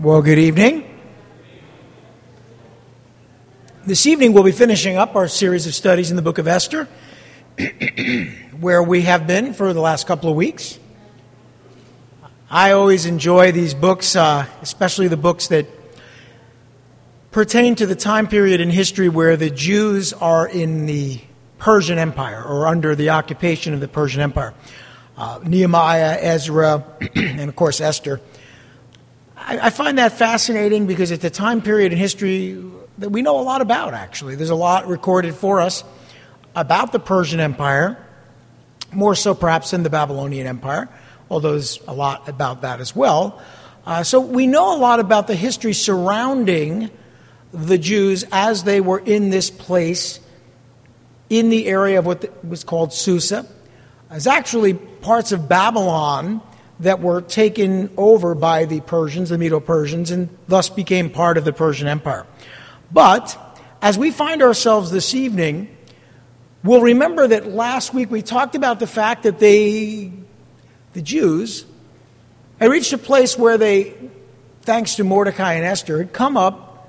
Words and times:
Well, 0.00 0.22
good 0.22 0.40
evening. 0.40 0.90
This 3.86 4.08
evening 4.08 4.32
we'll 4.32 4.42
be 4.42 4.50
finishing 4.50 4.96
up 4.96 5.14
our 5.14 5.28
series 5.28 5.68
of 5.68 5.74
studies 5.74 6.10
in 6.10 6.16
the 6.16 6.22
book 6.22 6.38
of 6.38 6.48
Esther, 6.48 6.88
where 8.58 8.82
we 8.82 9.02
have 9.02 9.28
been 9.28 9.54
for 9.54 9.72
the 9.72 9.80
last 9.80 10.08
couple 10.08 10.28
of 10.28 10.34
weeks. 10.34 10.80
I 12.50 12.72
always 12.72 13.06
enjoy 13.06 13.52
these 13.52 13.72
books, 13.72 14.16
uh, 14.16 14.46
especially 14.62 15.06
the 15.06 15.16
books 15.16 15.46
that 15.48 15.68
pertain 17.30 17.76
to 17.76 17.86
the 17.86 17.94
time 17.94 18.26
period 18.26 18.60
in 18.60 18.70
history 18.70 19.08
where 19.08 19.36
the 19.36 19.48
Jews 19.48 20.12
are 20.12 20.48
in 20.48 20.86
the 20.86 21.20
Persian 21.58 21.98
Empire 21.98 22.42
or 22.42 22.66
under 22.66 22.96
the 22.96 23.10
occupation 23.10 23.74
of 23.74 23.78
the 23.78 23.86
Persian 23.86 24.22
Empire. 24.22 24.54
Uh, 25.16 25.38
Nehemiah, 25.44 26.18
Ezra, 26.20 26.84
and 27.14 27.48
of 27.48 27.54
course 27.54 27.80
Esther. 27.80 28.20
I, 29.44 29.66
I 29.66 29.70
find 29.70 29.98
that 29.98 30.12
fascinating 30.12 30.86
because 30.86 31.10
it's 31.10 31.24
a 31.24 31.30
time 31.30 31.60
period 31.60 31.92
in 31.92 31.98
history 31.98 32.62
that 32.98 33.10
we 33.10 33.22
know 33.22 33.38
a 33.38 33.42
lot 33.42 33.60
about, 33.60 33.92
actually. 33.92 34.36
There's 34.36 34.50
a 34.50 34.54
lot 34.54 34.88
recorded 34.88 35.34
for 35.34 35.60
us 35.60 35.84
about 36.56 36.92
the 36.92 36.98
Persian 36.98 37.40
Empire, 37.40 38.02
more 38.92 39.14
so 39.14 39.34
perhaps 39.34 39.72
than 39.72 39.82
the 39.82 39.90
Babylonian 39.90 40.46
Empire, 40.46 40.88
although 41.28 41.52
there's 41.52 41.80
a 41.86 41.92
lot 41.92 42.28
about 42.28 42.62
that 42.62 42.80
as 42.80 42.96
well. 42.96 43.42
Uh, 43.84 44.02
so 44.02 44.20
we 44.20 44.46
know 44.46 44.74
a 44.74 44.78
lot 44.78 44.98
about 44.98 45.26
the 45.26 45.34
history 45.34 45.74
surrounding 45.74 46.90
the 47.52 47.76
Jews 47.76 48.24
as 48.32 48.64
they 48.64 48.80
were 48.80 48.98
in 48.98 49.30
this 49.30 49.50
place 49.50 50.20
in 51.28 51.50
the 51.50 51.66
area 51.66 51.98
of 51.98 52.06
what 52.06 52.44
was 52.44 52.64
called 52.64 52.92
Susa. 52.92 53.46
It's 54.10 54.26
actually 54.26 54.74
parts 54.74 55.32
of 55.32 55.48
Babylon 55.48 56.40
that 56.80 57.00
were 57.00 57.20
taken 57.20 57.90
over 57.96 58.34
by 58.34 58.64
the 58.64 58.80
Persians, 58.80 59.30
the 59.30 59.38
Medo 59.38 59.60
Persians, 59.60 60.10
and 60.10 60.28
thus 60.48 60.68
became 60.68 61.10
part 61.10 61.38
of 61.38 61.44
the 61.44 61.52
Persian 61.52 61.86
Empire. 61.86 62.26
But 62.90 63.38
as 63.80 63.96
we 63.98 64.10
find 64.10 64.42
ourselves 64.42 64.90
this 64.90 65.14
evening, 65.14 65.74
we'll 66.62 66.80
remember 66.80 67.26
that 67.28 67.46
last 67.46 67.94
week 67.94 68.10
we 68.10 68.22
talked 68.22 68.54
about 68.54 68.80
the 68.80 68.86
fact 68.86 69.22
that 69.22 69.38
they, 69.38 70.12
the 70.94 71.02
Jews, 71.02 71.66
had 72.60 72.70
reached 72.70 72.92
a 72.92 72.98
place 72.98 73.38
where 73.38 73.58
they, 73.58 73.94
thanks 74.62 74.96
to 74.96 75.04
Mordecai 75.04 75.54
and 75.54 75.64
Esther, 75.64 75.98
had 75.98 76.12
come 76.12 76.36
up 76.36 76.88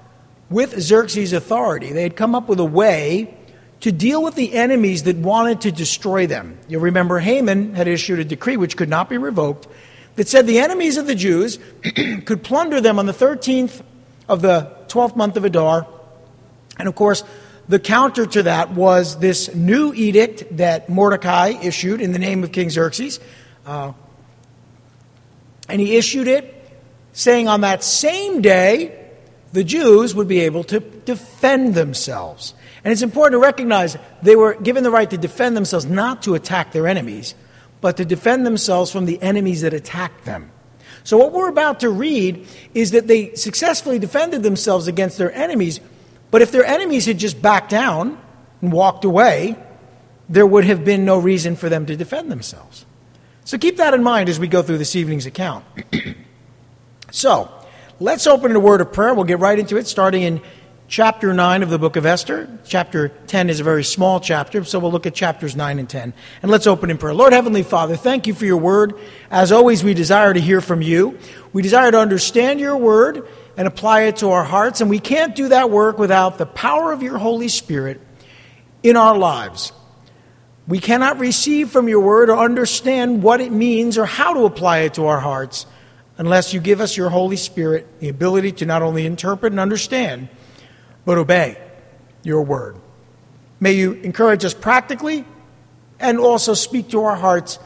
with 0.50 0.80
Xerxes' 0.80 1.34
authority. 1.34 1.92
They 1.92 2.04
had 2.04 2.16
come 2.16 2.36
up 2.36 2.48
with 2.48 2.60
a 2.60 2.66
way 2.66 3.36
to 3.82 3.92
deal 3.92 4.24
with 4.24 4.36
the 4.36 4.54
enemies 4.54 5.04
that 5.04 5.18
wanted 5.18 5.62
to 5.62 5.72
destroy 5.72 6.28
them. 6.28 6.58
You'll 6.68 6.82
remember 6.82 7.20
Haman 7.20 7.76
had 7.76 7.88
issued 7.88 8.20
a 8.20 8.26
decree 8.26 8.58
which 8.58 8.78
could 8.78 8.90
not 8.90 9.10
be 9.10 9.18
revoked 9.18 9.68
that 10.16 10.28
said 10.28 10.48
the 10.48 10.60
enemies 10.60 10.98
of 10.98 11.08
the 11.08 11.16
Jews 11.16 11.60
could 12.26 12.44
plunder 12.44 12.82
them 12.82 13.00
on 13.00 13.06
the 13.06 13.14
13th 13.14 13.82
of 14.28 14.42
the 14.42 14.72
12th 14.88 15.16
month 15.16 15.38
of 15.38 15.46
Adar. 15.46 15.88
And 16.80 16.88
of 16.88 16.96
course, 16.96 17.24
the 17.68 17.80
counter 17.80 18.26
to 18.26 18.44
that 18.44 18.72
was 18.72 19.20
this 19.20 19.54
new 19.54 19.94
edict 19.94 20.58
that 20.58 20.88
Mordecai 20.90 21.54
issued 21.62 22.02
in 22.02 22.12
the 22.12 22.20
name 22.20 22.44
of 22.44 22.52
King 22.52 22.70
Xerxes. 22.70 23.20
Uh, 23.66 23.94
and 25.68 25.82
he 25.82 25.98
issued 25.98 26.28
it 26.28 26.52
saying 27.14 27.48
on 27.48 27.62
that 27.62 27.84
same 27.84 28.42
day, 28.42 29.02
the 29.54 29.64
Jews 29.64 30.14
would 30.14 30.28
be 30.28 30.42
able 30.42 30.64
to 30.66 30.80
defend 30.80 31.76
themselves. 31.76 32.54
And 32.86 32.92
it's 32.92 33.02
important 33.02 33.34
to 33.34 33.44
recognize 33.44 33.98
they 34.22 34.36
were 34.36 34.54
given 34.54 34.84
the 34.84 34.92
right 34.92 35.10
to 35.10 35.18
defend 35.18 35.58
themselves, 35.58 35.88
not 35.88 36.22
to 36.24 36.36
attack 36.36 36.72
their 36.72 36.88
enemies, 36.88 37.34
but 37.82 37.98
to 37.98 38.06
defend 38.06 38.46
themselves 38.46 38.92
from 38.92 39.06
the 39.06 39.20
enemies 39.24 39.62
that 39.62 39.74
attacked 39.74 40.24
them. 40.24 40.52
So, 41.04 41.18
what 41.18 41.32
we're 41.32 41.50
about 41.50 41.80
to 41.80 41.90
read 41.90 42.48
is 42.76 42.92
that 42.92 43.08
they 43.08 43.34
successfully 43.34 43.98
defended 43.98 44.44
themselves 44.44 44.88
against 44.88 45.18
their 45.18 45.32
enemies, 45.34 45.80
but 46.30 46.44
if 46.44 46.52
their 46.52 46.64
enemies 46.64 47.08
had 47.08 47.18
just 47.18 47.42
backed 47.42 47.72
down 47.72 48.20
and 48.62 48.72
walked 48.72 49.04
away, 49.04 49.56
there 50.30 50.46
would 50.46 50.66
have 50.66 50.86
been 50.86 51.06
no 51.06 51.18
reason 51.18 51.56
for 51.56 51.70
them 51.70 51.88
to 51.88 51.96
defend 51.96 52.32
themselves. 52.32 52.86
So, 53.46 53.58
keep 53.58 53.78
that 53.78 53.96
in 53.96 54.04
mind 54.04 54.30
as 54.30 54.40
we 54.40 54.48
go 54.48 54.62
through 54.62 54.78
this 54.78 54.96
evening's 54.96 55.26
account. 55.26 55.66
so, 57.12 57.50
let's 58.00 58.28
open 58.28 58.52
in 58.52 58.58
a 58.58 58.60
word 58.60 58.82
of 58.82 58.94
prayer. 58.94 59.16
We'll 59.16 59.26
get 59.26 59.40
right 59.40 59.58
into 59.58 59.78
it, 59.78 59.88
starting 59.88 60.22
in 60.22 60.42
chapter 60.88 61.34
9 61.34 61.64
of 61.64 61.70
the 61.70 61.80
book 61.80 61.96
of 61.96 62.06
Esther. 62.06 62.48
Chapter 62.66 63.10
10 63.10 63.50
is 63.50 63.60
a 63.60 63.64
very 63.64 63.84
small 63.84 64.20
chapter, 64.20 64.64
so 64.64 64.80
we'll 64.80 64.92
look 64.92 65.06
at 65.06 65.16
chapters 65.16 65.56
9 65.56 65.80
and 65.80 65.90
10. 65.90 66.14
And 66.42 66.52
let's 66.52 66.68
open 66.68 66.92
in 66.92 66.98
prayer. 66.98 67.14
Lord 67.14 67.34
Heavenly 67.34 67.64
Father, 67.64 67.96
thank 67.96 68.28
you 68.28 68.34
for 68.34 68.46
your 68.46 68.58
word. 68.58 68.94
As 69.32 69.52
always, 69.52 69.84
we 69.84 69.94
desire 69.94 70.34
to 70.34 70.40
hear 70.40 70.62
from 70.62 70.82
you. 70.82 71.18
We 71.54 71.62
desire 71.62 71.92
to 71.92 72.00
understand 72.00 72.60
your 72.60 72.78
word 72.78 73.28
and 73.58 73.68
apply 73.68 74.02
it 74.04 74.18
to 74.18 74.32
our 74.32 74.44
hearts, 74.44 74.82
and 74.82 74.90
we 74.90 75.00
can't 75.00 75.36
do 75.36 75.50
that 75.50 75.70
work 75.70 75.98
without 75.98 76.38
the 76.38 76.46
power 76.46 76.92
of 76.92 77.02
your 77.02 77.18
Holy 77.18 77.48
Spirit 77.48 78.02
in 78.84 78.98
our 78.98 79.18
lives. 79.18 79.72
We 80.68 80.80
cannot 80.80 81.20
receive 81.20 81.70
from 81.70 81.88
your 81.88 82.02
word 82.02 82.30
or 82.30 82.38
understand 82.38 83.24
what 83.24 83.40
it 83.40 83.52
means 83.52 83.98
or 83.98 84.06
how 84.06 84.34
to 84.34 84.46
apply 84.46 84.80
it 84.80 84.96
to 84.96 85.06
our 85.06 85.20
hearts 85.20 85.66
unless 86.18 86.54
you 86.54 86.60
give 86.60 86.82
us 86.82 86.98
your 86.98 87.10
Holy 87.10 87.36
Spirit 87.36 88.00
the 88.00 88.10
ability 88.10 88.52
to 88.54 88.66
not 88.66 88.82
only 88.82 89.06
interpret 89.06 89.54
and 89.54 89.60
understand, 89.60 90.28
but 91.06 91.18
obey 91.18 91.58
your 92.24 92.42
word. 92.42 92.78
May 93.60 93.74
you 93.74 93.94
encourage 93.94 94.44
us 94.44 94.54
practically 94.54 95.26
and 96.00 96.20
also 96.20 96.54
speak 96.54 96.90
to 96.90 97.04
our 97.04 97.16
hearts 97.16 97.60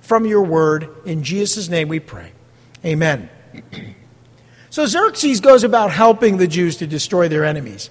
from 0.00 0.26
your 0.26 0.42
word. 0.42 0.88
In 1.04 1.22
Jesus' 1.22 1.68
name 1.68 1.88
we 1.88 2.00
pray. 2.00 2.32
Amen. 2.84 3.28
so 4.70 4.86
Xerxes 4.86 5.40
goes 5.40 5.64
about 5.64 5.90
helping 5.90 6.38
the 6.38 6.46
Jews 6.46 6.78
to 6.78 6.86
destroy 6.86 7.28
their 7.28 7.44
enemies. 7.44 7.90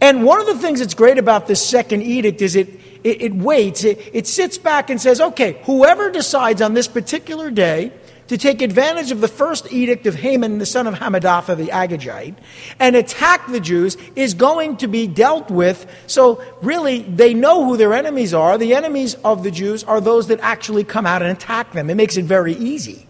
And 0.00 0.24
one 0.24 0.40
of 0.40 0.46
the 0.46 0.58
things 0.58 0.80
that's 0.80 0.94
great 0.94 1.16
about 1.16 1.46
this 1.46 1.64
second 1.64 2.02
edict 2.02 2.42
is 2.42 2.56
it, 2.56 2.68
it, 3.04 3.22
it 3.22 3.34
waits, 3.34 3.84
it, 3.84 4.00
it 4.12 4.26
sits 4.26 4.58
back 4.58 4.90
and 4.90 5.00
says, 5.00 5.20
okay, 5.20 5.60
whoever 5.64 6.10
decides 6.10 6.60
on 6.60 6.74
this 6.74 6.88
particular 6.88 7.52
day 7.52 7.92
to 8.32 8.38
take 8.38 8.62
advantage 8.62 9.10
of 9.10 9.20
the 9.20 9.28
first 9.28 9.70
edict 9.70 10.06
of 10.06 10.14
Haman, 10.14 10.56
the 10.56 10.64
son 10.64 10.86
of 10.86 10.94
Hammedatha 10.94 11.54
the 11.54 11.66
Agagite, 11.66 12.34
and 12.80 12.96
attack 12.96 13.46
the 13.46 13.60
Jews 13.60 13.98
is 14.16 14.32
going 14.32 14.78
to 14.78 14.86
be 14.86 15.06
dealt 15.06 15.50
with. 15.50 15.86
So, 16.06 16.42
really, 16.62 17.02
they 17.02 17.34
know 17.34 17.66
who 17.66 17.76
their 17.76 17.92
enemies 17.92 18.32
are. 18.32 18.56
The 18.56 18.74
enemies 18.74 19.16
of 19.16 19.42
the 19.42 19.50
Jews 19.50 19.84
are 19.84 20.00
those 20.00 20.28
that 20.28 20.40
actually 20.40 20.82
come 20.82 21.04
out 21.04 21.20
and 21.20 21.30
attack 21.30 21.72
them. 21.72 21.90
It 21.90 21.94
makes 21.94 22.16
it 22.16 22.24
very 22.24 22.54
easy 22.54 23.06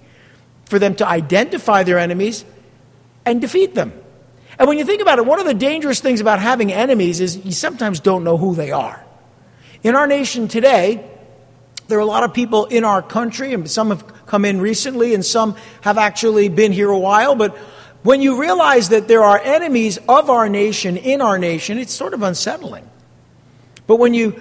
for 0.64 0.80
them 0.80 0.96
to 0.96 1.06
identify 1.06 1.84
their 1.84 2.00
enemies 2.00 2.44
and 3.24 3.40
defeat 3.40 3.76
them. 3.76 3.92
And 4.58 4.66
when 4.66 4.76
you 4.76 4.84
think 4.84 5.02
about 5.02 5.20
it, 5.20 5.24
one 5.24 5.38
of 5.38 5.46
the 5.46 5.54
dangerous 5.54 6.00
things 6.00 6.20
about 6.20 6.40
having 6.40 6.72
enemies 6.72 7.20
is 7.20 7.36
you 7.46 7.52
sometimes 7.52 8.00
don't 8.00 8.24
know 8.24 8.38
who 8.38 8.56
they 8.56 8.72
are. 8.72 9.04
In 9.84 9.94
our 9.94 10.08
nation 10.08 10.48
today, 10.48 11.11
there 11.92 11.98
are 11.98 12.00
a 12.00 12.06
lot 12.06 12.22
of 12.22 12.32
people 12.32 12.64
in 12.64 12.84
our 12.84 13.02
country, 13.02 13.52
and 13.52 13.70
some 13.70 13.90
have 13.90 14.24
come 14.24 14.46
in 14.46 14.62
recently, 14.62 15.12
and 15.12 15.22
some 15.22 15.56
have 15.82 15.98
actually 15.98 16.48
been 16.48 16.72
here 16.72 16.88
a 16.88 16.98
while. 16.98 17.34
But 17.34 17.54
when 18.02 18.22
you 18.22 18.40
realize 18.40 18.88
that 18.88 19.08
there 19.08 19.22
are 19.22 19.38
enemies 19.38 19.98
of 20.08 20.30
our 20.30 20.48
nation 20.48 20.96
in 20.96 21.20
our 21.20 21.38
nation, 21.38 21.76
it's 21.76 21.92
sort 21.92 22.14
of 22.14 22.22
unsettling. 22.22 22.88
But 23.86 23.96
when 23.96 24.14
you 24.14 24.40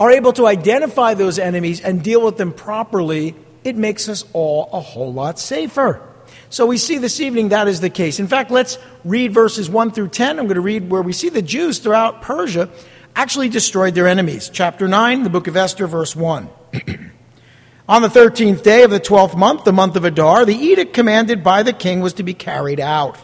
are 0.00 0.10
able 0.10 0.32
to 0.32 0.48
identify 0.48 1.14
those 1.14 1.38
enemies 1.38 1.80
and 1.80 2.02
deal 2.02 2.24
with 2.24 2.38
them 2.38 2.52
properly, 2.52 3.36
it 3.62 3.76
makes 3.76 4.08
us 4.08 4.24
all 4.32 4.68
a 4.72 4.80
whole 4.80 5.12
lot 5.12 5.38
safer. 5.38 6.02
So 6.50 6.66
we 6.66 6.76
see 6.76 6.98
this 6.98 7.20
evening 7.20 7.50
that 7.50 7.68
is 7.68 7.80
the 7.80 7.88
case. 7.88 8.18
In 8.18 8.26
fact, 8.26 8.50
let's 8.50 8.78
read 9.04 9.32
verses 9.32 9.70
1 9.70 9.92
through 9.92 10.08
10. 10.08 10.40
I'm 10.40 10.46
going 10.46 10.56
to 10.56 10.60
read 10.60 10.90
where 10.90 11.02
we 11.02 11.12
see 11.12 11.28
the 11.28 11.40
Jews 11.40 11.78
throughout 11.78 12.20
Persia 12.20 12.68
actually 13.14 13.48
destroyed 13.48 13.94
their 13.94 14.08
enemies. 14.08 14.50
Chapter 14.52 14.88
9, 14.88 15.22
the 15.22 15.30
book 15.30 15.46
of 15.46 15.56
Esther, 15.56 15.86
verse 15.86 16.16
1. 16.16 16.48
On 17.88 18.02
the 18.02 18.10
thirteenth 18.10 18.62
day 18.62 18.82
of 18.82 18.90
the 18.90 19.00
twelfth 19.00 19.36
month, 19.36 19.64
the 19.64 19.72
month 19.72 19.96
of 19.96 20.04
Adar, 20.04 20.44
the 20.44 20.54
edict 20.54 20.94
commanded 20.94 21.44
by 21.44 21.62
the 21.62 21.72
king 21.72 22.00
was 22.00 22.14
to 22.14 22.22
be 22.22 22.34
carried 22.34 22.80
out. 22.80 23.18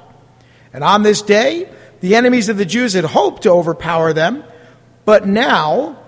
And 0.72 0.84
on 0.84 1.02
this 1.02 1.22
day, 1.22 1.68
the 2.00 2.14
enemies 2.14 2.48
of 2.48 2.56
the 2.56 2.64
Jews 2.64 2.92
had 2.92 3.04
hoped 3.04 3.42
to 3.44 3.50
overpower 3.50 4.12
them, 4.12 4.44
but 5.04 5.26
now 5.26 5.98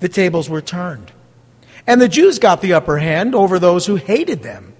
the 0.00 0.08
tables 0.08 0.48
were 0.48 0.62
turned. 0.62 1.12
And 1.86 2.00
the 2.00 2.08
Jews 2.08 2.38
got 2.38 2.62
the 2.62 2.72
upper 2.72 2.98
hand 2.98 3.34
over 3.34 3.58
those 3.58 3.86
who 3.86 3.96
hated 3.96 4.42
them. 4.42 4.74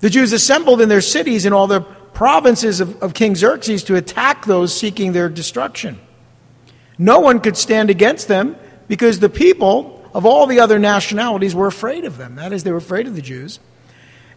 The 0.00 0.08
Jews 0.08 0.32
assembled 0.32 0.80
in 0.80 0.88
their 0.88 1.02
cities 1.02 1.44
in 1.44 1.52
all 1.52 1.66
the 1.66 1.82
provinces 1.82 2.80
of, 2.80 3.02
of 3.02 3.12
King 3.12 3.34
Xerxes 3.36 3.84
to 3.84 3.96
attack 3.96 4.46
those 4.46 4.78
seeking 4.78 5.12
their 5.12 5.28
destruction. 5.28 5.98
No 6.96 7.20
one 7.20 7.40
could 7.40 7.56
stand 7.56 7.90
against 7.90 8.28
them 8.28 8.56
because 8.88 9.20
the 9.20 9.28
people 9.28 9.99
of 10.14 10.26
all 10.26 10.46
the 10.46 10.60
other 10.60 10.78
nationalities 10.78 11.54
were 11.54 11.66
afraid 11.66 12.04
of 12.04 12.16
them. 12.16 12.36
That 12.36 12.52
is, 12.52 12.64
they 12.64 12.72
were 12.72 12.78
afraid 12.78 13.06
of 13.06 13.14
the 13.14 13.22
Jews. 13.22 13.60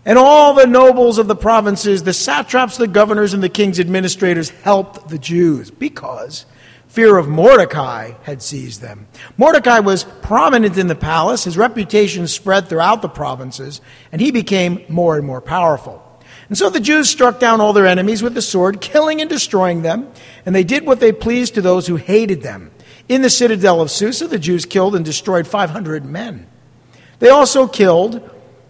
And 0.06 0.18
all 0.18 0.54
the 0.54 0.68
nobles 0.68 1.18
of 1.18 1.28
the 1.28 1.36
provinces, 1.36 2.04
the 2.04 2.14
satraps, 2.14 2.78
the 2.78 2.88
governors, 2.88 3.34
and 3.34 3.42
the 3.42 3.50
king's 3.50 3.80
administrators 3.80 4.50
helped 4.50 5.08
the 5.08 5.18
Jews 5.18 5.72
because 5.72 6.46
fear 6.88 7.18
of 7.18 7.28
Mordecai 7.28 8.12
had 8.24 8.42
seized 8.42 8.82
them. 8.82 9.08
Mordecai 9.38 9.80
was 9.80 10.04
prominent 10.22 10.78
in 10.78 10.88
the 10.88 10.96
palace, 10.96 11.46
his 11.46 11.58
reputation 11.58 12.28
spread 12.28 12.68
throughout 12.68 13.02
the 13.02 13.10
provinces, 13.10 13.80
and 14.12 14.22
he 14.22 14.30
became 14.30 14.84
more 14.90 15.16
and 15.16 15.26
more 15.26 15.42
powerful. 15.42 16.02
And 16.50 16.58
so 16.58 16.70
the 16.70 16.82
Jews 16.82 17.10
struck 17.10 17.40
down 17.40 17.62
all 17.62 17.72
their 17.72 17.88
enemies 17.88 18.22
with 18.22 18.34
the 18.36 18.42
sword, 18.42 18.82
killing 18.82 19.22
and 19.22 19.30
destroying 19.30 19.82
them, 19.82 20.12
and 20.46 20.54
they 20.54 20.66
did 20.66 20.86
what 20.86 21.00
they 21.00 21.14
pleased 21.14 21.56
to 21.56 21.62
those 21.62 21.88
who 21.88 21.96
hated 21.96 22.42
them. 22.42 22.70
In 23.14 23.22
the 23.22 23.30
citadel 23.30 23.80
of 23.80 23.92
Susa, 23.92 24.28
the 24.28 24.40
Jews 24.40 24.66
killed 24.66 24.96
and 24.96 25.06
destroyed 25.06 25.46
500 25.46 26.04
men. 26.04 26.48
They 27.20 27.30
also 27.30 27.68
killed 27.68 28.28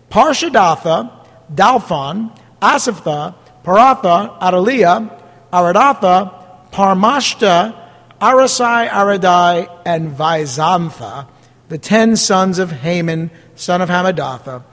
Parshadatha, 0.10 1.10
Dalphon, 1.56 2.38
Asaphtha, 2.62 3.36
Paratha, 3.64 4.38
Adaliah, 4.42 5.18
Aradatha, 5.54 6.72
Parmashta, 6.74 7.74
Arasai, 8.20 8.90
Aradai, 8.90 9.70
and 9.86 10.12
Vaizantha, 10.12 11.26
the 11.70 11.78
ten 11.78 12.18
sons 12.18 12.60
of 12.60 12.70
Haman, 12.70 13.32
son 13.56 13.82
of 13.82 13.88
Hammedatha, 13.88 14.66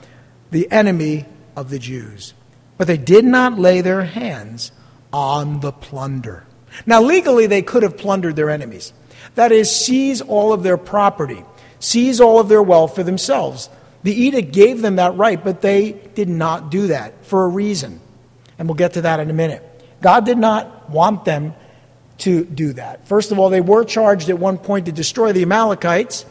the 0.50 0.68
enemy 0.72 1.26
of 1.54 1.70
the 1.70 1.78
Jews. 1.78 2.34
But 2.76 2.88
they 2.88 2.96
did 2.96 3.24
not 3.24 3.56
lay 3.56 3.82
their 3.82 4.02
hands 4.02 4.72
on 5.12 5.60
the 5.60 5.70
plunder. 5.70 6.44
Now, 6.86 7.02
legally, 7.02 7.46
they 7.46 7.62
could 7.62 7.82
have 7.82 7.96
plundered 7.96 8.36
their 8.36 8.50
enemies. 8.50 8.92
That 9.34 9.52
is, 9.52 9.74
seize 9.74 10.20
all 10.20 10.52
of 10.52 10.62
their 10.62 10.76
property, 10.76 11.44
seize 11.78 12.20
all 12.20 12.40
of 12.40 12.48
their 12.48 12.62
wealth 12.62 12.94
for 12.94 13.02
themselves. 13.02 13.68
The 14.02 14.14
edict 14.14 14.52
gave 14.52 14.80
them 14.80 14.96
that 14.96 15.16
right, 15.16 15.42
but 15.42 15.60
they 15.60 15.92
did 16.14 16.28
not 16.28 16.70
do 16.70 16.88
that 16.88 17.24
for 17.24 17.44
a 17.44 17.48
reason. 17.48 18.00
And 18.58 18.68
we'll 18.68 18.76
get 18.76 18.94
to 18.94 19.02
that 19.02 19.20
in 19.20 19.30
a 19.30 19.34
minute. 19.34 19.66
God 20.00 20.24
did 20.24 20.38
not 20.38 20.90
want 20.90 21.24
them 21.24 21.54
to 22.18 22.44
do 22.44 22.72
that. 22.74 23.06
First 23.06 23.32
of 23.32 23.38
all, 23.38 23.50
they 23.50 23.60
were 23.60 23.84
charged 23.84 24.28
at 24.28 24.38
one 24.38 24.58
point 24.58 24.86
to 24.86 24.92
destroy 24.92 25.32
the 25.32 25.42
Amalekites, 25.42 26.26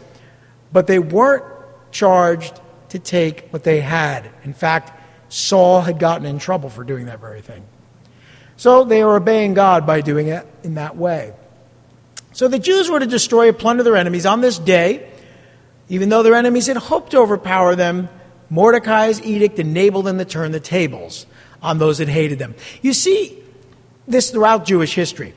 but 0.71 0.87
they 0.87 0.99
weren't 0.99 1.43
charged 1.91 2.59
to 2.89 2.99
take 2.99 3.49
what 3.49 3.63
they 3.63 3.81
had. 3.81 4.29
In 4.43 4.53
fact, 4.53 4.91
Saul 5.29 5.81
had 5.81 5.99
gotten 5.99 6.25
in 6.25 6.39
trouble 6.39 6.69
for 6.69 6.83
doing 6.83 7.05
that 7.05 7.19
very 7.19 7.41
thing. 7.41 7.65
So 8.59 8.83
they 8.83 9.05
were 9.05 9.15
obeying 9.15 9.53
God 9.53 9.87
by 9.87 10.01
doing 10.01 10.27
it 10.27 10.45
in 10.63 10.73
that 10.75 10.97
way. 10.97 11.31
So 12.33 12.49
the 12.49 12.59
Jews 12.59 12.89
were 12.89 12.99
to 12.99 13.05
destroy 13.05 13.47
and 13.47 13.57
plunder 13.57 13.83
their 13.83 13.95
enemies 13.95 14.25
on 14.25 14.41
this 14.41 14.59
day. 14.59 15.09
Even 15.87 16.09
though 16.09 16.23
their 16.23 16.35
enemies 16.35 16.67
had 16.67 16.75
hoped 16.75 17.11
to 17.11 17.19
overpower 17.19 17.75
them, 17.75 18.09
Mordecai's 18.49 19.21
edict 19.21 19.59
enabled 19.59 20.07
them 20.07 20.17
to 20.17 20.25
turn 20.25 20.51
the 20.51 20.59
tables 20.59 21.25
on 21.61 21.77
those 21.77 21.99
that 21.99 22.09
hated 22.09 22.37
them. 22.37 22.53
You 22.81 22.91
see 22.91 23.41
this 24.09 24.29
throughout 24.29 24.65
Jewish 24.65 24.93
history. 24.93 25.33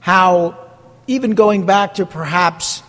How, 0.00 0.58
even 1.06 1.36
going 1.36 1.66
back 1.66 1.94
to 1.94 2.04
perhaps 2.04 2.80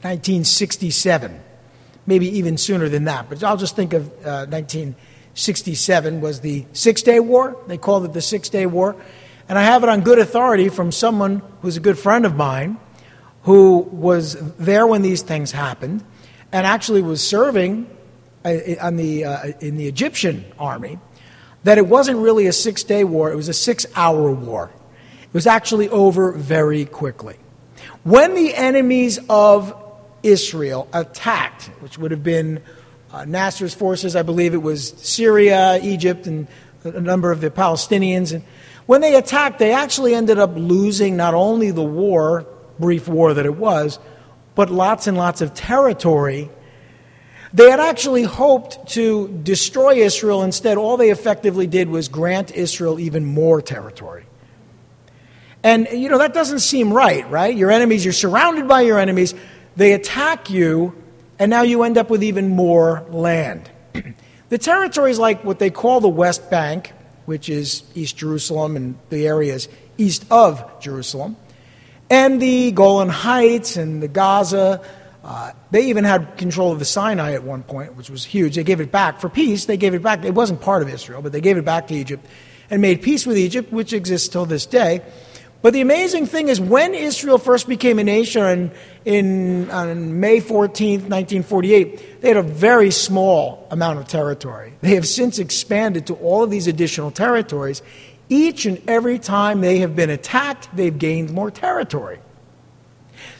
1967, 0.00 1.38
maybe 2.06 2.38
even 2.38 2.56
sooner 2.56 2.88
than 2.88 3.04
that, 3.04 3.28
but 3.28 3.44
I'll 3.44 3.58
just 3.58 3.76
think 3.76 3.92
of 3.92 4.06
uh, 4.24 4.48
1967 4.48 4.96
was 6.20 6.40
the 6.40 6.66
Six 6.72 7.02
Day 7.02 7.20
War. 7.20 7.56
They 7.66 7.78
called 7.78 8.04
it 8.04 8.12
the 8.12 8.20
Six 8.20 8.48
Day 8.48 8.66
War. 8.66 8.96
And 9.48 9.58
I 9.58 9.62
have 9.62 9.82
it 9.82 9.88
on 9.88 10.02
good 10.02 10.18
authority 10.18 10.68
from 10.68 10.92
someone 10.92 11.42
who's 11.62 11.76
a 11.76 11.80
good 11.80 11.98
friend 11.98 12.26
of 12.26 12.36
mine 12.36 12.78
who 13.42 13.78
was 13.78 14.34
there 14.56 14.86
when 14.86 15.02
these 15.02 15.22
things 15.22 15.52
happened 15.52 16.04
and 16.52 16.66
actually 16.66 17.02
was 17.02 17.26
serving 17.26 17.88
uh, 18.44 18.54
on 18.80 18.96
the, 18.96 19.24
uh, 19.24 19.52
in 19.60 19.76
the 19.76 19.88
Egyptian 19.88 20.44
army, 20.58 20.98
that 21.64 21.78
it 21.78 21.86
wasn't 21.86 22.18
really 22.18 22.46
a 22.46 22.52
six 22.52 22.82
day 22.82 23.04
war, 23.04 23.32
it 23.32 23.36
was 23.36 23.48
a 23.48 23.54
six 23.54 23.86
hour 23.96 24.30
war. 24.32 24.70
It 25.22 25.34
was 25.34 25.46
actually 25.46 25.88
over 25.88 26.32
very 26.32 26.84
quickly. 26.84 27.36
When 28.04 28.34
the 28.34 28.54
enemies 28.54 29.18
of 29.28 29.74
Israel 30.22 30.88
attacked, 30.92 31.64
which 31.80 31.98
would 31.98 32.10
have 32.10 32.22
been 32.22 32.62
uh, 33.12 33.24
Nasser's 33.24 33.74
forces, 33.74 34.16
I 34.16 34.22
believe 34.22 34.54
it 34.54 34.62
was 34.62 34.90
Syria, 34.98 35.78
Egypt, 35.82 36.26
and 36.26 36.46
a 36.84 37.00
number 37.00 37.32
of 37.32 37.40
the 37.40 37.50
Palestinians, 37.50 38.32
and 38.32 38.44
when 38.88 39.02
they 39.02 39.16
attacked, 39.16 39.58
they 39.58 39.72
actually 39.72 40.14
ended 40.14 40.38
up 40.38 40.52
losing 40.56 41.14
not 41.14 41.34
only 41.34 41.70
the 41.70 41.84
war, 41.84 42.46
brief 42.78 43.06
war 43.06 43.34
that 43.34 43.44
it 43.44 43.54
was, 43.54 43.98
but 44.54 44.70
lots 44.70 45.06
and 45.06 45.14
lots 45.14 45.42
of 45.42 45.52
territory. 45.52 46.48
They 47.52 47.70
had 47.70 47.80
actually 47.80 48.22
hoped 48.22 48.88
to 48.92 49.28
destroy 49.42 49.96
Israel. 49.96 50.42
Instead, 50.42 50.78
all 50.78 50.96
they 50.96 51.10
effectively 51.10 51.66
did 51.66 51.90
was 51.90 52.08
grant 52.08 52.50
Israel 52.52 52.98
even 52.98 53.26
more 53.26 53.60
territory. 53.60 54.24
And, 55.62 55.86
you 55.92 56.08
know, 56.08 56.16
that 56.16 56.32
doesn't 56.32 56.60
seem 56.60 56.90
right, 56.90 57.28
right? 57.30 57.54
Your 57.54 57.70
enemies, 57.70 58.06
you're 58.06 58.14
surrounded 58.14 58.66
by 58.66 58.80
your 58.80 58.98
enemies, 58.98 59.34
they 59.76 59.92
attack 59.92 60.48
you, 60.48 60.94
and 61.38 61.50
now 61.50 61.62
you 61.62 61.82
end 61.82 61.98
up 61.98 62.10
with 62.10 62.22
even 62.22 62.48
more 62.48 63.04
land. 63.10 63.70
the 64.48 64.58
territory 64.58 65.10
is 65.10 65.18
like 65.18 65.44
what 65.44 65.58
they 65.58 65.70
call 65.70 66.00
the 66.00 66.08
West 66.08 66.50
Bank, 66.50 66.92
which 67.26 67.48
is 67.48 67.82
East 67.94 68.16
Jerusalem 68.16 68.76
and 68.76 68.98
the 69.10 69.26
areas 69.26 69.68
east 69.98 70.24
of 70.30 70.80
Jerusalem, 70.80 71.36
and 72.08 72.40
the 72.40 72.70
Golan 72.70 73.08
Heights 73.08 73.76
and 73.76 74.02
the 74.02 74.08
Gaza. 74.08 74.80
Uh, 75.22 75.52
they 75.72 75.86
even 75.86 76.04
had 76.04 76.38
control 76.38 76.72
of 76.72 76.78
the 76.78 76.84
Sinai 76.84 77.32
at 77.32 77.42
one 77.42 77.62
point, 77.62 77.96
which 77.96 78.08
was 78.08 78.24
huge. 78.24 78.54
They 78.54 78.64
gave 78.64 78.80
it 78.80 78.90
back 78.90 79.20
for 79.20 79.28
peace. 79.28 79.66
They 79.66 79.76
gave 79.76 79.92
it 79.92 80.02
back. 80.02 80.24
It 80.24 80.34
wasn't 80.34 80.60
part 80.62 80.82
of 80.82 80.88
Israel, 80.88 81.20
but 81.20 81.32
they 81.32 81.40
gave 81.40 81.58
it 81.58 81.64
back 81.64 81.88
to 81.88 81.94
Egypt 81.94 82.24
and 82.70 82.80
made 82.80 83.02
peace 83.02 83.26
with 83.26 83.36
Egypt, 83.36 83.72
which 83.72 83.92
exists 83.92 84.28
till 84.28 84.46
this 84.46 84.64
day. 84.64 85.02
But 85.60 85.72
the 85.72 85.80
amazing 85.80 86.26
thing 86.26 86.48
is, 86.48 86.60
when 86.60 86.94
Israel 86.94 87.36
first 87.36 87.68
became 87.68 87.98
a 87.98 88.04
nation 88.04 88.70
in, 89.04 89.68
on 89.70 90.20
May 90.20 90.38
14, 90.38 91.00
1948, 91.00 92.20
they 92.20 92.28
had 92.28 92.36
a 92.36 92.42
very 92.42 92.92
small 92.92 93.66
amount 93.70 93.98
of 93.98 94.06
territory. 94.06 94.74
They 94.82 94.94
have 94.94 95.06
since 95.06 95.40
expanded 95.40 96.06
to 96.06 96.14
all 96.14 96.44
of 96.44 96.50
these 96.50 96.68
additional 96.68 97.10
territories. 97.10 97.82
Each 98.28 98.66
and 98.66 98.80
every 98.88 99.18
time 99.18 99.60
they 99.60 99.78
have 99.78 99.96
been 99.96 100.10
attacked, 100.10 100.68
they've 100.76 100.96
gained 100.96 101.32
more 101.32 101.50
territory. 101.50 102.20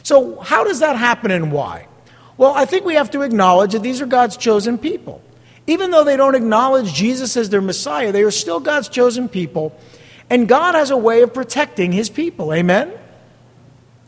So, 0.03 0.39
how 0.41 0.65
does 0.65 0.81
that 0.81 0.97
happen 0.97 1.31
and 1.31 1.53
why? 1.53 1.87
Well, 2.35 2.51
I 2.53 2.65
think 2.65 2.85
we 2.85 2.95
have 2.95 3.11
to 3.11 3.21
acknowledge 3.21 3.71
that 3.71 3.83
these 3.83 4.01
are 4.01 4.05
God's 4.05 4.35
chosen 4.35 4.77
people. 4.77 5.21
Even 5.67 5.91
though 5.91 6.03
they 6.03 6.17
don't 6.17 6.35
acknowledge 6.35 6.93
Jesus 6.93 7.37
as 7.37 7.49
their 7.49 7.61
Messiah, 7.61 8.11
they 8.11 8.23
are 8.23 8.31
still 8.31 8.59
God's 8.59 8.89
chosen 8.89 9.29
people 9.29 9.77
and 10.29 10.47
God 10.47 10.75
has 10.75 10.91
a 10.91 10.97
way 10.97 11.21
of 11.21 11.33
protecting 11.33 11.91
his 11.91 12.09
people. 12.09 12.53
Amen? 12.53 12.91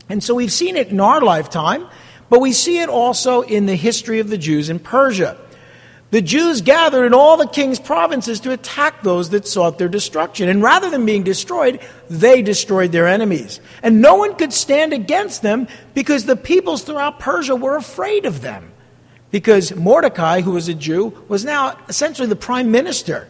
And 0.08 0.22
so 0.22 0.34
we've 0.34 0.52
seen 0.52 0.76
it 0.76 0.88
in 0.88 1.00
our 1.00 1.20
lifetime, 1.20 1.88
but 2.28 2.40
we 2.40 2.52
see 2.52 2.80
it 2.80 2.88
also 2.88 3.42
in 3.42 3.66
the 3.66 3.74
history 3.76 4.18
of 4.20 4.28
the 4.28 4.38
Jews 4.38 4.68
in 4.70 4.78
Persia. 4.78 5.38
The 6.12 6.20
Jews 6.20 6.60
gathered 6.60 7.06
in 7.06 7.14
all 7.14 7.38
the 7.38 7.46
king's 7.46 7.80
provinces 7.80 8.40
to 8.40 8.52
attack 8.52 9.02
those 9.02 9.30
that 9.30 9.48
sought 9.48 9.78
their 9.78 9.88
destruction. 9.88 10.50
And 10.50 10.62
rather 10.62 10.90
than 10.90 11.06
being 11.06 11.22
destroyed, 11.22 11.80
they 12.10 12.42
destroyed 12.42 12.92
their 12.92 13.08
enemies. 13.08 13.60
And 13.82 14.02
no 14.02 14.16
one 14.16 14.34
could 14.34 14.52
stand 14.52 14.92
against 14.92 15.40
them 15.40 15.68
because 15.94 16.26
the 16.26 16.36
peoples 16.36 16.82
throughout 16.82 17.18
Persia 17.18 17.56
were 17.56 17.76
afraid 17.76 18.26
of 18.26 18.42
them. 18.42 18.72
Because 19.30 19.74
Mordecai, 19.74 20.42
who 20.42 20.50
was 20.50 20.68
a 20.68 20.74
Jew, 20.74 21.24
was 21.28 21.46
now 21.46 21.78
essentially 21.88 22.28
the 22.28 22.36
prime 22.36 22.70
minister. 22.70 23.26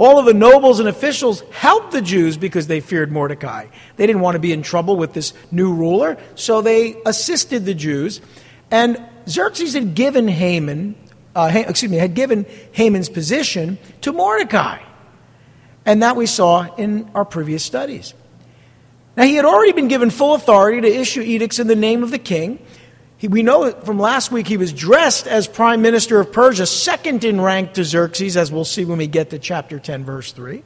All 0.00 0.18
of 0.18 0.24
the 0.24 0.32
nobles 0.32 0.80
and 0.80 0.88
officials 0.88 1.42
helped 1.50 1.92
the 1.92 2.00
Jews 2.00 2.38
because 2.38 2.68
they 2.68 2.80
feared 2.80 3.12
Mordecai. 3.12 3.66
They 3.96 4.06
didn't 4.06 4.22
want 4.22 4.34
to 4.34 4.38
be 4.38 4.50
in 4.50 4.62
trouble 4.62 4.96
with 4.96 5.12
this 5.12 5.34
new 5.52 5.74
ruler, 5.74 6.16
so 6.36 6.62
they 6.62 6.96
assisted 7.04 7.66
the 7.66 7.74
Jews. 7.74 8.22
And 8.70 8.98
Xerxes 9.28 9.74
had 9.74 9.94
given 9.94 10.26
Haman, 10.26 10.94
uh, 11.36 11.52
excuse 11.54 11.92
me, 11.92 11.98
had 11.98 12.14
given 12.14 12.46
Haman's 12.72 13.10
position 13.10 13.76
to 14.00 14.10
Mordecai. 14.10 14.82
And 15.84 16.02
that 16.02 16.16
we 16.16 16.24
saw 16.24 16.74
in 16.76 17.10
our 17.14 17.26
previous 17.26 17.62
studies. 17.62 18.14
Now, 19.18 19.24
he 19.24 19.34
had 19.34 19.44
already 19.44 19.72
been 19.72 19.88
given 19.88 20.08
full 20.08 20.32
authority 20.32 20.80
to 20.80 20.88
issue 20.88 21.20
edicts 21.20 21.58
in 21.58 21.66
the 21.66 21.76
name 21.76 22.02
of 22.02 22.10
the 22.10 22.18
king. 22.18 22.58
He, 23.20 23.28
we 23.28 23.42
know 23.42 23.70
from 23.70 23.98
last 23.98 24.32
week 24.32 24.48
he 24.48 24.56
was 24.56 24.72
dressed 24.72 25.26
as 25.26 25.46
prime 25.46 25.82
minister 25.82 26.20
of 26.20 26.32
Persia, 26.32 26.64
second 26.64 27.22
in 27.22 27.38
rank 27.38 27.74
to 27.74 27.84
Xerxes, 27.84 28.34
as 28.34 28.50
we'll 28.50 28.64
see 28.64 28.86
when 28.86 28.96
we 28.96 29.06
get 29.06 29.28
to 29.30 29.38
chapter 29.38 29.78
10, 29.78 30.06
verse 30.06 30.32
3. 30.32 30.64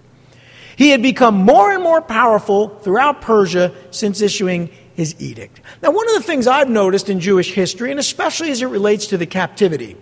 He 0.76 0.90
had 0.90 1.02
become 1.02 1.34
more 1.34 1.72
and 1.72 1.82
more 1.82 2.00
powerful 2.00 2.68
throughout 2.68 3.20
Persia 3.20 3.74
since 3.90 4.20
issuing 4.20 4.70
his 4.94 5.20
edict. 5.20 5.60
Now, 5.82 5.90
one 5.90 6.08
of 6.08 6.14
the 6.14 6.22
things 6.22 6.46
I've 6.46 6.70
noticed 6.70 7.10
in 7.10 7.18
Jewish 7.18 7.52
history, 7.52 7.90
and 7.90 7.98
especially 7.98 8.52
as 8.52 8.62
it 8.62 8.66
relates 8.66 9.08
to 9.08 9.18
the 9.18 9.26
captivity, 9.26 9.96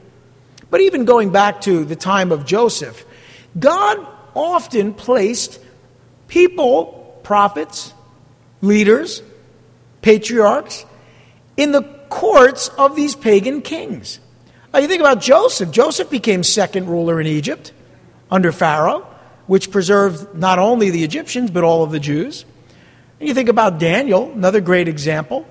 but 0.68 0.82
even 0.82 1.06
going 1.06 1.32
back 1.32 1.62
to 1.62 1.87
the 1.87 1.97
time 1.97 2.32
of 2.32 2.44
Joseph, 2.44 3.06
God 3.59 4.06
often 4.35 4.92
placed 4.92 5.59
people, 6.28 7.18
prophets, 7.23 7.94
leaders, 8.61 9.23
patriarchs, 10.02 10.85
in 11.56 11.73
the 11.73 12.01
courts 12.12 12.69
of 12.69 12.95
these 12.95 13.16
pagan 13.16 13.62
kings. 13.62 14.21
Now, 14.73 14.81
you 14.81 14.88
think 14.88 15.00
about 15.00 15.21
Joseph. 15.21 15.71
Joseph 15.71 16.11
became 16.11 16.42
second 16.42 16.88
ruler 16.88 17.21
in 17.21 17.26
Egypt 17.26 17.73
under 18.31 18.52
Pharaoh, 18.52 19.07
which 19.47 19.71
preserved 19.71 20.35
not 20.35 20.59
only 20.59 20.90
the 20.90 21.04
Egyptians, 21.04 21.50
but 21.50 21.64
all 21.64 21.83
of 21.83 21.90
the 21.90 21.99
Jews. 21.99 22.45
And 23.19 23.28
you 23.28 23.35
think 23.35 23.49
about 23.49 23.78
Daniel, 23.78 24.31
another 24.33 24.61
great 24.61 24.88
example. 24.88 25.47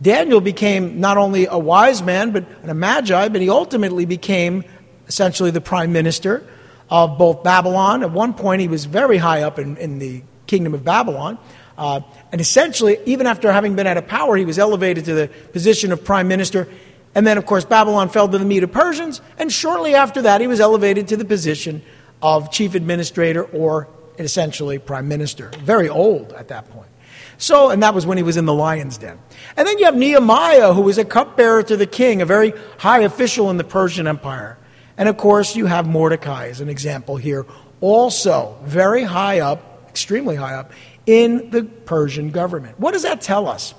Daniel 0.00 0.40
became 0.40 1.00
not 1.00 1.16
only 1.16 1.46
a 1.46 1.58
wise 1.58 2.02
man, 2.02 2.32
but 2.32 2.44
a 2.64 2.74
magi, 2.74 3.28
but 3.28 3.40
he 3.40 3.48
ultimately 3.48 4.04
became 4.04 4.64
essentially 5.08 5.50
the 5.50 5.60
prime 5.60 5.92
minister 5.92 6.46
of 6.90 7.16
both 7.18 7.42
Babylon. 7.42 8.02
At 8.02 8.10
one 8.10 8.34
point, 8.34 8.60
he 8.60 8.68
was 8.68 8.84
very 8.84 9.16
high 9.16 9.42
up 9.42 9.58
in, 9.58 9.76
in 9.78 9.98
the 9.98 10.22
kingdom 10.46 10.74
of 10.74 10.84
Babylon. 10.84 11.38
Uh, 11.76 12.00
and 12.30 12.40
essentially, 12.40 12.98
even 13.06 13.26
after 13.26 13.52
having 13.52 13.74
been 13.74 13.86
out 13.86 13.96
of 13.96 14.06
power, 14.06 14.36
he 14.36 14.44
was 14.44 14.58
elevated 14.58 15.04
to 15.06 15.14
the 15.14 15.28
position 15.52 15.92
of 15.92 16.04
prime 16.04 16.28
minister. 16.28 16.68
And 17.14 17.26
then, 17.26 17.38
of 17.38 17.46
course, 17.46 17.64
Babylon 17.64 18.08
fell 18.08 18.28
to 18.28 18.38
the 18.38 18.44
Medo 18.44 18.66
Persians. 18.66 19.20
And 19.38 19.52
shortly 19.52 19.94
after 19.94 20.22
that, 20.22 20.40
he 20.40 20.46
was 20.46 20.60
elevated 20.60 21.08
to 21.08 21.16
the 21.16 21.24
position 21.24 21.82
of 22.22 22.50
chief 22.50 22.74
administrator 22.74 23.44
or 23.44 23.88
essentially 24.18 24.78
prime 24.78 25.08
minister. 25.08 25.50
Very 25.58 25.88
old 25.88 26.32
at 26.32 26.48
that 26.48 26.70
point. 26.70 26.88
So, 27.36 27.70
and 27.70 27.82
that 27.82 27.94
was 27.94 28.06
when 28.06 28.16
he 28.16 28.22
was 28.22 28.36
in 28.36 28.46
the 28.46 28.54
lion's 28.54 28.98
den. 28.98 29.18
And 29.56 29.66
then 29.66 29.78
you 29.78 29.86
have 29.86 29.96
Nehemiah, 29.96 30.72
who 30.72 30.82
was 30.82 30.98
a 30.98 31.04
cupbearer 31.04 31.62
to 31.64 31.76
the 31.76 31.86
king, 31.86 32.22
a 32.22 32.26
very 32.26 32.52
high 32.78 33.00
official 33.00 33.50
in 33.50 33.56
the 33.56 33.64
Persian 33.64 34.06
Empire. 34.06 34.56
And 34.96 35.08
of 35.08 35.16
course, 35.16 35.56
you 35.56 35.66
have 35.66 35.86
Mordecai 35.86 36.48
as 36.48 36.60
an 36.60 36.68
example 36.68 37.16
here, 37.16 37.44
also 37.80 38.56
very 38.62 39.02
high 39.02 39.40
up, 39.40 39.88
extremely 39.88 40.36
high 40.36 40.54
up, 40.54 40.72
in 41.06 41.50
the 41.50 41.64
Persian 41.64 42.30
government. 42.30 42.78
What 42.80 42.92
does 42.92 43.02
that 43.02 43.20
tell 43.20 43.46
us? 43.46 43.74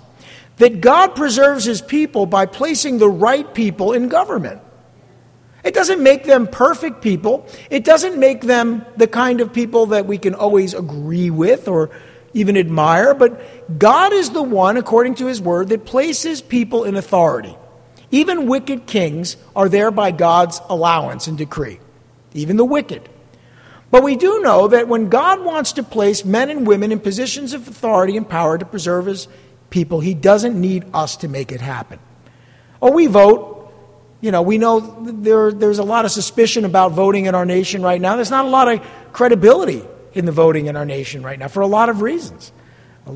That 0.57 0.81
God 0.81 1.15
preserves 1.15 1.65
his 1.65 1.81
people 1.81 2.25
by 2.25 2.45
placing 2.45 2.97
the 2.97 3.09
right 3.09 3.51
people 3.53 3.93
in 3.93 4.07
government. 4.07 4.61
It 5.63 5.73
doesn't 5.73 6.01
make 6.01 6.25
them 6.25 6.47
perfect 6.47 7.01
people. 7.01 7.47
It 7.69 7.83
doesn't 7.83 8.19
make 8.19 8.41
them 8.41 8.85
the 8.95 9.07
kind 9.07 9.41
of 9.41 9.51
people 9.51 9.87
that 9.87 10.05
we 10.05 10.17
can 10.17 10.35
always 10.35 10.73
agree 10.73 11.31
with 11.31 11.67
or 11.67 11.89
even 12.35 12.57
admire, 12.57 13.13
but 13.13 13.79
God 13.79 14.13
is 14.13 14.31
the 14.31 14.43
one, 14.43 14.75
according 14.77 15.15
to 15.15 15.25
his 15.25 15.41
word, 15.41 15.69
that 15.69 15.85
places 15.85 16.41
people 16.41 16.83
in 16.83 16.95
authority. 16.95 17.57
Even 18.11 18.47
wicked 18.47 18.85
kings 18.85 19.37
are 19.55 19.69
there 19.69 19.89
by 19.89 20.11
God's 20.11 20.61
allowance 20.69 21.27
and 21.27 21.37
decree, 21.37 21.79
even 22.33 22.57
the 22.57 22.65
wicked. 22.65 23.09
But 23.95 24.03
we 24.03 24.17
do 24.17 24.41
know 24.41 24.67
that 24.67 24.89
when 24.89 25.07
God 25.07 25.39
wants 25.39 25.71
to 25.71 25.81
place 25.81 26.25
men 26.25 26.49
and 26.49 26.67
women 26.67 26.91
in 26.91 26.99
positions 26.99 27.53
of 27.53 27.65
authority 27.65 28.17
and 28.17 28.27
power 28.27 28.57
to 28.57 28.65
preserve 28.65 29.05
his 29.05 29.29
people, 29.69 30.01
he 30.01 30.13
doesn't 30.13 30.59
need 30.59 30.83
us 30.93 31.15
to 31.15 31.29
make 31.29 31.49
it 31.53 31.61
happen. 31.61 31.99
Or 32.81 32.91
we 32.91 33.07
vote. 33.07 33.73
You 34.19 34.31
know, 34.31 34.41
we 34.41 34.57
know 34.57 34.81
there, 35.01 35.49
there's 35.49 35.79
a 35.79 35.83
lot 35.85 36.03
of 36.03 36.11
suspicion 36.11 36.65
about 36.65 36.91
voting 36.91 37.27
in 37.27 37.35
our 37.35 37.45
nation 37.45 37.83
right 37.83 38.01
now. 38.01 38.17
There's 38.17 38.29
not 38.29 38.43
a 38.43 38.49
lot 38.49 38.67
of 38.67 38.85
credibility 39.13 39.81
in 40.11 40.25
the 40.25 40.33
voting 40.33 40.65
in 40.65 40.75
our 40.75 40.85
nation 40.85 41.23
right 41.23 41.39
now 41.39 41.47
for 41.47 41.61
a 41.61 41.67
lot 41.67 41.87
of 41.87 42.01
reasons. 42.01 42.51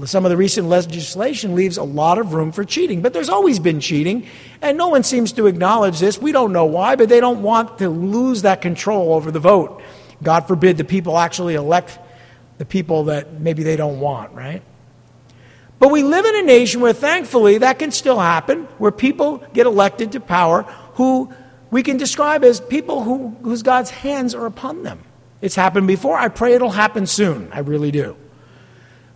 Some 0.05 0.23
of 0.23 0.31
the 0.31 0.37
recent 0.37 0.69
legislation 0.69 1.55
leaves 1.55 1.75
a 1.75 1.83
lot 1.83 2.19
of 2.19 2.33
room 2.33 2.53
for 2.53 2.63
cheating, 2.63 3.01
but 3.01 3.11
there's 3.11 3.27
always 3.27 3.59
been 3.59 3.81
cheating, 3.81 4.27
and 4.61 4.77
no 4.77 4.87
one 4.87 5.03
seems 5.03 5.33
to 5.33 5.47
acknowledge 5.47 5.99
this. 5.99 6.21
We 6.21 6.31
don't 6.31 6.53
know 6.53 6.67
why, 6.67 6.95
but 6.95 7.09
they 7.09 7.19
don't 7.19 7.41
want 7.41 7.79
to 7.79 7.89
lose 7.89 8.43
that 8.43 8.61
control 8.61 9.13
over 9.13 9.29
the 9.29 9.41
vote. 9.41 9.81
God 10.21 10.47
forbid 10.47 10.77
the 10.77 10.83
people 10.83 11.17
actually 11.17 11.55
elect 11.55 11.97
the 12.57 12.65
people 12.65 13.05
that 13.05 13.39
maybe 13.39 13.63
they 13.63 13.75
don't 13.75 13.99
want, 13.99 14.33
right? 14.33 14.61
But 15.79 15.91
we 15.91 16.03
live 16.03 16.25
in 16.25 16.35
a 16.35 16.41
nation 16.41 16.81
where 16.81 16.93
thankfully 16.93 17.59
that 17.59 17.79
can 17.79 17.91
still 17.91 18.19
happen, 18.19 18.65
where 18.77 18.91
people 18.91 19.43
get 19.53 19.65
elected 19.65 20.11
to 20.11 20.19
power 20.19 20.63
who 20.95 21.33
we 21.71 21.83
can 21.83 21.97
describe 21.97 22.43
as 22.43 22.59
people 22.59 23.03
who, 23.03 23.29
whose 23.43 23.63
God's 23.63 23.89
hands 23.89 24.35
are 24.35 24.45
upon 24.45 24.83
them. 24.83 25.03
It's 25.41 25.55
happened 25.55 25.87
before. 25.87 26.17
I 26.17 26.27
pray 26.27 26.53
it'll 26.53 26.71
happen 26.71 27.05
soon. 27.05 27.49
I 27.53 27.59
really 27.59 27.91
do. 27.91 28.17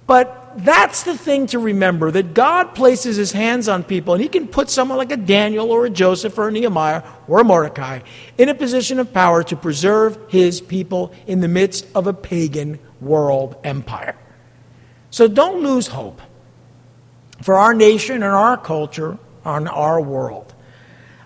But 0.05 0.53
that's 0.57 1.03
the 1.03 1.17
thing 1.17 1.47
to 1.47 1.59
remember 1.59 2.11
that 2.11 2.33
God 2.33 2.75
places 2.75 3.15
his 3.15 3.31
hands 3.31 3.67
on 3.69 3.83
people, 3.83 4.13
and 4.13 4.21
he 4.21 4.29
can 4.29 4.47
put 4.47 4.69
someone 4.69 4.97
like 4.97 5.11
a 5.11 5.17
Daniel 5.17 5.71
or 5.71 5.85
a 5.85 5.89
Joseph 5.89 6.37
or 6.37 6.49
a 6.49 6.51
Nehemiah 6.51 7.03
or 7.27 7.39
a 7.39 7.43
Mordecai 7.43 8.01
in 8.37 8.49
a 8.49 8.53
position 8.53 8.99
of 8.99 9.13
power 9.13 9.43
to 9.43 9.55
preserve 9.55 10.17
his 10.27 10.61
people 10.61 11.13
in 11.25 11.39
the 11.39 11.47
midst 11.47 11.87
of 11.95 12.07
a 12.07 12.13
pagan 12.13 12.79
world 12.99 13.55
empire. 13.63 14.15
So 15.09 15.27
don't 15.27 15.63
lose 15.63 15.87
hope 15.87 16.21
for 17.41 17.55
our 17.55 17.73
nation 17.73 18.15
and 18.15 18.25
our 18.25 18.57
culture, 18.57 19.17
and 19.45 19.67
our 19.67 19.99
world. 19.99 20.53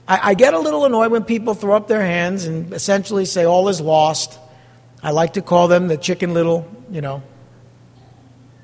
I, 0.07 0.31
I 0.31 0.33
get 0.33 0.53
a 0.53 0.59
little 0.59 0.85
annoyed 0.85 1.11
when 1.11 1.23
people 1.23 1.53
throw 1.53 1.75
up 1.75 1.87
their 1.87 2.01
hands 2.01 2.45
and 2.45 2.73
essentially 2.73 3.25
say 3.25 3.45
all 3.45 3.69
is 3.69 3.79
lost. 3.79 4.39
I 5.03 5.11
like 5.11 5.33
to 5.33 5.41
call 5.41 5.67
them 5.67 5.87
the 5.87 5.97
chicken 5.97 6.33
little, 6.33 6.67
you 6.89 7.01
know, 7.01 7.21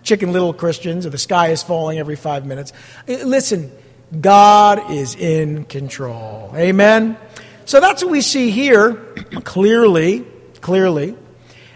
chicken 0.03 0.31
little 0.31 0.53
Christians 0.53 1.05
or 1.05 1.10
the 1.10 1.17
sky 1.17 1.50
is 1.50 1.63
falling 1.63 1.98
every 1.98 2.15
five 2.15 2.45
minutes. 2.45 2.74
Uh, 3.07 3.13
listen, 3.24 3.72
God 4.19 4.91
is 4.91 5.15
in 5.15 5.65
control. 5.65 6.51
Amen? 6.55 7.17
So 7.65 7.79
that's 7.79 8.03
what 8.03 8.12
we 8.12 8.22
see 8.22 8.51
here 8.51 8.93
clearly, 9.43 10.25
clearly. 10.62 11.17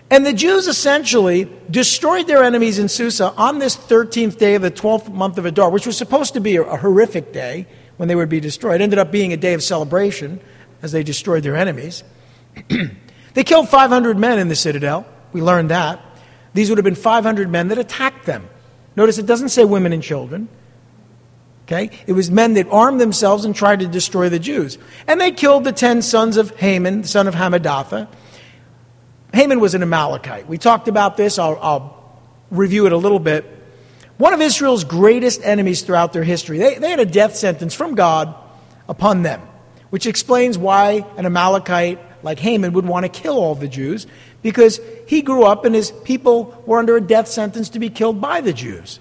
And 0.09 0.25
the 0.25 0.33
Jews 0.33 0.67
essentially 0.67 1.51
destroyed 1.69 2.27
their 2.27 2.43
enemies 2.43 2.79
in 2.79 2.87
Susa 2.87 3.33
on 3.35 3.59
this 3.59 3.75
13th 3.75 4.37
day 4.37 4.55
of 4.55 4.61
the 4.61 4.71
12th 4.71 5.11
month 5.11 5.37
of 5.37 5.45
Adar, 5.45 5.69
which 5.69 5.85
was 5.85 5.97
supposed 5.97 6.33
to 6.35 6.39
be 6.39 6.55
a, 6.55 6.63
a 6.63 6.77
horrific 6.77 7.33
day 7.33 7.67
when 7.97 8.07
they 8.07 8.15
would 8.15 8.29
be 8.29 8.39
destroyed. 8.39 8.79
It 8.79 8.83
ended 8.83 8.99
up 8.99 9.11
being 9.11 9.33
a 9.33 9.37
day 9.37 9.53
of 9.53 9.63
celebration 9.63 10.39
as 10.81 10.91
they 10.91 11.03
destroyed 11.03 11.43
their 11.43 11.57
enemies. 11.57 12.03
they 13.33 13.43
killed 13.43 13.67
500 13.67 14.17
men 14.17 14.39
in 14.39 14.47
the 14.47 14.55
citadel. 14.55 15.05
We 15.33 15.41
learned 15.41 15.71
that. 15.71 15.99
These 16.53 16.69
would 16.69 16.77
have 16.77 16.85
been 16.85 16.95
500 16.95 17.49
men 17.49 17.67
that 17.69 17.77
attacked 17.77 18.25
them. 18.25 18.49
Notice 18.95 19.17
it 19.17 19.25
doesn't 19.25 19.49
say 19.49 19.63
women 19.63 19.93
and 19.93 20.01
children. 20.01 20.49
Okay? 21.65 21.91
It 22.07 22.13
was 22.13 22.31
men 22.31 22.53
that 22.53 22.67
armed 22.71 23.01
themselves 23.01 23.45
and 23.45 23.55
tried 23.55 23.81
to 23.81 23.87
destroy 23.87 24.29
the 24.29 24.39
Jews. 24.39 24.77
And 25.05 25.19
they 25.19 25.31
killed 25.31 25.65
the 25.65 25.73
10 25.73 26.01
sons 26.01 26.37
of 26.37 26.55
Haman, 26.57 27.01
the 27.01 27.07
son 27.07 27.27
of 27.27 27.35
Hammedatha. 27.35 28.07
Haman 29.33 29.59
was 29.59 29.75
an 29.75 29.83
Amalekite. 29.83 30.47
We 30.47 30.57
talked 30.57 30.87
about 30.87 31.17
this. 31.17 31.37
I'll, 31.37 31.59
I'll 31.61 32.19
review 32.49 32.85
it 32.85 32.93
a 32.93 32.97
little 32.97 33.19
bit. 33.19 33.45
One 34.17 34.33
of 34.33 34.41
Israel's 34.41 34.83
greatest 34.83 35.41
enemies 35.43 35.81
throughout 35.81 36.13
their 36.13 36.23
history. 36.23 36.57
They, 36.57 36.75
they 36.75 36.89
had 36.89 36.99
a 36.99 37.05
death 37.05 37.35
sentence 37.35 37.73
from 37.73 37.95
God 37.95 38.33
upon 38.89 39.21
them, 39.21 39.41
which 39.89 40.07
explains 40.07 40.57
why 40.57 41.05
an 41.17 41.25
Amalekite 41.25 41.99
like 42.23 42.39
Haman 42.39 42.73
would 42.73 42.85
want 42.85 43.05
to 43.05 43.09
kill 43.09 43.37
all 43.37 43.53
the 43.55 43.67
Jews 43.67 44.07
because 44.41 44.79
he 45.07 45.21
grew 45.21 45.43
up 45.43 45.65
and 45.65 45.73
his 45.73 45.91
people 45.91 46.61
were 46.65 46.79
under 46.79 46.97
a 46.97 47.01
death 47.01 47.27
sentence 47.27 47.69
to 47.69 47.79
be 47.79 47.89
killed 47.89 48.21
by 48.21 48.41
the 48.41 48.53
Jews. 48.53 48.99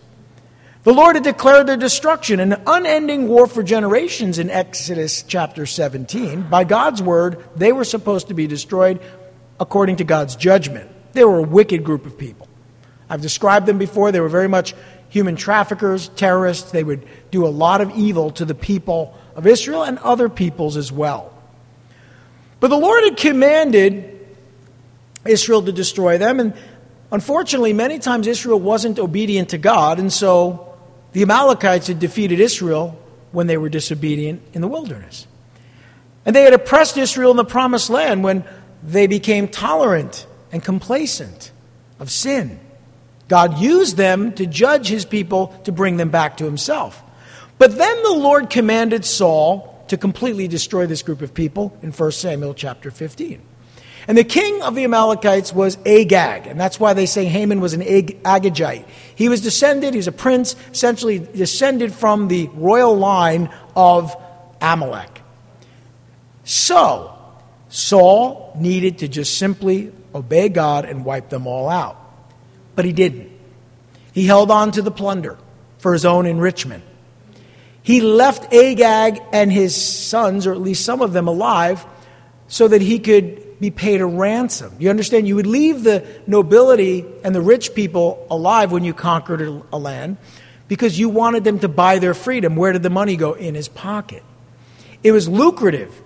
The 0.87 0.95
Lord 0.95 1.17
had 1.17 1.25
declared 1.25 1.67
their 1.67 1.77
destruction, 1.77 2.39
an 2.39 2.63
unending 2.65 3.27
war 3.27 3.49
for 3.49 3.65
generations 3.65 4.39
in 4.39 4.51
Exodus 4.51 5.25
chapter 5.25 5.67
17. 5.67 6.43
By 6.43 6.63
God's 6.63 7.03
word, 7.03 7.45
they 7.57 7.73
were 7.73 7.85
supposed 7.85 8.29
to 8.29 8.35
be 8.35 8.47
destroyed 8.47 9.01
according 9.59 9.97
to 9.97 10.05
God's 10.05 10.37
judgment. 10.37 10.89
They 11.13 11.25
were 11.25 11.39
a 11.39 11.43
wicked 11.43 11.83
group 11.83 12.07
of 12.07 12.17
people. 12.17 12.47
I've 13.11 13.21
described 13.21 13.67
them 13.67 13.79
before. 13.79 14.13
They 14.13 14.21
were 14.21 14.29
very 14.29 14.49
much 14.49 14.75
human 15.09 15.35
traffickers, 15.35 16.09
terrorists. 16.11 16.71
They 16.71 16.85
would 16.85 17.05
do 17.33 17.45
a 17.45 17.49
lot 17.49 17.81
of 17.81 17.91
evil 17.97 18.31
to 18.33 18.45
the 18.45 18.55
people 18.55 19.19
of 19.35 19.47
Israel 19.47 19.83
and 19.83 19.99
other 19.99 20.29
peoples 20.29 20.77
as 20.77 20.93
well. 20.93 21.33
But 22.61 22.69
the 22.69 22.79
Lord 22.79 23.03
had 23.05 23.17
commanded 23.17 24.16
Israel 25.29 25.63
to 25.63 25.73
destroy 25.73 26.19
them. 26.19 26.41
And 26.41 26.55
unfortunately, 27.11 27.73
many 27.73 27.99
times 27.99 28.27
Israel 28.27 28.59
wasn't 28.59 28.99
obedient 28.99 29.51
to 29.51 29.59
God, 29.59 29.99
and 29.99 30.13
so 30.13 30.75
the 31.13 31.23
Amalekites 31.23 31.87
had 31.87 31.99
defeated 31.99 32.41
Israel 32.41 32.99
when 33.33 33.47
they 33.47 33.57
were 33.57 33.69
disobedient 33.69 34.43
in 34.53 34.61
the 34.61 34.69
wilderness. 34.69 35.27
And 36.25 36.35
they 36.35 36.43
had 36.43 36.55
oppressed 36.55 36.97
Israel 36.97 37.31
in 37.31 37.37
the 37.37 37.45
promised 37.45 37.91
land 37.91 38.25
when 38.25 38.45
they 38.83 39.07
became 39.07 39.49
tolerant 39.49 40.27
and 40.53 40.63
complacent 40.63 41.53
of 41.99 42.11
sin. 42.11 42.61
God 43.29 43.59
used 43.59 43.97
them 43.97 44.33
to 44.33 44.47
judge 44.47 44.89
his 44.89 45.05
people 45.05 45.49
to 45.65 45.73
bring 45.73 45.97
them 45.97 46.11
back 46.11 46.37
to 46.39 46.45
himself. 46.45 47.03
But 47.59 47.79
then 47.79 48.03
the 48.03 48.13
Lord 48.13 48.51
commanded 48.51 49.05
Saul 49.05 49.85
to 49.89 49.97
completely 49.97 50.49
destroy 50.49 50.87
this 50.87 51.03
group 51.03 51.23
of 51.23 51.33
people 51.33 51.77
in 51.83 51.93
1 51.93 52.13
Samuel 52.13 52.55
chapter 52.55 52.91
15. 52.91 53.41
And 54.09 54.17
the 54.17 54.25
king 54.25 54.63
of 54.63 54.75
the 54.77 54.85
Amalekites 54.85 55.53
was 55.53 55.77
Agag, 55.85 56.47
and 56.47 56.61
that's 56.61 56.79
why 56.79 56.93
they 56.93 57.07
say 57.07 57.25
Haman 57.25 57.61
was 57.61 57.73
an 57.73 57.81
Agagite. 57.81 58.87
He 59.17 59.29
was 59.29 59.41
descended, 59.41 59.95
he 59.95 59.99
was 59.99 60.07
a 60.07 60.13
prince, 60.13 60.55
essentially 60.71 61.19
descended 61.19 61.93
from 61.93 62.29
the 62.29 62.49
royal 62.55 62.97
line 62.97 63.51
of 63.75 64.15
Amalek. 64.61 65.23
So, 66.45 67.19
Saul 67.69 68.53
needed 68.57 68.99
to 68.99 69.09
just 69.09 69.39
simply 69.39 69.93
obey 70.15 70.49
God 70.49 70.85
and 70.85 71.05
wipe 71.05 71.29
them 71.29 71.49
all 71.49 71.69
out. 71.69 72.01
But 72.77 72.85
he 72.85 72.93
didn't. 72.93 73.31
He 74.13 74.27
held 74.27 74.51
on 74.53 74.71
to 74.73 74.83
the 74.83 74.93
plunder 74.93 75.37
for 75.79 75.93
his 75.93 76.05
own 76.05 76.27
enrichment. 76.27 76.85
He 77.83 78.01
left 78.01 78.53
Agag 78.53 79.21
and 79.33 79.53
his 79.53 79.75
sons, 79.75 80.47
or 80.47 80.53
at 80.53 80.61
least 80.61 80.85
some 80.85 81.03
of 81.03 81.13
them, 81.13 81.29
alive 81.29 81.85
so 82.49 82.69
that 82.69 82.81
he 82.81 82.99
could 82.99 83.46
be 83.61 83.71
paid 83.71 84.01
a 84.01 84.07
ransom. 84.07 84.75
You 84.79 84.91
understand? 84.91 85.27
You 85.27 85.37
would 85.37 85.47
leave 85.47 85.83
the 85.83 86.07
nobility 86.27 87.05
and 87.25 87.35
the 87.35 87.41
rich 87.41 87.75
people 87.75 88.27
alive 88.31 88.73
when 88.73 88.85
you 88.85 88.93
conquered 88.93 89.41
a 89.73 89.79
land 89.79 90.19
because 90.69 90.99
you 90.99 91.09
wanted 91.09 91.45
them 91.45 91.59
to 91.61 91.69
buy 91.69 91.99
their 91.99 92.15
freedom. 92.15 92.57
Where 92.57 92.73
did 92.73 92.83
the 92.83 92.91
money 92.91 93.17
go? 93.17 93.33
In 93.35 93.55
his 93.55 93.69
pocket. 93.69 94.23
It 95.03 95.13
was 95.13 95.29
lucrative. 95.29 96.03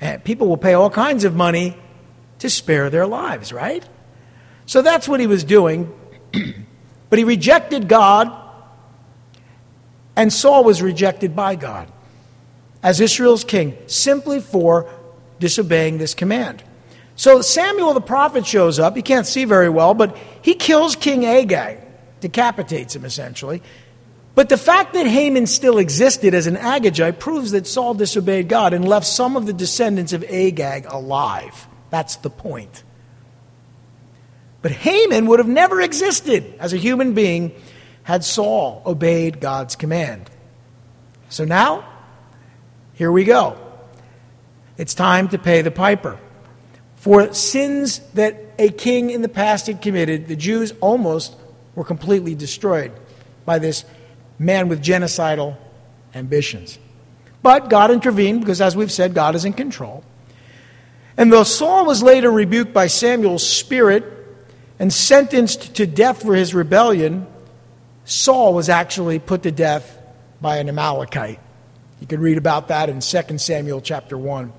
Eh, 0.00 0.18
people 0.18 0.48
will 0.48 0.56
pay 0.56 0.74
all 0.74 0.90
kinds 0.90 1.24
of 1.24 1.34
money 1.34 1.76
to 2.40 2.50
spare 2.50 2.90
their 2.90 3.06
lives, 3.06 3.52
right? 3.52 3.86
So 4.66 4.82
that's 4.82 5.08
what 5.08 5.20
he 5.20 5.26
was 5.26 5.44
doing. 5.44 5.92
but 7.10 7.18
he 7.18 7.24
rejected 7.24 7.88
God, 7.88 8.36
and 10.16 10.32
Saul 10.32 10.64
was 10.64 10.82
rejected 10.82 11.34
by 11.34 11.54
God 11.56 11.90
as 12.82 13.00
Israel's 13.00 13.44
king 13.44 13.76
simply 13.86 14.40
for 14.40 14.90
disobeying 15.38 15.98
this 15.98 16.14
command. 16.14 16.62
So 17.22 17.40
Samuel 17.40 17.94
the 17.94 18.00
prophet 18.00 18.44
shows 18.44 18.80
up. 18.80 18.96
He 18.96 19.02
can't 19.02 19.28
see 19.28 19.44
very 19.44 19.68
well, 19.68 19.94
but 19.94 20.18
he 20.42 20.54
kills 20.54 20.96
King 20.96 21.24
Agag, 21.24 21.78
decapitates 22.18 22.96
him 22.96 23.04
essentially. 23.04 23.62
But 24.34 24.48
the 24.48 24.56
fact 24.56 24.94
that 24.94 25.06
Haman 25.06 25.46
still 25.46 25.78
existed 25.78 26.34
as 26.34 26.48
an 26.48 26.56
Agagite 26.56 27.20
proves 27.20 27.52
that 27.52 27.68
Saul 27.68 27.94
disobeyed 27.94 28.48
God 28.48 28.72
and 28.72 28.84
left 28.88 29.06
some 29.06 29.36
of 29.36 29.46
the 29.46 29.52
descendants 29.52 30.12
of 30.12 30.24
Agag 30.24 30.86
alive. 30.88 31.68
That's 31.90 32.16
the 32.16 32.28
point. 32.28 32.82
But 34.60 34.72
Haman 34.72 35.26
would 35.26 35.38
have 35.38 35.46
never 35.46 35.80
existed 35.80 36.52
as 36.58 36.72
a 36.72 36.76
human 36.76 37.14
being 37.14 37.52
had 38.02 38.24
Saul 38.24 38.82
obeyed 38.84 39.38
God's 39.38 39.76
command. 39.76 40.28
So 41.28 41.44
now, 41.44 41.88
here 42.94 43.12
we 43.12 43.22
go. 43.22 43.56
It's 44.76 44.92
time 44.92 45.28
to 45.28 45.38
pay 45.38 45.62
the 45.62 45.70
piper. 45.70 46.18
For 47.02 47.34
sins 47.34 47.98
that 48.14 48.40
a 48.60 48.68
king 48.68 49.10
in 49.10 49.22
the 49.22 49.28
past 49.28 49.66
had 49.66 49.82
committed, 49.82 50.28
the 50.28 50.36
Jews 50.36 50.72
almost 50.80 51.34
were 51.74 51.82
completely 51.82 52.36
destroyed 52.36 52.92
by 53.44 53.58
this 53.58 53.84
man 54.38 54.68
with 54.68 54.80
genocidal 54.80 55.56
ambitions. 56.14 56.78
But 57.42 57.68
God 57.68 57.90
intervened 57.90 58.38
because, 58.38 58.60
as 58.60 58.76
we've 58.76 58.92
said, 58.92 59.14
God 59.14 59.34
is 59.34 59.44
in 59.44 59.52
control. 59.52 60.04
And 61.16 61.32
though 61.32 61.42
Saul 61.42 61.86
was 61.86 62.04
later 62.04 62.30
rebuked 62.30 62.72
by 62.72 62.86
Samuel's 62.86 63.44
spirit 63.44 64.04
and 64.78 64.92
sentenced 64.92 65.74
to 65.74 65.88
death 65.88 66.22
for 66.22 66.36
his 66.36 66.54
rebellion, 66.54 67.26
Saul 68.04 68.54
was 68.54 68.68
actually 68.68 69.18
put 69.18 69.42
to 69.42 69.50
death 69.50 69.98
by 70.40 70.58
an 70.58 70.68
Amalekite. 70.68 71.40
You 71.98 72.06
can 72.06 72.20
read 72.20 72.38
about 72.38 72.68
that 72.68 72.88
in 72.88 73.00
2 73.00 73.38
Samuel 73.38 73.80
chapter 73.80 74.16
1. 74.16 74.52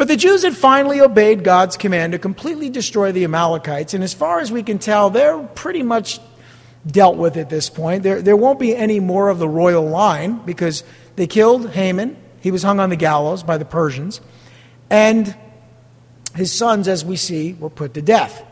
But 0.00 0.08
the 0.08 0.16
Jews 0.16 0.44
had 0.44 0.56
finally 0.56 1.02
obeyed 1.02 1.44
God's 1.44 1.76
command 1.76 2.12
to 2.12 2.18
completely 2.18 2.70
destroy 2.70 3.12
the 3.12 3.24
Amalekites, 3.24 3.92
and 3.92 4.02
as 4.02 4.14
far 4.14 4.40
as 4.40 4.50
we 4.50 4.62
can 4.62 4.78
tell, 4.78 5.10
they're 5.10 5.42
pretty 5.42 5.82
much 5.82 6.20
dealt 6.86 7.18
with 7.18 7.36
at 7.36 7.50
this 7.50 7.68
point. 7.68 8.02
There, 8.02 8.22
there 8.22 8.34
won't 8.34 8.58
be 8.58 8.74
any 8.74 8.98
more 8.98 9.28
of 9.28 9.38
the 9.38 9.46
royal 9.46 9.86
line 9.86 10.38
because 10.46 10.84
they 11.16 11.26
killed 11.26 11.72
Haman. 11.72 12.16
He 12.40 12.50
was 12.50 12.62
hung 12.62 12.80
on 12.80 12.88
the 12.88 12.96
gallows 12.96 13.42
by 13.42 13.58
the 13.58 13.66
Persians. 13.66 14.22
And 14.88 15.36
his 16.34 16.50
sons, 16.50 16.88
as 16.88 17.04
we 17.04 17.16
see, 17.16 17.52
were 17.52 17.68
put 17.68 17.92
to 17.92 18.00
death. 18.00 18.42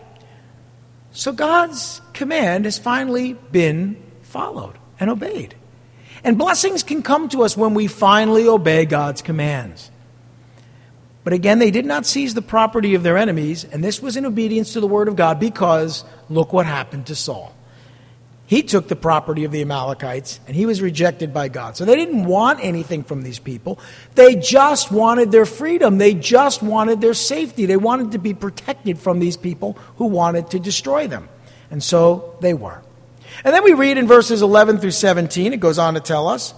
So 1.12 1.32
God's 1.32 2.02
command 2.12 2.66
has 2.66 2.76
finally 2.76 3.32
been 3.32 3.96
followed 4.20 4.74
and 5.00 5.08
obeyed. 5.08 5.54
And 6.22 6.36
blessings 6.36 6.82
can 6.82 7.02
come 7.02 7.30
to 7.30 7.42
us 7.42 7.56
when 7.56 7.72
we 7.72 7.86
finally 7.86 8.46
obey 8.46 8.84
God's 8.84 9.22
commands. 9.22 9.90
But 11.28 11.34
again, 11.34 11.58
they 11.58 11.70
did 11.70 11.84
not 11.84 12.06
seize 12.06 12.32
the 12.32 12.40
property 12.40 12.94
of 12.94 13.02
their 13.02 13.18
enemies, 13.18 13.62
and 13.62 13.84
this 13.84 14.00
was 14.00 14.16
in 14.16 14.24
obedience 14.24 14.72
to 14.72 14.80
the 14.80 14.86
word 14.86 15.08
of 15.08 15.16
God 15.16 15.38
because 15.38 16.02
look 16.30 16.54
what 16.54 16.64
happened 16.64 17.08
to 17.08 17.14
Saul. 17.14 17.54
He 18.46 18.62
took 18.62 18.88
the 18.88 18.96
property 18.96 19.44
of 19.44 19.52
the 19.52 19.60
Amalekites 19.60 20.40
and 20.46 20.56
he 20.56 20.64
was 20.64 20.80
rejected 20.80 21.34
by 21.34 21.48
God. 21.48 21.76
So 21.76 21.84
they 21.84 21.96
didn't 21.96 22.24
want 22.24 22.60
anything 22.64 23.04
from 23.04 23.24
these 23.24 23.38
people. 23.38 23.78
They 24.14 24.36
just 24.36 24.90
wanted 24.90 25.30
their 25.30 25.44
freedom. 25.44 25.98
They 25.98 26.14
just 26.14 26.62
wanted 26.62 27.02
their 27.02 27.12
safety. 27.12 27.66
They 27.66 27.76
wanted 27.76 28.12
to 28.12 28.18
be 28.18 28.32
protected 28.32 28.98
from 28.98 29.20
these 29.20 29.36
people 29.36 29.76
who 29.96 30.06
wanted 30.06 30.48
to 30.52 30.58
destroy 30.58 31.08
them. 31.08 31.28
And 31.70 31.82
so 31.82 32.38
they 32.40 32.54
were. 32.54 32.80
And 33.44 33.54
then 33.54 33.64
we 33.64 33.74
read 33.74 33.98
in 33.98 34.06
verses 34.06 34.40
11 34.40 34.78
through 34.78 34.92
17, 34.92 35.52
it 35.52 35.60
goes 35.60 35.78
on 35.78 35.92
to 35.92 36.00
tell 36.00 36.26
us 36.26 36.54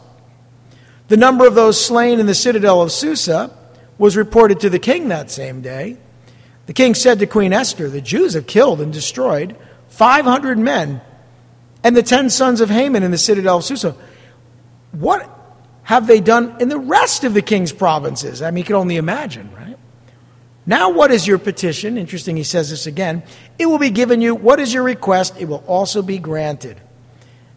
the 1.09 1.17
number 1.17 1.45
of 1.45 1.57
those 1.57 1.85
slain 1.85 2.21
in 2.21 2.27
the 2.27 2.37
citadel 2.37 2.83
of 2.83 2.93
Susa 2.93 3.57
was 4.01 4.17
reported 4.17 4.61
to 4.61 4.71
the 4.71 4.79
king 4.79 5.09
that 5.09 5.31
same 5.31 5.61
day. 5.61 5.99
The 6.65 6.73
king 6.73 6.95
said 6.95 7.19
to 7.19 7.27
Queen 7.27 7.53
Esther, 7.53 7.91
The 7.91 8.01
Jews 8.01 8.33
have 8.33 8.47
killed 8.47 8.81
and 8.81 8.91
destroyed 8.91 9.55
500 9.89 10.59
men 10.59 11.03
and 11.85 11.95
the 11.95 12.03
ten 12.03 12.31
sons 12.31 12.63
of 12.63 12.71
Haman 12.71 13.03
in 13.03 13.11
the 13.11 13.19
citadel 13.19 13.59
of 13.59 13.65
Susa. 13.65 13.95
What 14.93 15.29
have 15.83 16.07
they 16.07 16.21
done 16.21 16.57
in 16.61 16.71
the 16.71 16.79
rest 16.79 17.25
of 17.25 17.35
the 17.35 17.43
king's 17.43 17.73
provinces? 17.73 18.41
I 18.41 18.51
mean, 18.51 18.59
you 18.59 18.65
can 18.65 18.77
only 18.77 18.97
imagine, 18.97 19.53
right? 19.55 19.77
Now, 20.65 20.89
what 20.89 21.11
is 21.11 21.27
your 21.27 21.39
petition? 21.39 21.99
Interesting, 21.99 22.39
he 22.39 22.43
says 22.43 22.71
this 22.71 22.87
again. 22.87 23.23
It 23.59 23.67
will 23.67 23.79
be 23.79 23.91
given 23.91 24.23
you. 24.23 24.35
What 24.35 24.61
is 24.61 24.73
your 24.73 24.83
request? 24.83 25.35
It 25.39 25.47
will 25.47 25.63
also 25.67 26.01
be 26.01 26.19
granted. 26.19 26.81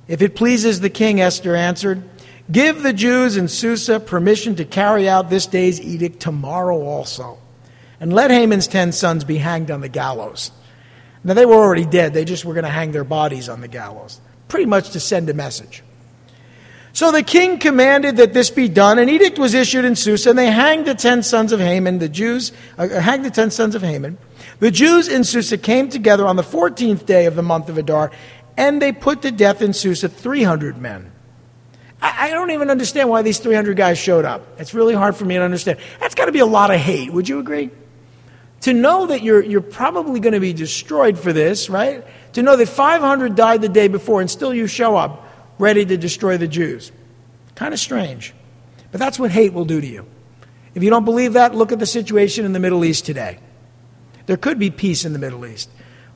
If 0.10 0.22
it 0.22 0.36
pleases 0.36 0.82
the 0.82 0.90
king, 0.90 1.22
Esther 1.22 1.56
answered, 1.56 2.04
give 2.52 2.84
the 2.84 2.94
Jews 2.94 3.38
in 3.38 3.48
Susa 3.48 4.00
permission 4.00 4.56
to 4.56 4.66
carry 4.66 5.08
out 5.08 5.30
this 5.30 5.48
day's 5.48 5.80
edict 5.82 6.20
tomorrow 6.20 6.82
also. 6.82 7.38
And 8.00 8.12
let 8.12 8.32
Haman's 8.32 8.68
ten 8.68 8.92
sons 8.92 9.24
be 9.24 9.38
hanged 9.38 9.72
on 9.72 9.82
the 9.82 9.90
gallows. 9.90 10.52
Now, 11.24 11.36
they 11.36 11.46
were 11.46 11.56
already 11.56 11.86
dead. 11.86 12.14
They 12.14 12.26
just 12.26 12.44
were 12.44 12.54
going 12.54 12.66
to 12.66 12.70
hang 12.70 12.92
their 12.92 13.06
bodies 13.06 13.48
on 13.48 13.62
the 13.62 13.70
gallows, 13.70 14.20
pretty 14.50 14.66
much 14.66 14.90
to 14.90 15.00
send 15.00 15.30
a 15.30 15.34
message. 15.34 15.82
So 16.92 17.14
the 17.14 17.24
king 17.24 17.60
commanded 17.60 18.18
that 18.18 18.34
this 18.34 18.50
be 18.50 18.68
done. 18.68 19.00
An 19.00 19.08
edict 19.08 19.40
was 19.40 19.54
issued 19.54 19.86
in 19.86 19.96
Susa, 19.96 20.32
and 20.32 20.38
they 20.38 20.52
hanged 20.52 20.86
the 20.86 20.94
ten 20.94 21.24
sons 21.24 21.54
of 21.54 21.62
Haman. 21.62 22.00
The 22.00 22.10
Jews 22.10 22.52
uh, 22.78 22.90
hanged 22.90 23.24
the 23.24 23.32
ten 23.32 23.52
sons 23.52 23.74
of 23.74 23.84
Haman. 23.84 24.18
The 24.60 24.70
Jews 24.70 25.08
in 25.08 25.24
Susa 25.24 25.58
came 25.58 25.88
together 25.88 26.28
on 26.28 26.36
the 26.36 26.44
fourteenth 26.44 27.06
day 27.06 27.26
of 27.26 27.36
the 27.38 27.42
month 27.42 27.70
of 27.70 27.78
Adar, 27.78 28.12
and 28.58 28.82
they 28.82 28.92
put 28.92 29.22
to 29.22 29.32
death 29.32 29.62
in 29.62 29.72
Susa 29.72 30.10
three 30.10 30.44
hundred 30.44 30.78
men. 30.78 31.13
I, 32.06 32.30
don't 32.32 32.52
even 32.52 32.70
understand 32.70 33.10
why 33.10 33.22
these 33.22 33.40
three 33.40 33.56
hundred 33.56 33.78
guys 33.78 33.98
showed 33.98 34.26
up. 34.26 34.60
It's 34.60 34.74
really 34.74 34.94
hard 34.94 35.16
for 35.16 35.26
me 35.26 35.36
to 35.36 35.42
understand. 35.42 35.80
That's 36.00 36.16
got 36.16 36.26
to 36.26 36.32
be 36.32 36.40
a 36.40 36.46
lot 36.46 36.70
of 36.70 36.80
hate. 36.80 37.12
Would 37.14 37.30
you 37.30 37.40
agree? 37.40 37.72
to 38.64 38.74
know 38.74 39.08
that 39.08 39.22
you're, 39.22 39.44
you're 39.44 39.60
probably 39.60 40.22
going 40.22 40.34
to 40.34 40.40
be 40.40 40.54
destroyed 40.54 41.20
for 41.20 41.34
this, 41.34 41.70
right? 41.70 42.06
To 42.34 42.42
know 42.42 42.56
that 42.56 42.70
500 42.70 43.36
died 43.36 43.62
the 43.62 43.68
day 43.68 43.90
before 43.90 44.22
and 44.22 44.32
still 44.32 44.54
you 44.54 44.68
show 44.68 44.96
up 44.96 45.28
ready 45.60 45.86
to 45.86 45.98
destroy 45.98 46.38
the 46.38 46.48
Jews. 46.48 46.94
Kind 47.56 47.74
of 47.74 47.80
strange. 47.80 48.34
But 48.92 49.00
that's 49.00 49.20
what 49.20 49.32
hate 49.32 49.52
will 49.52 49.66
do 49.66 49.82
to 49.82 49.88
you. 49.88 50.06
If 50.76 50.82
you 50.82 50.90
don't 50.90 51.04
believe 51.04 51.34
that, 51.34 51.54
look 51.54 51.74
at 51.74 51.80
the 51.80 51.86
situation 51.86 52.46
in 52.46 52.54
the 52.54 52.60
Middle 52.60 52.86
East 52.86 53.06
today. 53.06 53.40
There 54.28 54.38
could 54.38 54.60
be 54.60 54.70
peace 54.70 55.04
in 55.04 55.12
the 55.12 55.20
Middle 55.20 55.46
East, 55.46 55.70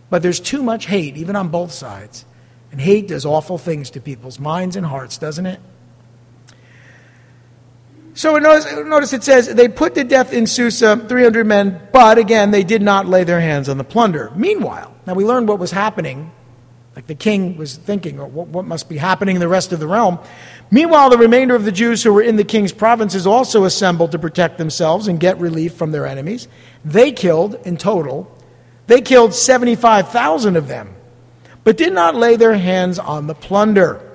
but 0.10 0.22
there's 0.22 0.40
too 0.40 0.64
much 0.64 0.86
hate, 0.86 1.18
even 1.18 1.36
on 1.36 1.50
both 1.50 1.74
sides. 1.74 2.24
And 2.72 2.80
hate 2.80 3.10
does 3.10 3.26
awful 3.26 3.58
things 3.58 3.90
to 3.90 4.00
people's 4.00 4.40
minds 4.40 4.78
and 4.78 4.86
hearts, 4.86 5.18
doesn't 5.18 5.46
it? 5.46 5.60
So 8.18 8.36
notice, 8.40 8.66
notice 8.74 9.14
it 9.14 9.24
says, 9.24 9.54
they 9.54 9.68
put 9.68 9.94
to 9.94 10.04
death 10.04 10.34
in 10.34 10.48
Susa 10.48 10.98
300 11.08 11.46
men, 11.46 11.88
but 11.94 12.18
again, 12.18 12.50
they 12.50 12.64
did 12.64 12.82
not 12.82 13.06
lay 13.06 13.24
their 13.24 13.40
hands 13.40 13.70
on 13.70 13.78
the 13.78 13.84
plunder. 13.84 14.32
Meanwhile, 14.36 14.92
now 15.06 15.14
we 15.14 15.24
learned 15.24 15.48
what 15.48 15.60
was 15.60 15.70
happening. 15.70 16.32
Like 16.96 17.06
the 17.06 17.14
king 17.14 17.58
was 17.58 17.76
thinking, 17.76 18.20
oh, 18.20 18.26
what, 18.26 18.48
what 18.48 18.66
must 18.66 18.90
be 18.90 18.98
happening 18.98 19.36
in 19.36 19.40
the 19.40 19.48
rest 19.48 19.72
of 19.72 19.80
the 19.80 19.86
realm. 19.86 20.18
Meanwhile, 20.72 21.12
the 21.12 21.18
remainder 21.20 21.54
of 21.54 21.64
the 21.64 21.72
Jews 21.72 22.02
who 22.02 22.12
were 22.12 22.24
in 22.24 22.38
the 22.38 22.44
king's 22.44 22.72
provinces 22.72 23.28
also 23.28 23.66
assembled 23.66 24.14
to 24.14 24.18
protect 24.20 24.58
themselves 24.58 25.08
and 25.08 25.20
get 25.20 25.40
relief 25.40 25.76
from 25.76 25.92
their 25.92 26.08
enemies. 26.08 26.48
They 26.84 27.12
killed, 27.12 27.60
in 27.68 27.78
total, 27.78 28.36
they 28.88 29.02
killed 29.02 29.36
75,000 29.36 30.56
of 30.56 30.68
them, 30.68 30.96
but 31.64 31.78
did 31.78 31.94
not 31.94 32.16
lay 32.16 32.36
their 32.36 32.58
hands 32.58 32.98
on 32.98 33.28
the 33.28 33.36
plunder. 33.36 34.07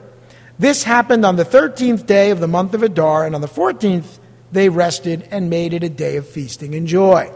This 0.62 0.84
happened 0.84 1.26
on 1.26 1.34
the 1.34 1.44
13th 1.44 2.06
day 2.06 2.30
of 2.30 2.38
the 2.38 2.46
month 2.46 2.72
of 2.72 2.84
Adar, 2.84 3.26
and 3.26 3.34
on 3.34 3.40
the 3.40 3.48
14th 3.48 4.20
they 4.52 4.68
rested 4.68 5.26
and 5.32 5.50
made 5.50 5.74
it 5.74 5.82
a 5.82 5.88
day 5.88 6.14
of 6.14 6.28
feasting 6.28 6.76
and 6.76 6.86
joy. 6.86 7.32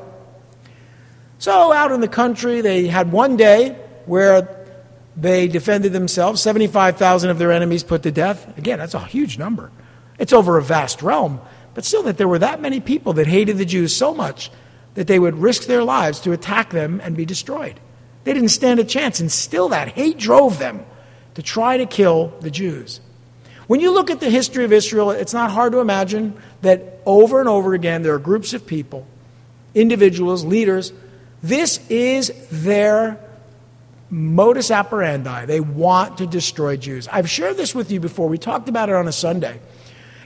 So, 1.41 1.73
out 1.73 1.91
in 1.91 2.01
the 2.01 2.07
country, 2.07 2.61
they 2.61 2.87
had 2.87 3.11
one 3.11 3.37
day 3.37 3.71
where 4.05 4.65
they 5.17 5.49
defended 5.49 5.93
themselves, 5.93 6.41
75,000 6.41 7.29
of 7.29 7.41
their 7.41 7.51
enemies 7.51 7.83
put 7.83 8.05
to 8.05 8.13
death. 8.13 8.57
Again, 8.57 8.79
that's 8.79 8.95
a 8.95 9.01
huge 9.01 9.39
number. 9.39 9.73
It's 10.21 10.33
over 10.33 10.57
a 10.57 10.63
vast 10.63 11.03
realm, 11.03 11.41
but 11.75 11.85
still, 11.85 12.05
that 12.05 12.19
there 12.19 12.29
were 12.29 12.39
that 12.39 12.61
many 12.61 12.79
people 12.79 13.15
that 13.15 13.27
hated 13.27 13.59
the 13.59 13.65
Jews 13.65 13.93
so 13.93 14.15
much 14.15 14.53
that 14.95 15.09
they 15.09 15.19
would 15.19 15.35
risk 15.35 15.65
their 15.65 15.83
lives 15.83 16.21
to 16.21 16.31
attack 16.31 16.71
them 16.71 17.01
and 17.03 17.17
be 17.17 17.25
destroyed. 17.25 17.81
They 18.23 18.33
didn't 18.33 18.51
stand 18.51 18.79
a 18.79 18.85
chance, 18.85 19.19
and 19.19 19.33
still 19.33 19.71
that 19.71 19.89
hate 19.89 20.17
drove 20.17 20.61
them 20.61 20.87
to 21.35 21.43
try 21.43 21.77
to 21.77 21.87
kill 21.87 22.33
the 22.41 22.53
Jews. 22.53 23.01
When 23.67 23.81
you 23.81 23.93
look 23.93 24.11
at 24.11 24.21
the 24.21 24.31
history 24.31 24.65
of 24.65 24.73
Israel, 24.73 25.11
it's 25.11 25.35
not 25.35 25.51
hard 25.51 25.73
to 25.73 25.81
imagine 25.81 26.41
that 26.63 27.01
over 27.05 27.41
and 27.41 27.49
over 27.49 27.75
again 27.75 28.03
there 28.03 28.15
are 28.15 28.19
groups 28.19 28.53
of 28.53 28.67
people, 28.67 29.07
individuals, 29.75 30.45
leaders. 30.45 30.93
This 31.43 31.81
is 31.89 32.33
their 32.51 33.19
modus 34.09 34.71
operandi. 34.71 35.47
They 35.47 35.61
want 35.61 36.19
to 36.19 36.27
destroy 36.27 36.77
Jews. 36.77 37.09
I've 37.09 37.29
shared 37.29 37.57
this 37.57 37.75
with 37.75 37.91
you 37.91 37.99
before. 37.99 38.29
We 38.29 38.39
talked 38.39 38.69
about 38.69 38.89
it 38.89 38.95
on 38.95 39.09
a 39.09 39.13
Sunday. 39.13 39.61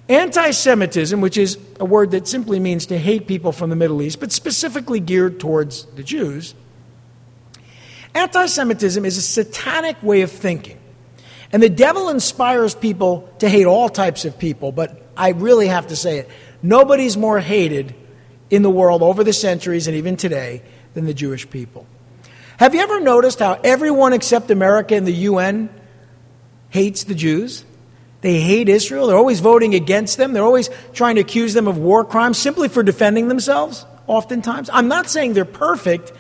Anti 0.09 0.51
Semitism, 0.51 1.21
which 1.21 1.39
is 1.39 1.57
a 1.79 1.85
word 1.85 2.11
that 2.11 2.27
simply 2.27 2.59
means 2.59 2.87
to 2.87 2.99
hate 2.99 3.29
people 3.29 3.53
from 3.53 3.71
the 3.71 3.77
Middle 3.77 4.03
East, 4.03 4.19
but 4.19 4.33
specifically 4.33 4.99
geared 4.99 5.39
towards 5.39 5.85
the 5.85 6.03
Jews, 6.03 6.55
anti 8.13 8.47
Semitism 8.47 9.05
is 9.05 9.17
a 9.17 9.23
satanic 9.23 10.03
way 10.03 10.23
of 10.23 10.33
thinking. 10.33 10.80
And 11.53 11.63
the 11.63 11.69
devil 11.69 12.09
inspires 12.09 12.75
people 12.75 13.29
to 13.41 13.49
hate 13.49 13.67
all 13.67 13.89
types 13.89 14.25
of 14.25 14.39
people, 14.39 14.71
but 14.73 15.07
I 15.17 15.31
really 15.31 15.67
have 15.67 15.89
to 15.89 15.97
say 15.97 16.19
it. 16.19 16.29
Nobody's 16.63 17.17
more 17.17 17.41
hated 17.41 17.95
in 18.51 18.63
the 18.63 18.71
world 18.71 19.03
over 19.03 19.25
the 19.25 19.33
centuries 19.33 19.87
and 19.87 19.97
even 19.97 20.17
today 20.17 20.63
than 20.95 21.07
the 21.07 21.15
Jewish 21.15 21.49
people. 21.51 21.87
Have 22.59 22.75
you 22.75 22.83
ever 22.83 23.01
noticed 23.01 23.39
how 23.39 23.59
everyone 23.65 24.13
except 24.13 24.51
America 24.51 24.95
and 24.95 25.07
the 25.07 25.13
UN 25.13 25.71
hates 26.69 27.05
the 27.05 27.15
Jews? 27.15 27.65
They 28.21 28.39
hate 28.41 28.69
Israel. 28.69 29.07
They're 29.07 29.17
always 29.17 29.41
voting 29.41 29.75
against 29.75 30.19
them. 30.19 30.33
They're 30.33 30.45
always 30.45 30.69
trying 30.93 31.15
to 31.15 31.23
accuse 31.23 31.55
them 31.55 31.67
of 31.67 31.79
war 31.79 32.05
crimes 32.05 32.37
simply 32.37 32.69
for 32.69 32.83
defending 32.83 33.29
themselves, 33.29 33.87
oftentimes. 34.07 34.69
I'm 34.73 34.89
not 34.89 35.09
saying 35.09 35.33
they're 35.33 35.45
perfect, 35.47 36.13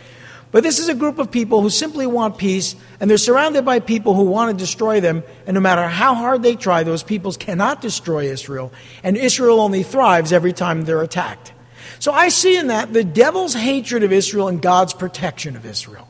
but 0.53 0.65
this 0.65 0.81
is 0.81 0.89
a 0.89 0.95
group 0.95 1.19
of 1.19 1.31
people 1.31 1.63
who 1.63 1.71
simply 1.71 2.07
want 2.07 2.39
peace, 2.39 2.75
and 2.99 3.09
they're 3.09 3.19
surrounded 3.19 3.65
by 3.65 3.79
people 3.79 4.15
who 4.15 4.25
want 4.25 4.51
to 4.51 4.63
destroy 4.63 5.01
them. 5.01 5.23
And 5.47 5.55
no 5.55 5.61
matter 5.61 5.87
how 5.87 6.15
hard 6.15 6.43
they 6.43 6.57
try, 6.57 6.83
those 6.83 7.05
peoples 7.05 7.37
cannot 7.37 7.81
destroy 7.81 8.25
Israel. 8.25 8.73
And 9.05 9.17
Israel 9.17 9.61
only 9.61 9.85
thrives 9.85 10.33
every 10.33 10.53
time 10.53 10.83
they're 10.83 11.03
attacked. 11.03 11.53
So 12.01 12.13
I 12.13 12.31
see 12.31 12.57
in 12.57 12.69
that 12.69 12.93
the 12.93 13.05
devil's 13.05 13.55
hatred 13.55 14.03
of 14.03 14.13
Israel 14.13 14.49
and 14.49 14.61
God's 14.61 14.93
protection 14.93 15.55
of 15.55 15.65
Israel. 15.65 16.09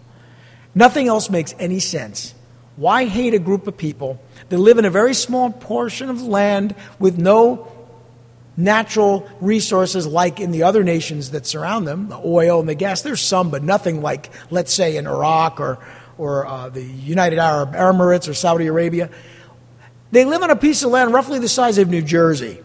Nothing 0.75 1.09
else 1.09 1.29
makes 1.29 1.55
any 1.59 1.81
sense. 1.81 2.35
Why 2.77 3.05
hate 3.05 3.35
a 3.35 3.39
group 3.39 3.67
of 3.67 3.77
people 3.77 4.23
that 4.49 4.59
live 4.59 4.79
in 4.79 4.85
a 4.87 4.91
very 4.91 5.15
small 5.15 5.51
portion 5.51 6.09
of 6.09 6.23
land 6.23 6.75
with 6.99 7.19
no 7.19 7.71
natural 8.61 9.29
resources 9.41 10.07
like 10.07 10.41
in 10.41 10.51
the 10.51 10.63
other 10.63 10.85
nations 10.85 11.31
that 11.31 11.47
surround 11.47 11.87
them, 11.87 12.09
the 12.09 12.21
oil 12.25 12.61
and 12.61 12.69
the 12.69 12.75
gas. 12.75 13.03
There's 13.03 13.21
some, 13.21 13.51
but 13.51 13.63
nothing 13.63 14.03
like, 14.03 14.31
let's 14.51 14.73
say, 14.73 14.97
in 14.97 15.07
Iraq 15.07 15.61
or, 15.61 15.79
or 16.19 16.47
uh, 16.47 16.69
the 16.69 16.83
United 16.83 17.39
Arab 17.39 17.73
Emirates 17.73 18.29
or 18.29 18.35
Saudi 18.35 18.67
Arabia. 18.67 19.11
They 20.13 20.25
live 20.25 20.43
on 20.43 20.51
a 20.51 20.57
piece 20.57 20.83
of 20.83 20.91
land 20.91 21.13
roughly 21.13 21.39
the 21.39 21.49
size 21.49 21.79
of 21.79 21.89
New 21.89 22.03
Jersey. 22.03 22.59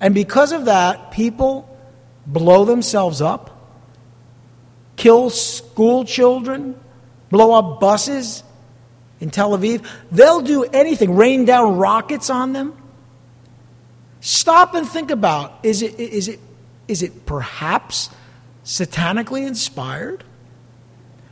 And 0.00 0.14
because 0.14 0.52
of 0.52 0.66
that, 0.66 1.10
people 1.10 1.68
blow 2.26 2.64
themselves 2.64 3.20
up, 3.20 3.76
kill 4.96 5.30
school 5.30 6.04
children, 6.04 6.78
blow 7.30 7.52
up 7.52 7.80
buses, 7.80 8.44
in 9.20 9.30
Tel 9.30 9.56
Aviv. 9.56 9.86
They'll 10.10 10.40
do 10.40 10.64
anything, 10.64 11.16
rain 11.16 11.44
down 11.44 11.76
rockets 11.76 12.30
on 12.30 12.52
them. 12.52 12.77
Stop 14.20 14.74
and 14.74 14.88
think 14.88 15.10
about 15.10 15.58
is 15.62 15.82
it, 15.82 15.98
is 15.98 16.28
it, 16.28 16.40
is 16.88 17.02
it 17.02 17.26
perhaps 17.26 18.10
satanically 18.64 19.46
inspired? 19.46 20.24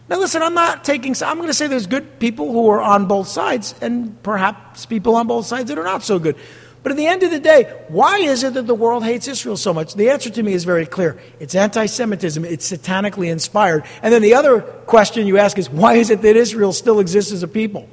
Now, 0.08 0.18
listen, 0.20 0.40
I'm 0.40 0.54
not 0.54 0.84
taking, 0.84 1.16
I'm 1.20 1.36
going 1.36 1.48
to 1.48 1.54
say 1.54 1.66
there's 1.66 1.88
good 1.88 2.20
people 2.20 2.52
who 2.52 2.70
are 2.70 2.80
on 2.80 3.06
both 3.06 3.26
sides, 3.26 3.74
and 3.80 4.22
perhaps 4.22 4.86
people 4.86 5.16
on 5.16 5.26
both 5.26 5.46
sides 5.46 5.68
that 5.68 5.78
are 5.78 5.84
not 5.84 6.04
so 6.04 6.20
good. 6.20 6.36
But 6.84 6.92
at 6.92 6.98
the 6.98 7.08
end 7.08 7.24
of 7.24 7.32
the 7.32 7.40
day, 7.40 7.64
why 7.88 8.18
is 8.18 8.44
it 8.44 8.54
that 8.54 8.68
the 8.68 8.74
world 8.74 9.02
hates 9.02 9.26
Israel 9.26 9.56
so 9.56 9.74
much? 9.74 9.94
The 9.94 10.10
answer 10.10 10.30
to 10.30 10.40
me 10.40 10.52
is 10.52 10.62
very 10.62 10.86
clear. 10.86 11.18
It's 11.40 11.56
anti 11.56 11.86
Semitism, 11.86 12.44
it's 12.44 12.70
satanically 12.70 13.28
inspired. 13.28 13.84
And 14.02 14.14
then 14.14 14.22
the 14.22 14.34
other 14.34 14.60
question 14.60 15.26
you 15.26 15.38
ask 15.38 15.58
is 15.58 15.68
why 15.68 15.94
is 15.94 16.10
it 16.10 16.22
that 16.22 16.36
Israel 16.36 16.72
still 16.72 17.00
exists 17.00 17.32
as 17.32 17.42
a 17.42 17.48
people? 17.48 17.88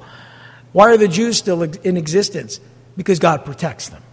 Why 0.70 0.90
are 0.90 0.96
the 0.96 1.08
Jews 1.08 1.36
still 1.36 1.64
in 1.64 1.96
existence? 1.96 2.60
Because 2.96 3.18
God 3.18 3.44
protects 3.44 3.88
them. 3.88 4.03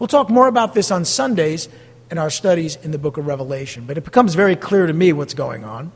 We'll 0.00 0.08
talk 0.08 0.30
more 0.30 0.48
about 0.48 0.72
this 0.72 0.90
on 0.90 1.04
Sundays 1.04 1.68
in 2.10 2.16
our 2.16 2.30
studies 2.30 2.76
in 2.76 2.90
the 2.90 2.98
book 2.98 3.18
of 3.18 3.26
Revelation, 3.26 3.84
but 3.86 3.98
it 3.98 4.04
becomes 4.04 4.34
very 4.34 4.56
clear 4.56 4.86
to 4.86 4.94
me 4.94 5.12
what's 5.12 5.34
going 5.34 5.62
on. 5.62 5.92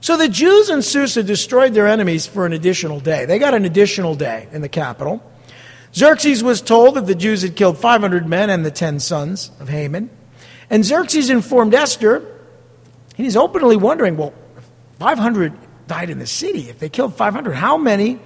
So 0.00 0.16
the 0.16 0.28
Jews 0.28 0.68
in 0.68 0.82
Susa 0.82 1.22
destroyed 1.22 1.72
their 1.72 1.86
enemies 1.86 2.26
for 2.26 2.46
an 2.46 2.52
additional 2.52 2.98
day. 2.98 3.24
They 3.24 3.38
got 3.38 3.54
an 3.54 3.64
additional 3.64 4.16
day 4.16 4.48
in 4.50 4.60
the 4.60 4.68
capital. 4.68 5.22
Xerxes 5.94 6.42
was 6.42 6.60
told 6.60 6.96
that 6.96 7.06
the 7.06 7.14
Jews 7.14 7.42
had 7.42 7.54
killed 7.54 7.78
500 7.78 8.26
men 8.26 8.50
and 8.50 8.66
the 8.66 8.72
10 8.72 8.98
sons 8.98 9.52
of 9.60 9.68
Haman. 9.68 10.10
And 10.68 10.84
Xerxes 10.84 11.30
informed 11.30 11.74
Esther, 11.74 12.16
and 12.16 13.24
he's 13.24 13.36
openly 13.36 13.76
wondering, 13.76 14.16
well, 14.16 14.34
500 14.98 15.52
died 15.86 16.10
in 16.10 16.18
the 16.18 16.26
city. 16.26 16.68
If 16.68 16.80
they 16.80 16.88
killed 16.88 17.14
500, 17.14 17.52
how 17.52 17.76
many 17.76 18.18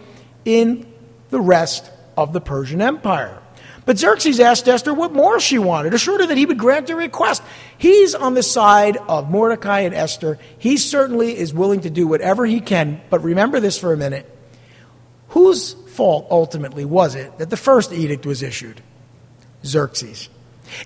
in 0.47 0.91
the 1.29 1.41
rest 1.41 1.91
of 2.17 2.33
the 2.33 2.41
Persian 2.41 2.81
Empire? 2.81 3.43
But 3.87 3.99
Xerxes 3.99 4.41
asked 4.41 4.67
Esther 4.67 4.93
what 4.93 5.13
more 5.13 5.39
she 5.39 5.59
wanted, 5.59 5.95
assured 5.95 6.21
her 6.21 6.27
that 6.27 6.37
he 6.37 6.45
would 6.45 6.59
grant 6.59 6.89
her 6.89 6.97
request. 6.97 7.43
He's 7.79 8.17
on 8.17 8.35
the 8.35 8.43
side 8.43 8.97
of 9.09 9.31
Mordecai 9.31 9.81
and 9.81 9.95
Esther. 9.95 10.39
He 10.59 10.77
certainly 10.77 11.39
is 11.39 11.55
willing 11.55 11.81
to 11.83 11.91
do 11.91 12.07
whatever 12.09 12.45
he 12.45 12.61
can. 12.61 13.01
But 13.11 13.23
remember 13.23 13.61
this 13.61 13.79
for 13.79 13.93
a 13.93 13.97
minute. 13.97 14.29
Whose 15.29 15.75
fault 15.95 16.27
ultimately 16.31 16.85
was 16.85 17.15
it 17.15 17.39
that 17.39 17.49
the 17.49 17.57
first 17.57 17.93
edict 17.93 18.27
was 18.27 18.43
issued? 18.43 18.83
Xerxes. 19.65 20.29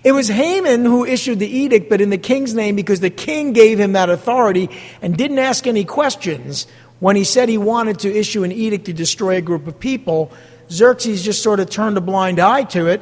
It 0.03 0.11
was 0.11 0.27
Haman 0.27 0.85
who 0.85 1.03
issued 1.03 1.39
the 1.39 1.47
edict, 1.47 1.89
but 1.89 2.01
in 2.01 2.11
the 2.11 2.17
king's 2.19 2.53
name 2.53 2.75
because 2.75 2.99
the 2.99 3.09
king 3.09 3.51
gave 3.53 3.79
him 3.79 3.93
that 3.93 4.11
authority 4.11 4.69
and 5.01 5.17
didn't 5.17 5.39
ask 5.39 5.65
any 5.65 5.85
questions 5.85 6.67
when 6.99 7.15
he 7.15 7.23
said 7.23 7.49
he 7.49 7.57
wanted 7.57 7.99
to 7.99 8.15
issue 8.15 8.43
an 8.43 8.51
edict 8.51 8.85
to 8.85 8.93
destroy 8.93 9.37
a 9.37 9.41
group 9.41 9.65
of 9.65 9.79
people. 9.79 10.31
Xerxes 10.71 11.23
just 11.23 11.43
sort 11.43 11.59
of 11.59 11.69
turned 11.69 11.97
a 11.97 12.01
blind 12.01 12.39
eye 12.39 12.63
to 12.63 12.87
it. 12.87 13.01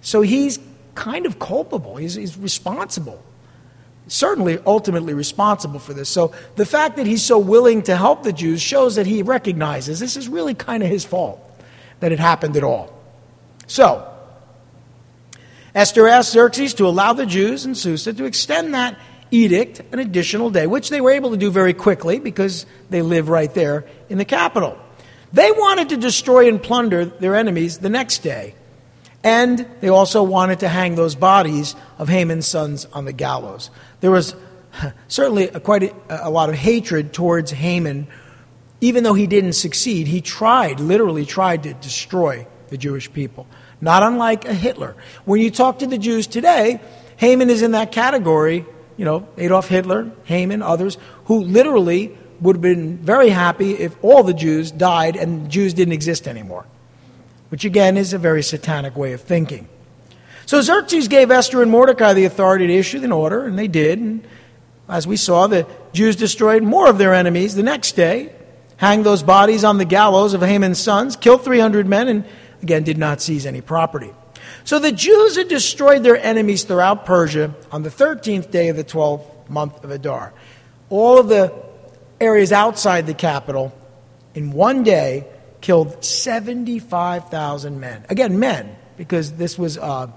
So 0.00 0.20
he's 0.20 0.58
kind 0.94 1.24
of 1.24 1.38
culpable, 1.38 1.96
he's, 1.96 2.14
he's 2.14 2.36
responsible 2.36 3.22
certainly 4.06 4.58
ultimately 4.66 5.14
responsible 5.14 5.78
for 5.78 5.94
this. 5.94 6.08
So 6.08 6.32
the 6.56 6.66
fact 6.66 6.96
that 6.96 7.06
he's 7.06 7.22
so 7.22 7.38
willing 7.38 7.82
to 7.82 7.96
help 7.96 8.22
the 8.22 8.32
Jews 8.32 8.60
shows 8.60 8.96
that 8.96 9.06
he 9.06 9.22
recognizes 9.22 10.00
this 10.00 10.16
is 10.16 10.28
really 10.28 10.54
kind 10.54 10.82
of 10.82 10.88
his 10.88 11.04
fault 11.04 11.40
that 12.00 12.12
it 12.12 12.18
happened 12.18 12.56
at 12.56 12.64
all. 12.64 12.92
So, 13.66 14.10
Esther 15.74 16.06
asked 16.06 16.32
Xerxes 16.32 16.74
to 16.74 16.86
allow 16.86 17.14
the 17.14 17.26
Jews 17.26 17.64
in 17.64 17.74
Susa 17.74 18.12
to 18.12 18.24
extend 18.24 18.74
that 18.74 18.98
edict 19.30 19.80
an 19.92 19.98
additional 19.98 20.50
day, 20.50 20.66
which 20.66 20.90
they 20.90 21.00
were 21.00 21.10
able 21.10 21.30
to 21.30 21.36
do 21.36 21.50
very 21.50 21.72
quickly 21.72 22.18
because 22.18 22.66
they 22.90 23.02
live 23.02 23.28
right 23.28 23.52
there 23.54 23.86
in 24.08 24.18
the 24.18 24.24
capital. 24.24 24.78
They 25.34 25.50
wanted 25.50 25.88
to 25.88 25.96
destroy 25.96 26.48
and 26.48 26.62
plunder 26.62 27.04
their 27.04 27.34
enemies 27.34 27.78
the 27.78 27.90
next 27.90 28.22
day. 28.22 28.54
And 29.24 29.66
they 29.80 29.88
also 29.88 30.22
wanted 30.22 30.60
to 30.60 30.68
hang 30.68 30.94
those 30.94 31.16
bodies 31.16 31.74
of 31.98 32.08
Haman's 32.08 32.46
sons 32.46 32.86
on 32.92 33.04
the 33.04 33.12
gallows. 33.12 33.70
There 34.00 34.12
was 34.12 34.36
certainly 35.08 35.48
a, 35.48 35.58
quite 35.58 35.82
a, 35.82 36.28
a 36.28 36.30
lot 36.30 36.50
of 36.50 36.54
hatred 36.54 37.12
towards 37.12 37.50
Haman. 37.50 38.06
Even 38.80 39.02
though 39.02 39.14
he 39.14 39.26
didn't 39.26 39.54
succeed, 39.54 40.06
he 40.06 40.20
tried, 40.20 40.78
literally 40.78 41.26
tried 41.26 41.64
to 41.64 41.74
destroy 41.74 42.46
the 42.68 42.78
Jewish 42.78 43.12
people. 43.12 43.48
Not 43.80 44.04
unlike 44.04 44.44
a 44.44 44.54
Hitler. 44.54 44.94
When 45.24 45.40
you 45.40 45.50
talk 45.50 45.80
to 45.80 45.88
the 45.88 45.98
Jews 45.98 46.28
today, 46.28 46.80
Haman 47.16 47.50
is 47.50 47.62
in 47.62 47.72
that 47.72 47.90
category, 47.90 48.64
you 48.96 49.04
know, 49.04 49.26
Adolf 49.36 49.66
Hitler, 49.66 50.12
Haman, 50.26 50.62
others, 50.62 50.96
who 51.24 51.40
literally 51.42 52.16
would 52.40 52.56
have 52.56 52.62
been 52.62 52.98
very 52.98 53.30
happy 53.30 53.72
if 53.72 53.96
all 54.02 54.22
the 54.22 54.34
Jews 54.34 54.70
died 54.70 55.16
and 55.16 55.50
Jews 55.50 55.74
didn't 55.74 55.92
exist 55.92 56.26
anymore 56.28 56.66
which 57.54 57.64
again 57.64 57.96
is 57.96 58.12
a 58.12 58.18
very 58.18 58.42
satanic 58.42 58.96
way 58.96 59.12
of 59.12 59.20
thinking. 59.20 59.68
So 60.44 60.60
Xerxes 60.60 61.06
gave 61.06 61.30
Esther 61.30 61.62
and 61.62 61.70
Mordecai 61.70 62.12
the 62.12 62.24
authority 62.24 62.66
to 62.66 62.74
issue 62.74 63.00
an 63.04 63.12
order, 63.12 63.44
and 63.44 63.56
they 63.56 63.68
did. 63.68 64.00
And 64.00 64.26
as 64.88 65.06
we 65.06 65.16
saw, 65.16 65.46
the 65.46 65.64
Jews 65.92 66.16
destroyed 66.16 66.64
more 66.64 66.88
of 66.88 66.98
their 66.98 67.14
enemies 67.14 67.54
the 67.54 67.62
next 67.62 67.92
day, 67.92 68.34
hanged 68.78 69.06
those 69.06 69.22
bodies 69.22 69.62
on 69.62 69.78
the 69.78 69.84
gallows 69.84 70.34
of 70.34 70.42
Haman's 70.42 70.80
sons, 70.80 71.14
killed 71.14 71.44
300 71.44 71.86
men, 71.86 72.08
and 72.08 72.24
again 72.60 72.82
did 72.82 72.98
not 72.98 73.20
seize 73.20 73.46
any 73.46 73.60
property. 73.60 74.10
So 74.64 74.80
the 74.80 74.90
Jews 74.90 75.36
had 75.36 75.46
destroyed 75.46 76.02
their 76.02 76.16
enemies 76.16 76.64
throughout 76.64 77.06
Persia 77.06 77.54
on 77.70 77.84
the 77.84 77.88
13th 77.88 78.50
day 78.50 78.68
of 78.68 78.76
the 78.76 78.82
12th 78.82 79.48
month 79.48 79.84
of 79.84 79.92
Adar. 79.92 80.34
All 80.90 81.18
of 81.18 81.28
the 81.28 81.54
areas 82.20 82.52
outside 82.52 83.06
the 83.06 83.14
capital, 83.14 83.72
in 84.34 84.52
one 84.52 84.82
day, 84.82 85.26
killed 85.60 86.04
75,000 86.04 87.80
men. 87.80 88.04
Again, 88.08 88.38
men, 88.38 88.76
because 88.96 89.32
this 89.32 89.58
was 89.58 89.76
a, 89.76 90.12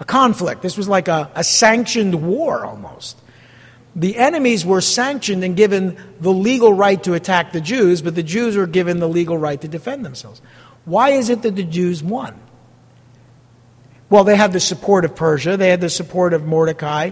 a 0.00 0.04
conflict. 0.04 0.62
This 0.62 0.76
was 0.76 0.88
like 0.88 1.08
a, 1.08 1.30
a 1.34 1.44
sanctioned 1.44 2.26
war 2.26 2.64
almost. 2.64 3.18
The 3.94 4.16
enemies 4.16 4.64
were 4.64 4.80
sanctioned 4.80 5.42
and 5.44 5.56
given 5.56 5.96
the 6.20 6.32
legal 6.32 6.72
right 6.72 7.02
to 7.04 7.14
attack 7.14 7.52
the 7.52 7.60
Jews, 7.60 8.02
but 8.02 8.14
the 8.14 8.22
Jews 8.22 8.56
were 8.56 8.66
given 8.66 8.98
the 8.98 9.08
legal 9.08 9.38
right 9.38 9.60
to 9.60 9.68
defend 9.68 10.04
themselves. 10.04 10.42
Why 10.84 11.10
is 11.10 11.30
it 11.30 11.42
that 11.42 11.56
the 11.56 11.64
Jews 11.64 12.02
won? 12.02 12.40
Well, 14.10 14.24
they 14.24 14.36
had 14.36 14.52
the 14.52 14.60
support 14.60 15.04
of 15.04 15.14
Persia, 15.14 15.56
they 15.56 15.68
had 15.68 15.80
the 15.80 15.90
support 15.90 16.32
of 16.32 16.44
Mordecai, 16.46 17.10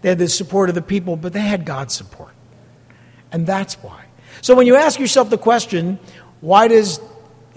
they 0.00 0.08
had 0.08 0.18
the 0.18 0.28
support 0.28 0.68
of 0.68 0.74
the 0.74 0.82
people, 0.82 1.16
but 1.16 1.32
they 1.32 1.40
had 1.40 1.64
God's 1.64 1.94
support. 1.94 2.34
And 3.32 3.46
that's 3.46 3.74
why. 3.74 4.04
So 4.40 4.54
when 4.54 4.66
you 4.66 4.76
ask 4.76 4.98
yourself 4.98 5.30
the 5.30 5.38
question, 5.38 5.98
why 6.40 6.68
does 6.68 7.00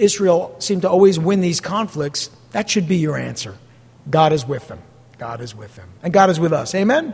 Israel 0.01 0.55
seem 0.59 0.81
to 0.81 0.89
always 0.89 1.19
win 1.19 1.41
these 1.41 1.61
conflicts, 1.61 2.29
that 2.51 2.69
should 2.69 2.87
be 2.87 2.97
your 2.97 3.17
answer. 3.17 3.57
God 4.09 4.33
is 4.33 4.45
with 4.45 4.67
them. 4.67 4.79
God 5.17 5.41
is 5.41 5.55
with 5.55 5.75
them. 5.75 5.89
And 6.01 6.11
God 6.11 6.29
is 6.29 6.39
with 6.39 6.51
us. 6.51 6.73
Amen? 6.73 7.13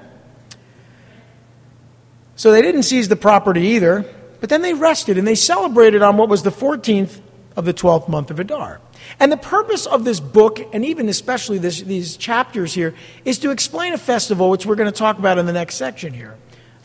So 2.35 2.51
they 2.51 2.61
didn't 2.61 2.83
seize 2.83 3.09
the 3.09 3.15
property 3.15 3.61
either, 3.61 4.05
but 4.39 4.49
then 4.49 4.61
they 4.61 4.73
rested 4.73 5.17
and 5.17 5.27
they 5.27 5.35
celebrated 5.35 6.01
on 6.01 6.17
what 6.17 6.29
was 6.29 6.43
the 6.43 6.51
14th 6.51 7.19
of 7.55 7.65
the 7.65 7.73
12th 7.73 8.07
month 8.07 8.31
of 8.31 8.39
Adar. 8.39 8.79
And 9.19 9.31
the 9.31 9.37
purpose 9.37 9.85
of 9.85 10.05
this 10.05 10.19
book, 10.19 10.59
and 10.73 10.85
even 10.85 11.09
especially 11.09 11.57
this, 11.57 11.81
these 11.81 12.15
chapters 12.15 12.73
here, 12.73 12.93
is 13.25 13.39
to 13.39 13.51
explain 13.51 13.93
a 13.93 13.97
festival 13.97 14.49
which 14.49 14.65
we're 14.65 14.75
going 14.75 14.91
to 14.91 14.97
talk 14.97 15.17
about 15.17 15.37
in 15.37 15.45
the 15.45 15.53
next 15.53 15.75
section 15.75 16.13
here. 16.13 16.37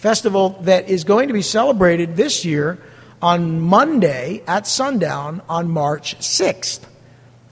Festival 0.02 0.58
that 0.62 0.88
is 0.88 1.04
going 1.04 1.28
to 1.28 1.32
be 1.32 1.42
celebrated 1.42 2.16
this 2.16 2.44
year 2.44 2.82
on 3.22 3.60
Monday 3.60 4.42
at 4.48 4.66
sundown 4.66 5.40
on 5.48 5.70
March 5.70 6.18
6th, 6.18 6.80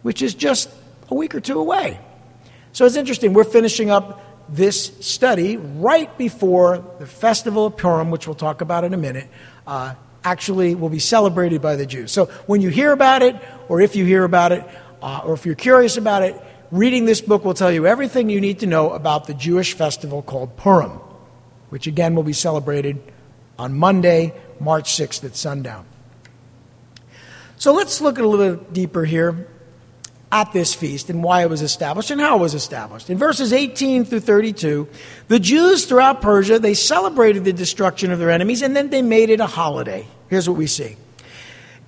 which 0.02 0.20
is 0.20 0.34
just 0.34 0.68
a 1.10 1.14
week 1.14 1.32
or 1.32 1.38
two 1.38 1.60
away. 1.60 2.00
So 2.72 2.86
it's 2.86 2.96
interesting. 2.96 3.34
We're 3.34 3.44
finishing 3.44 3.88
up 3.88 4.20
this 4.48 4.86
study 4.98 5.58
right 5.58 6.18
before 6.18 6.84
the 6.98 7.06
festival 7.06 7.66
of 7.66 7.76
Purim, 7.76 8.10
which 8.10 8.26
we'll 8.26 8.34
talk 8.34 8.62
about 8.62 8.82
in 8.82 8.94
a 8.94 8.96
minute, 8.96 9.28
uh, 9.64 9.94
actually 10.24 10.74
will 10.74 10.88
be 10.88 10.98
celebrated 10.98 11.62
by 11.62 11.76
the 11.76 11.86
Jews. 11.86 12.10
So 12.10 12.24
when 12.46 12.60
you 12.60 12.70
hear 12.70 12.90
about 12.90 13.22
it, 13.22 13.36
or 13.68 13.80
if 13.80 13.94
you 13.94 14.04
hear 14.04 14.24
about 14.24 14.50
it, 14.50 14.68
uh, 15.00 15.20
or 15.24 15.34
if 15.34 15.46
you're 15.46 15.54
curious 15.54 15.96
about 15.96 16.24
it, 16.24 16.34
reading 16.72 17.04
this 17.04 17.20
book 17.20 17.44
will 17.44 17.54
tell 17.54 17.70
you 17.70 17.86
everything 17.86 18.28
you 18.28 18.40
need 18.40 18.58
to 18.58 18.66
know 18.66 18.90
about 18.90 19.28
the 19.28 19.34
Jewish 19.34 19.74
festival 19.74 20.20
called 20.20 20.56
Purim, 20.56 20.99
which 21.70 21.86
again 21.86 22.14
will 22.14 22.22
be 22.22 22.32
celebrated 22.32 23.00
on 23.58 23.74
Monday, 23.74 24.34
March 24.60 24.96
6th 24.96 25.24
at 25.24 25.36
sundown. 25.36 25.86
So 27.56 27.72
let's 27.72 28.00
look 28.00 28.18
a 28.18 28.22
little 28.22 28.56
deeper 28.56 29.04
here 29.04 29.48
at 30.32 30.52
this 30.52 30.74
feast 30.74 31.10
and 31.10 31.22
why 31.22 31.42
it 31.42 31.50
was 31.50 31.60
established 31.60 32.10
and 32.10 32.20
how 32.20 32.36
it 32.36 32.40
was 32.40 32.54
established. 32.54 33.10
In 33.10 33.18
verses 33.18 33.52
18 33.52 34.04
through 34.04 34.20
32, 34.20 34.88
the 35.28 35.40
Jews 35.40 35.86
throughout 35.86 36.22
Persia, 36.22 36.58
they 36.58 36.74
celebrated 36.74 37.44
the 37.44 37.52
destruction 37.52 38.12
of 38.12 38.18
their 38.18 38.30
enemies 38.30 38.62
and 38.62 38.76
then 38.76 38.90
they 38.90 39.02
made 39.02 39.30
it 39.30 39.40
a 39.40 39.46
holiday. 39.46 40.06
Here's 40.28 40.48
what 40.48 40.56
we 40.56 40.66
see. 40.66 40.96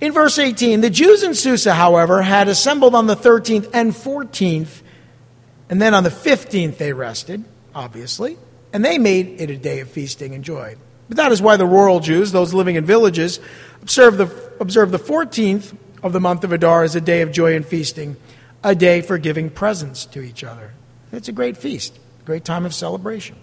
In 0.01 0.11
verse 0.11 0.37
18, 0.37 0.81
the 0.81 0.89
Jews 0.89 1.23
in 1.23 1.33
Susa, 1.33 1.73
however, 1.73 2.21
had 2.21 2.49
assembled 2.49 2.93
on 2.93 3.07
the 3.07 3.15
13th 3.15 3.69
and 3.73 3.93
14th, 3.93 4.81
and 5.69 5.81
then 5.81 5.93
on 5.93 6.03
the 6.03 6.09
15th 6.09 6.77
they 6.77 6.91
rested, 6.91 7.45
obviously, 7.73 8.37
and 8.73 8.83
they 8.83 8.97
made 8.97 9.39
it 9.39 9.51
a 9.51 9.57
day 9.57 9.79
of 9.79 9.89
feasting 9.89 10.33
and 10.33 10.43
joy. 10.43 10.75
But 11.07 11.17
that 11.17 11.31
is 11.31 11.41
why 11.41 11.57
the 11.57 11.65
rural 11.65 11.99
Jews, 11.99 12.31
those 12.31 12.53
living 12.53 12.75
in 12.75 12.85
villages, 12.85 13.39
observe 13.81 14.17
the, 14.17 14.25
observe 14.59 14.91
the 14.91 14.99
14th 14.99 15.77
of 16.01 16.11
the 16.11 16.19
month 16.19 16.43
of 16.43 16.51
Adar 16.51 16.83
as 16.83 16.95
a 16.95 17.01
day 17.01 17.21
of 17.21 17.31
joy 17.31 17.55
and 17.55 17.65
feasting 17.65 18.17
a 18.63 18.73
day 18.73 19.01
for 19.01 19.17
giving 19.17 19.49
presents 19.49 20.05
to 20.07 20.21
each 20.21 20.43
other. 20.43 20.73
It's 21.11 21.27
a 21.27 21.33
great 21.33 21.55
feast, 21.55 21.99
a 22.21 22.25
great 22.25 22.43
time 22.43 22.65
of 22.65 22.73
celebration. 22.73 23.35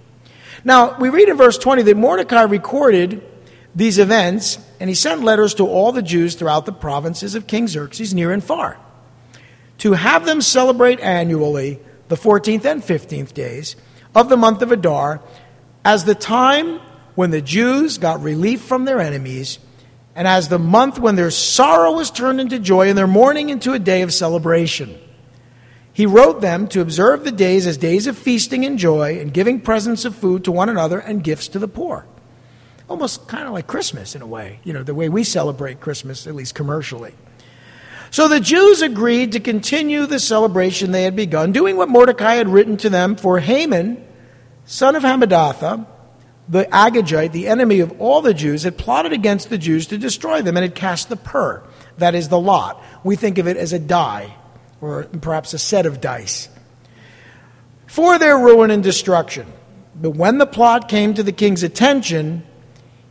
Now, 0.64 0.98
we 0.98 1.08
read 1.10 1.28
in 1.28 1.36
verse 1.36 1.56
20 1.58 1.82
that 1.82 1.96
Mordecai 1.96 2.42
recorded 2.42 3.22
these 3.74 3.98
events, 3.98 4.58
and 4.80 4.90
he 4.90 4.94
sent 4.94 5.22
letters 5.22 5.54
to 5.54 5.66
all 5.66 5.92
the 5.92 6.02
Jews 6.02 6.34
throughout 6.34 6.66
the 6.66 6.72
provinces 6.72 7.34
of 7.34 7.46
King 7.46 7.68
Xerxes, 7.68 8.12
near 8.12 8.32
and 8.32 8.42
far, 8.42 8.78
to 9.78 9.92
have 9.92 10.26
them 10.26 10.40
celebrate 10.40 10.98
annually 11.00 11.78
the 12.08 12.16
14th 12.16 12.64
and 12.64 12.82
15th 12.82 13.32
days 13.32 13.76
of 14.14 14.28
the 14.28 14.36
month 14.36 14.62
of 14.62 14.72
Adar 14.72 15.22
as 15.84 16.04
the 16.04 16.14
time 16.14 16.80
when 17.14 17.30
the 17.30 17.42
Jews 17.42 17.98
got 17.98 18.22
relief 18.22 18.62
from 18.62 18.84
their 18.84 19.00
enemies 19.00 19.58
and 20.14 20.26
as 20.26 20.48
the 20.48 20.58
month 20.58 20.98
when 20.98 21.16
their 21.16 21.30
sorrow 21.30 21.92
was 21.92 22.10
turned 22.10 22.40
into 22.40 22.58
joy 22.58 22.88
and 22.88 22.98
their 22.98 23.06
mourning 23.06 23.48
into 23.48 23.72
a 23.72 23.78
day 23.78 24.02
of 24.02 24.12
celebration. 24.12 24.98
He 25.92 26.06
wrote 26.06 26.40
them 26.40 26.68
to 26.68 26.80
observe 26.80 27.24
the 27.24 27.32
days 27.32 27.66
as 27.66 27.76
days 27.76 28.06
of 28.06 28.16
feasting 28.16 28.64
and 28.64 28.78
joy 28.78 29.18
and 29.18 29.32
giving 29.32 29.60
presents 29.60 30.04
of 30.04 30.14
food 30.14 30.44
to 30.44 30.52
one 30.52 30.68
another 30.68 30.98
and 30.98 31.22
gifts 31.22 31.48
to 31.48 31.58
the 31.58 31.68
poor. 31.68 32.06
Almost 32.88 33.28
kind 33.28 33.46
of 33.46 33.52
like 33.52 33.66
Christmas 33.66 34.14
in 34.14 34.22
a 34.22 34.26
way, 34.26 34.60
you 34.64 34.72
know, 34.72 34.82
the 34.82 34.94
way 34.94 35.08
we 35.08 35.24
celebrate 35.24 35.80
Christmas, 35.80 36.26
at 36.26 36.34
least 36.34 36.54
commercially. 36.54 37.14
So 38.10 38.26
the 38.26 38.40
Jews 38.40 38.82
agreed 38.82 39.32
to 39.32 39.40
continue 39.40 40.04
the 40.04 40.18
celebration 40.18 40.90
they 40.90 41.04
had 41.04 41.14
begun, 41.14 41.52
doing 41.52 41.76
what 41.76 41.88
Mordecai 41.88 42.34
had 42.34 42.48
written 42.48 42.76
to 42.78 42.90
them, 42.90 43.14
for 43.14 43.38
Haman, 43.38 44.04
son 44.64 44.96
of 44.96 45.02
Hammedatha, 45.02 45.86
the 46.48 46.64
Agagite, 46.64 47.30
the 47.30 47.46
enemy 47.46 47.78
of 47.78 48.00
all 48.00 48.20
the 48.20 48.34
Jews, 48.34 48.64
had 48.64 48.76
plotted 48.76 49.12
against 49.12 49.48
the 49.48 49.58
Jews 49.58 49.86
to 49.86 49.98
destroy 49.98 50.42
them 50.42 50.56
and 50.56 50.64
had 50.64 50.74
cast 50.74 51.08
the 51.08 51.16
pur, 51.16 51.62
that 51.98 52.16
is 52.16 52.28
the 52.28 52.40
lot. 52.40 52.82
We 53.04 53.14
think 53.14 53.38
of 53.38 53.46
it 53.46 53.56
as 53.56 53.72
a 53.72 53.78
die 53.78 54.36
or 54.80 55.04
perhaps 55.04 55.54
a 55.54 55.58
set 55.58 55.86
of 55.86 56.00
dice, 56.00 56.48
for 57.86 58.18
their 58.18 58.36
ruin 58.36 58.70
and 58.70 58.82
destruction. 58.82 59.46
But 59.94 60.10
when 60.10 60.38
the 60.38 60.46
plot 60.46 60.88
came 60.88 61.14
to 61.14 61.22
the 61.22 61.32
king's 61.32 61.62
attention, 61.62 62.44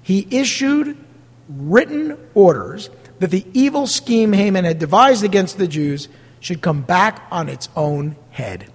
he 0.02 0.28
issued 0.32 0.98
written 1.48 2.18
orders 2.34 2.90
that 3.20 3.32
the 3.32 3.46
evil 3.54 3.86
scheme 3.88 4.34
Haman 4.34 4.66
had 4.66 4.80
devised 4.80 5.24
against 5.24 5.58
the 5.58 5.68
Jews 5.68 6.08
should 6.40 6.62
come 6.62 6.82
back 6.82 7.22
on 7.32 7.50
its 7.50 7.70
own 7.76 8.16
head. 8.32 8.72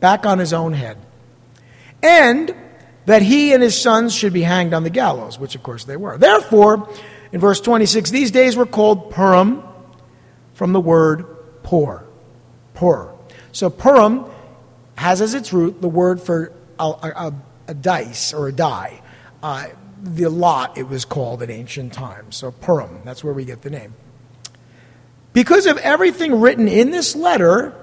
Back 0.00 0.26
on 0.26 0.38
his 0.38 0.52
own 0.52 0.72
head. 0.72 0.98
And 2.02 2.54
that 3.06 3.22
he 3.22 3.52
and 3.52 3.62
his 3.62 3.80
sons 3.80 4.14
should 4.14 4.32
be 4.32 4.42
hanged 4.42 4.74
on 4.74 4.82
the 4.82 4.90
gallows, 4.90 5.38
which 5.38 5.54
of 5.54 5.62
course 5.62 5.84
they 5.84 5.96
were. 5.96 6.18
Therefore, 6.18 6.88
in 7.32 7.40
verse 7.40 7.60
26, 7.60 8.10
these 8.10 8.30
days 8.30 8.56
were 8.56 8.66
called 8.66 9.10
Purim 9.10 9.62
from 10.54 10.72
the 10.72 10.80
word 10.80 11.26
pur. 11.62 12.04
Pur. 12.74 13.12
So 13.52 13.70
Purim 13.70 14.24
has 14.96 15.20
as 15.20 15.34
its 15.34 15.52
root 15.52 15.80
the 15.80 15.88
word 15.88 16.20
for 16.20 16.52
a, 16.78 16.84
a, 16.84 17.34
a 17.68 17.74
dice 17.74 18.32
or 18.32 18.48
a 18.48 18.52
die. 18.52 19.00
Uh, 19.42 19.68
the 20.04 20.28
lot, 20.28 20.76
it 20.76 20.88
was 20.88 21.04
called 21.04 21.42
in 21.42 21.50
ancient 21.50 21.92
times. 21.92 22.36
So 22.36 22.50
Purim, 22.50 23.00
that's 23.04 23.24
where 23.24 23.34
we 23.34 23.44
get 23.44 23.62
the 23.62 23.70
name. 23.70 23.94
Because 25.32 25.66
of 25.66 25.78
everything 25.78 26.40
written 26.40 26.68
in 26.68 26.90
this 26.90 27.16
letter, 27.16 27.74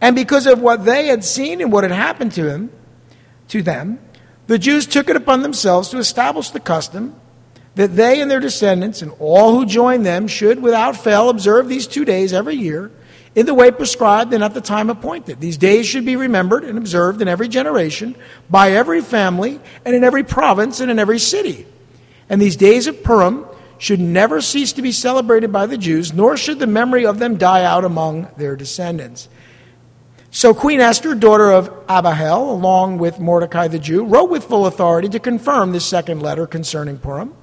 and 0.00 0.16
because 0.16 0.46
of 0.46 0.60
what 0.60 0.84
they 0.84 1.08
had 1.08 1.24
seen 1.24 1.60
and 1.60 1.70
what 1.70 1.84
had 1.84 1.92
happened 1.92 2.32
to 2.32 2.48
him, 2.48 2.70
to 3.48 3.62
them, 3.62 3.98
the 4.46 4.58
Jews 4.58 4.86
took 4.86 5.10
it 5.10 5.16
upon 5.16 5.42
themselves 5.42 5.88
to 5.90 5.98
establish 5.98 6.50
the 6.50 6.60
custom 6.60 7.14
that 7.74 7.96
they 7.96 8.20
and 8.20 8.30
their 8.30 8.40
descendants 8.40 9.02
and 9.02 9.12
all 9.18 9.52
who 9.52 9.66
join 9.66 10.02
them 10.02 10.28
should, 10.28 10.62
without 10.62 10.96
fail, 10.96 11.28
observe 11.28 11.68
these 11.68 11.86
two 11.86 12.04
days 12.04 12.32
every 12.32 12.54
year 12.54 12.90
in 13.34 13.46
the 13.46 13.54
way 13.54 13.70
prescribed 13.70 14.32
and 14.32 14.44
at 14.44 14.54
the 14.54 14.60
time 14.60 14.90
appointed. 14.90 15.40
These 15.40 15.56
days 15.56 15.86
should 15.86 16.04
be 16.04 16.16
remembered 16.16 16.64
and 16.64 16.78
observed 16.78 17.20
in 17.20 17.28
every 17.28 17.48
generation, 17.48 18.14
by 18.48 18.72
every 18.72 19.00
family, 19.00 19.60
and 19.84 19.94
in 19.94 20.04
every 20.04 20.22
province 20.22 20.80
and 20.80 20.90
in 20.90 20.98
every 20.98 21.18
city. 21.18 21.66
And 22.28 22.40
these 22.40 22.56
days 22.56 22.86
of 22.86 23.02
Purim 23.02 23.46
should 23.78 24.00
never 24.00 24.40
cease 24.40 24.72
to 24.74 24.82
be 24.82 24.92
celebrated 24.92 25.52
by 25.52 25.66
the 25.66 25.76
Jews, 25.76 26.12
nor 26.12 26.36
should 26.36 26.58
the 26.58 26.66
memory 26.66 27.04
of 27.04 27.18
them 27.18 27.36
die 27.36 27.64
out 27.64 27.84
among 27.84 28.28
their 28.36 28.56
descendants. 28.56 29.28
So 30.30 30.52
Queen 30.54 30.80
Esther, 30.80 31.14
daughter 31.14 31.52
of 31.52 31.72
Abihail, 31.88 32.50
along 32.50 32.98
with 32.98 33.20
Mordecai 33.20 33.68
the 33.68 33.78
Jew, 33.78 34.04
wrote 34.04 34.30
with 34.30 34.44
full 34.44 34.66
authority 34.66 35.08
to 35.10 35.20
confirm 35.20 35.72
this 35.72 35.84
second 35.84 36.22
letter 36.22 36.46
concerning 36.46 36.98
Purim. 36.98 37.34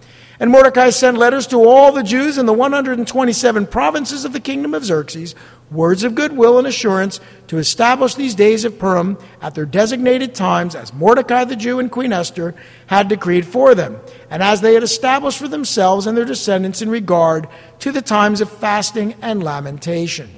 And 0.42 0.52
Mordecai 0.52 0.90
sent 0.90 1.18
letters 1.18 1.48
to 1.48 1.64
all 1.64 1.92
the 1.92 2.04
Jews 2.04 2.38
in 2.38 2.48
the 2.48 2.54
127 2.54 3.68
provinces 3.68 4.26
of 4.26 4.34
the 4.34 4.40
kingdom 4.40 4.74
of 4.74 4.84
Xerxes, 4.84 5.36
words 5.72 6.04
of 6.04 6.14
goodwill 6.14 6.58
and 6.58 6.68
assurance 6.68 7.20
to 7.48 7.58
establish 7.58 8.16
these 8.16 8.36
days 8.36 8.66
of 8.66 8.78
Purim 8.78 9.18
at 9.42 9.56
their 9.56 9.66
designated 9.66 10.36
times, 10.36 10.76
as 10.76 10.94
Mordecai 10.94 11.46
the 11.46 11.56
Jew 11.56 11.80
and 11.80 11.92
Queen 11.92 12.14
Esther 12.14 12.54
had 12.88 13.08
decreed 13.08 13.46
for 13.46 13.74
them, 13.74 14.00
and 14.30 14.44
as 14.44 14.62
they 14.62 14.74
had 14.74 14.84
established 14.84 15.40
for 15.40 15.48
themselves 15.48 16.06
and 16.06 16.18
their 16.18 16.26
descendants 16.26 16.82
in 16.82 16.90
regard 16.90 17.48
to 17.80 17.92
the 17.92 18.02
times 18.02 18.42
of 18.42 18.52
fasting 18.52 19.16
and 19.22 19.42
lamentation. 19.42 20.30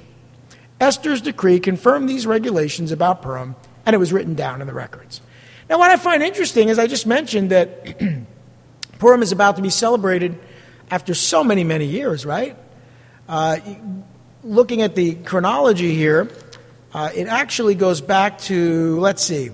Esther's 0.80 1.20
decree 1.20 1.60
confirmed 1.60 2.08
these 2.08 2.26
regulations 2.26 2.92
about 2.92 3.22
Purim, 3.22 3.56
and 3.84 3.94
it 3.94 3.98
was 3.98 4.12
written 4.12 4.34
down 4.34 4.60
in 4.60 4.66
the 4.66 4.72
records. 4.72 5.20
Now, 5.68 5.78
what 5.78 5.90
I 5.90 5.96
find 5.96 6.22
interesting 6.22 6.68
is 6.68 6.78
I 6.78 6.86
just 6.86 7.06
mentioned 7.06 7.50
that. 7.50 8.24
Purim 8.98 9.22
is 9.22 9.32
about 9.32 9.56
to 9.56 9.62
be 9.62 9.70
celebrated 9.70 10.38
after 10.90 11.14
so 11.14 11.44
many, 11.44 11.64
many 11.64 11.84
years, 11.84 12.24
right? 12.24 12.56
Uh, 13.28 13.58
looking 14.44 14.82
at 14.82 14.94
the 14.94 15.14
chronology 15.14 15.94
here, 15.94 16.28
uh, 16.92 17.10
it 17.14 17.26
actually 17.26 17.74
goes 17.74 18.00
back 18.00 18.38
to, 18.38 19.00
let's 19.00 19.22
see, 19.22 19.50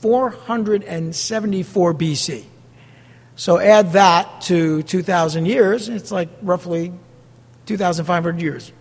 474 0.00 1.94
BC. 1.94 2.44
So 3.34 3.58
add 3.58 3.92
that 3.92 4.42
to 4.42 4.82
2,000 4.82 5.46
years, 5.46 5.88
it's 5.88 6.12
like 6.12 6.28
roughly 6.42 6.92
2,500 7.66 8.40
years. 8.40 8.72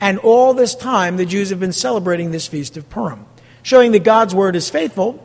And 0.00 0.18
all 0.18 0.54
this 0.54 0.74
time, 0.74 1.16
the 1.16 1.26
Jews 1.26 1.50
have 1.50 1.60
been 1.60 1.72
celebrating 1.72 2.30
this 2.30 2.46
feast 2.46 2.76
of 2.76 2.88
Purim, 2.88 3.26
showing 3.62 3.92
that 3.92 4.02
God's 4.02 4.34
word 4.34 4.56
is 4.56 4.68
faithful 4.70 5.20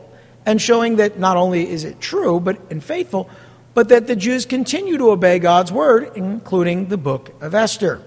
and 0.46 0.60
showing 0.60 0.96
that 0.96 1.18
not 1.18 1.36
only 1.36 1.68
is 1.68 1.84
it 1.84 2.00
true, 2.00 2.40
but 2.40 2.58
and 2.70 2.82
faithful, 2.82 3.28
but 3.74 3.88
that 3.88 4.06
the 4.06 4.16
Jews 4.16 4.46
continue 4.46 4.98
to 4.98 5.10
obey 5.10 5.38
God's 5.38 5.72
word, 5.72 6.12
including 6.14 6.86
the 6.86 6.96
book 6.96 7.34
of 7.42 7.54
Esther. 7.54 8.02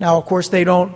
Now, 0.00 0.18
of 0.18 0.26
course, 0.26 0.48
they 0.48 0.64
don't 0.64 0.94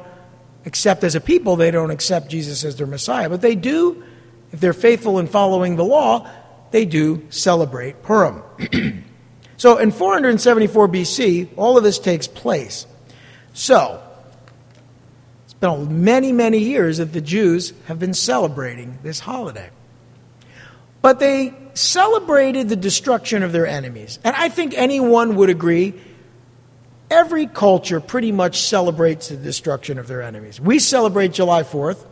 accept 0.64 1.04
as 1.04 1.14
a 1.14 1.20
people, 1.20 1.56
they 1.56 1.70
don't 1.70 1.90
accept 1.90 2.30
Jesus 2.30 2.64
as 2.64 2.76
their 2.76 2.87
Messiah. 2.87 3.28
But 3.28 3.40
they 3.40 3.54
do, 3.54 4.04
if 4.52 4.61
they're 4.61 4.72
faithful 4.72 5.18
in 5.18 5.26
following 5.26 5.76
the 5.76 5.84
law, 5.84 6.28
they 6.70 6.84
do 6.84 7.26
celebrate 7.30 8.02
Purim. 8.02 8.42
so 9.56 9.78
in 9.78 9.90
474 9.90 10.88
BC, 10.88 11.48
all 11.56 11.78
of 11.78 11.84
this 11.84 11.98
takes 11.98 12.26
place. 12.26 12.87
So, 13.54 14.02
it's 15.44 15.54
been 15.54 16.04
many, 16.04 16.32
many 16.32 16.58
years 16.58 16.98
that 16.98 17.12
the 17.12 17.20
Jews 17.20 17.72
have 17.87 17.98
been 17.98 18.14
celebrating 18.14 18.98
this 19.02 19.20
holiday. 19.20 19.70
But 21.00 21.20
they 21.20 21.54
celebrated 21.74 22.68
the 22.68 22.76
destruction 22.76 23.42
of 23.42 23.52
their 23.52 23.66
enemies. 23.66 24.18
And 24.24 24.34
I 24.37 24.48
think 24.48 24.74
anyone 24.76 25.37
would 25.37 25.48
agree 25.48 25.94
every 27.11 27.47
culture 27.47 28.01
pretty 28.01 28.33
much 28.33 28.62
celebrates 28.62 29.29
the 29.29 29.37
destruction 29.37 29.99
of 29.99 30.09
their 30.09 30.23
enemies. 30.23 30.61
We 30.61 30.79
celebrate 30.79 31.33
July 31.33 31.62
4th 31.62 32.05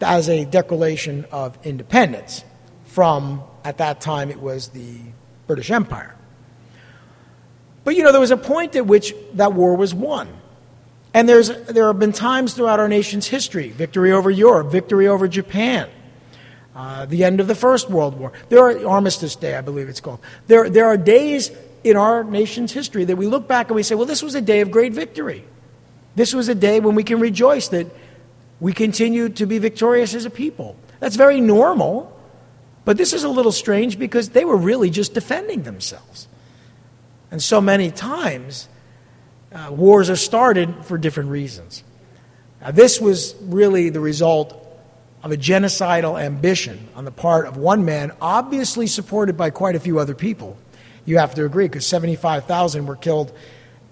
as 0.00 0.28
a 0.28 0.44
declaration 0.44 1.26
of 1.30 1.58
independence 1.64 2.44
from, 2.84 3.42
at 3.64 3.78
that 3.78 4.00
time, 4.00 4.30
it 4.30 4.40
was 4.40 4.68
the 4.68 4.98
British 5.46 5.70
Empire. 5.70 6.14
But 7.84 7.94
you 7.94 8.02
know, 8.02 8.10
there 8.10 8.20
was 8.20 8.30
a 8.30 8.36
point 8.36 8.74
at 8.74 8.86
which 8.86 9.14
that 9.34 9.52
war 9.52 9.76
was 9.76 9.94
won. 9.94 10.28
And 11.14 11.28
there's, 11.28 11.48
there 11.66 11.86
have 11.86 11.98
been 11.98 12.12
times 12.12 12.54
throughout 12.54 12.80
our 12.80 12.88
nation's 12.88 13.26
history 13.26 13.68
victory 13.70 14.12
over 14.12 14.30
Europe, 14.30 14.70
victory 14.70 15.08
over 15.08 15.28
Japan, 15.28 15.88
uh, 16.74 17.06
the 17.06 17.24
end 17.24 17.40
of 17.40 17.46
the 17.46 17.54
First 17.54 17.88
World 17.88 18.18
War. 18.18 18.32
There 18.48 18.60
are 18.60 18.86
Armistice 18.86 19.36
Day, 19.36 19.54
I 19.54 19.60
believe 19.60 19.88
it's 19.88 20.00
called. 20.00 20.20
There, 20.46 20.68
there 20.68 20.86
are 20.86 20.96
days 20.96 21.50
in 21.86 21.96
our 21.96 22.24
nation's 22.24 22.72
history 22.72 23.04
that 23.04 23.14
we 23.14 23.28
look 23.28 23.46
back 23.46 23.68
and 23.68 23.76
we 23.76 23.82
say, 23.84 23.94
well, 23.94 24.06
this 24.06 24.20
was 24.20 24.34
a 24.34 24.40
day 24.40 24.60
of 24.60 24.72
great 24.72 24.92
victory. 24.92 25.44
This 26.16 26.34
was 26.34 26.48
a 26.48 26.54
day 26.54 26.80
when 26.80 26.96
we 26.96 27.04
can 27.04 27.20
rejoice 27.20 27.68
that 27.68 27.86
we 28.58 28.72
continue 28.72 29.28
to 29.28 29.46
be 29.46 29.58
victorious 29.58 30.12
as 30.12 30.24
a 30.24 30.30
people. 30.30 30.74
That's 30.98 31.14
very 31.14 31.40
normal, 31.40 32.12
but 32.84 32.96
this 32.96 33.12
is 33.12 33.22
a 33.22 33.28
little 33.28 33.52
strange 33.52 34.00
because 34.00 34.30
they 34.30 34.44
were 34.44 34.56
really 34.56 34.90
just 34.90 35.14
defending 35.14 35.62
themselves. 35.62 36.26
And 37.30 37.40
so 37.40 37.60
many 37.60 37.92
times, 37.92 38.68
uh, 39.52 39.68
wars 39.70 40.10
are 40.10 40.16
started 40.16 40.74
for 40.86 40.98
different 40.98 41.30
reasons. 41.30 41.84
Now, 42.60 42.72
this 42.72 43.00
was 43.00 43.36
really 43.42 43.90
the 43.90 44.00
result 44.00 44.60
of 45.22 45.30
a 45.30 45.36
genocidal 45.36 46.20
ambition 46.20 46.88
on 46.96 47.04
the 47.04 47.12
part 47.12 47.46
of 47.46 47.56
one 47.56 47.84
man, 47.84 48.10
obviously 48.20 48.88
supported 48.88 49.36
by 49.36 49.50
quite 49.50 49.76
a 49.76 49.80
few 49.80 50.00
other 50.00 50.14
people. 50.14 50.56
You 51.06 51.18
have 51.18 51.34
to 51.36 51.46
agree, 51.46 51.66
because 51.66 51.86
75,000 51.86 52.86
were 52.86 52.96
killed 52.96 53.32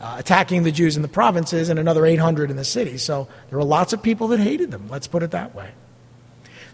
uh, 0.00 0.16
attacking 0.18 0.64
the 0.64 0.72
Jews 0.72 0.96
in 0.96 1.03
the 1.03 1.09
provinces 1.09 1.70
and 1.70 1.79
another 1.79 2.05
800 2.05 2.50
in 2.50 2.57
the 2.57 2.64
city. 2.64 2.98
So 2.98 3.29
there 3.48 3.59
were 3.59 3.64
lots 3.64 3.94
of 3.94 4.03
people 4.03 4.29
that 4.29 4.40
hated 4.40 4.70
them, 4.70 4.88
let's 4.90 5.07
put 5.07 5.22
it 5.22 5.31
that 5.31 5.55
way. 5.55 5.70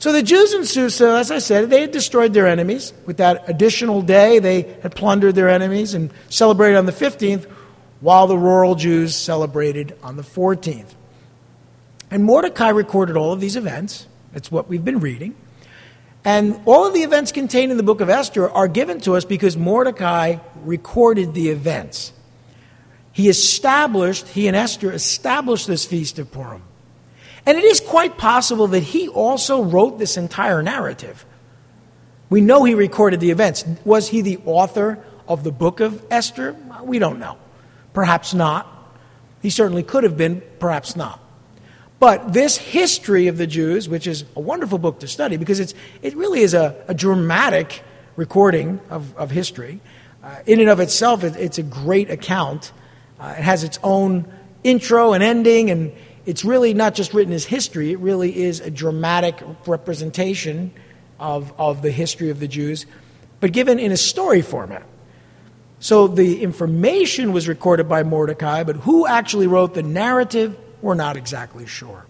So 0.00 0.12
the 0.12 0.22
Jews 0.22 0.55
in 0.55 0.64
Susa, 0.64 1.11
as 1.18 1.31
I 1.31 1.38
said, 1.38 1.68
they 1.68 1.83
had 1.83 1.90
destroyed 1.90 2.33
their 2.33 2.46
enemies. 2.46 2.94
With 3.05 3.18
that 3.18 3.46
additional 3.48 4.00
day, 4.00 4.38
they 4.38 4.62
had 4.83 4.96
plundered 4.96 5.35
their 5.35 5.50
enemies 5.50 5.92
and 5.92 6.11
celebrated 6.31 6.79
on 6.79 6.87
the 6.87 6.92
15th, 6.92 7.44
while 8.00 8.26
the 8.26 8.38
rural 8.38 8.74
Jews 8.74 9.14
celebrated 9.14 9.94
on 10.03 10.16
the 10.16 10.22
14th. 10.22 10.94
And 12.11 12.24
Mordecai 12.24 12.70
recorded 12.70 13.16
all 13.16 13.33
of 13.33 13.40
these 13.40 13.57
events. 13.57 14.07
It's 14.35 14.50
what 14.50 14.68
we've 14.68 14.85
been 14.85 15.00
reading. 15.00 15.37
And 16.24 16.61
all 16.66 16.87
of 16.87 16.94
the 16.94 17.02
events 17.02 17.33
contained 17.33 17.70
in 17.70 17.76
the 17.76 17.83
book 17.83 18.00
of 18.00 18.11
Esther 18.11 18.50
are 18.50 18.68
given 18.68 19.00
to 19.00 19.16
us 19.16 19.24
because 19.24 19.56
Mordecai 19.56 20.37
recorded 20.62 21.33
the 21.33 21.48
events. 21.48 22.12
He 23.12 23.28
established, 23.28 24.28
he 24.28 24.46
and 24.46 24.56
Esther 24.56 24.92
established 24.92 25.66
this 25.66 25.85
feast 25.85 26.18
of 26.18 26.30
Purim. 26.30 26.62
And 27.46 27.56
it 27.56 27.64
is 27.64 27.80
quite 27.80 28.18
possible 28.18 28.66
that 28.68 28.83
he 28.83 29.09
also 29.09 29.64
wrote 29.64 29.98
this 29.98 30.16
entire 30.16 30.62
narrative. 30.62 31.24
We 32.28 32.42
know 32.42 32.64
he 32.64 32.74
recorded 32.74 33.20
the 33.20 33.30
events. 33.30 33.64
Was 33.85 34.09
he 34.09 34.20
the 34.20 34.38
author 34.44 35.02
of 35.26 35.42
the 35.42 35.50
book 35.50 35.80
of 35.80 36.04
Esther? 36.11 36.54
We 36.83 36.98
don't 36.98 37.18
know. 37.18 37.38
Perhaps 37.92 38.35
not. 38.35 38.66
He 39.42 39.50
certainly 39.50 39.83
could 39.83 40.04
have 40.04 40.16
been, 40.16 40.42
perhaps 40.59 40.96
not. 40.96 41.18
But 42.01 42.33
this 42.33 42.57
history 42.57 43.27
of 43.29 43.37
the 43.37 43.47
Jews, 43.47 43.87
which 43.87 44.07
is 44.07 44.25
a 44.35 44.41
wonderful 44.41 44.79
book 44.79 45.01
to 45.01 45.07
study 45.07 45.37
because 45.37 45.61
it's, 45.61 45.75
it 46.01 46.17
really 46.17 46.41
is 46.41 46.55
a, 46.55 46.75
a 46.89 46.95
dramatic 46.95 47.83
recording 48.17 48.81
of, 48.89 49.15
of 49.17 49.31
history. 49.31 49.81
Uh, 50.25 50.37
in 50.47 50.61
and 50.61 50.71
of 50.71 50.81
itself, 50.81 51.23
it, 51.25 51.37
it's 51.37 51.59
a 51.59 51.63
great 51.63 52.11
account. 52.11 52.73
Uh, 53.21 53.35
it 53.37 53.43
has 53.43 53.65
its 53.65 53.79
own 53.83 54.27
intro 54.65 55.13
and 55.13 55.23
ending, 55.23 55.71
and 55.71 55.93
it's 56.25 56.43
really 56.43 56.73
not 56.73 56.95
just 56.95 57.13
written 57.13 57.35
as 57.35 57.45
history, 57.45 57.93
it 57.93 57.99
really 57.99 58.45
is 58.45 58.61
a 58.61 58.71
dramatic 58.71 59.39
representation 59.67 60.73
of, 61.19 61.53
of 61.59 61.83
the 61.83 61.91
history 61.91 62.31
of 62.31 62.41
the 62.41 62.49
Jews, 62.49 62.87
but 63.41 63.53
given 63.53 63.79
in 63.79 63.93
a 63.93 63.97
story 63.97 64.41
format. 64.41 64.87
So 65.81 66.07
the 66.09 66.43
information 66.43 67.33
was 67.33 67.47
recorded 67.47 67.91
by 67.91 68.05
Mordecai, 68.05 68.65
but 68.65 68.77
who 68.77 69.07
actually 69.07 69.47
wrote 69.47 69.75
the 69.75 69.83
narrative 69.83 70.57
we're 70.83 70.95
not 70.95 71.16
exactly 71.16 71.66
sure. 71.66 72.07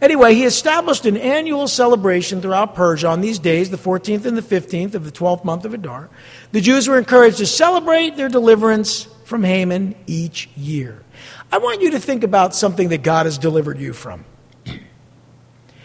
Anyway, 0.00 0.34
he 0.34 0.44
established 0.44 1.06
an 1.06 1.16
annual 1.16 1.66
celebration 1.66 2.40
throughout 2.40 2.74
Persia 2.74 3.08
on 3.08 3.20
these 3.20 3.40
days, 3.40 3.70
the 3.70 3.76
14th 3.76 4.26
and 4.26 4.36
the 4.36 4.42
15th 4.42 4.94
of 4.94 5.04
the 5.04 5.10
12th 5.10 5.44
month 5.44 5.64
of 5.64 5.74
Adar. 5.74 6.08
The 6.52 6.60
Jews 6.60 6.86
were 6.86 6.98
encouraged 6.98 7.38
to 7.38 7.46
celebrate 7.46 8.16
their 8.16 8.28
deliverance 8.28 9.08
from 9.24 9.42
Haman 9.42 9.96
each 10.06 10.48
year. 10.56 11.02
I 11.50 11.58
want 11.58 11.82
you 11.82 11.90
to 11.92 11.98
think 11.98 12.22
about 12.22 12.54
something 12.54 12.90
that 12.90 13.02
God 13.02 13.26
has 13.26 13.38
delivered 13.38 13.78
you 13.78 13.92
from. 13.92 14.24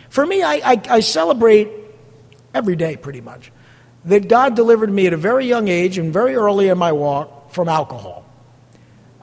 For 0.09 0.25
me, 0.25 0.43
I, 0.43 0.53
I, 0.73 0.81
I 0.89 0.99
celebrate 0.99 1.69
every 2.53 2.75
day 2.75 2.97
pretty 2.97 3.21
much 3.21 3.51
that 4.05 4.27
God 4.27 4.55
delivered 4.55 4.91
me 4.91 5.07
at 5.07 5.13
a 5.13 5.17
very 5.17 5.47
young 5.47 5.67
age 5.69 5.97
and 5.97 6.13
very 6.13 6.35
early 6.35 6.67
in 6.67 6.77
my 6.77 6.91
walk 6.91 7.51
from 7.51 7.69
alcohol. 7.69 8.25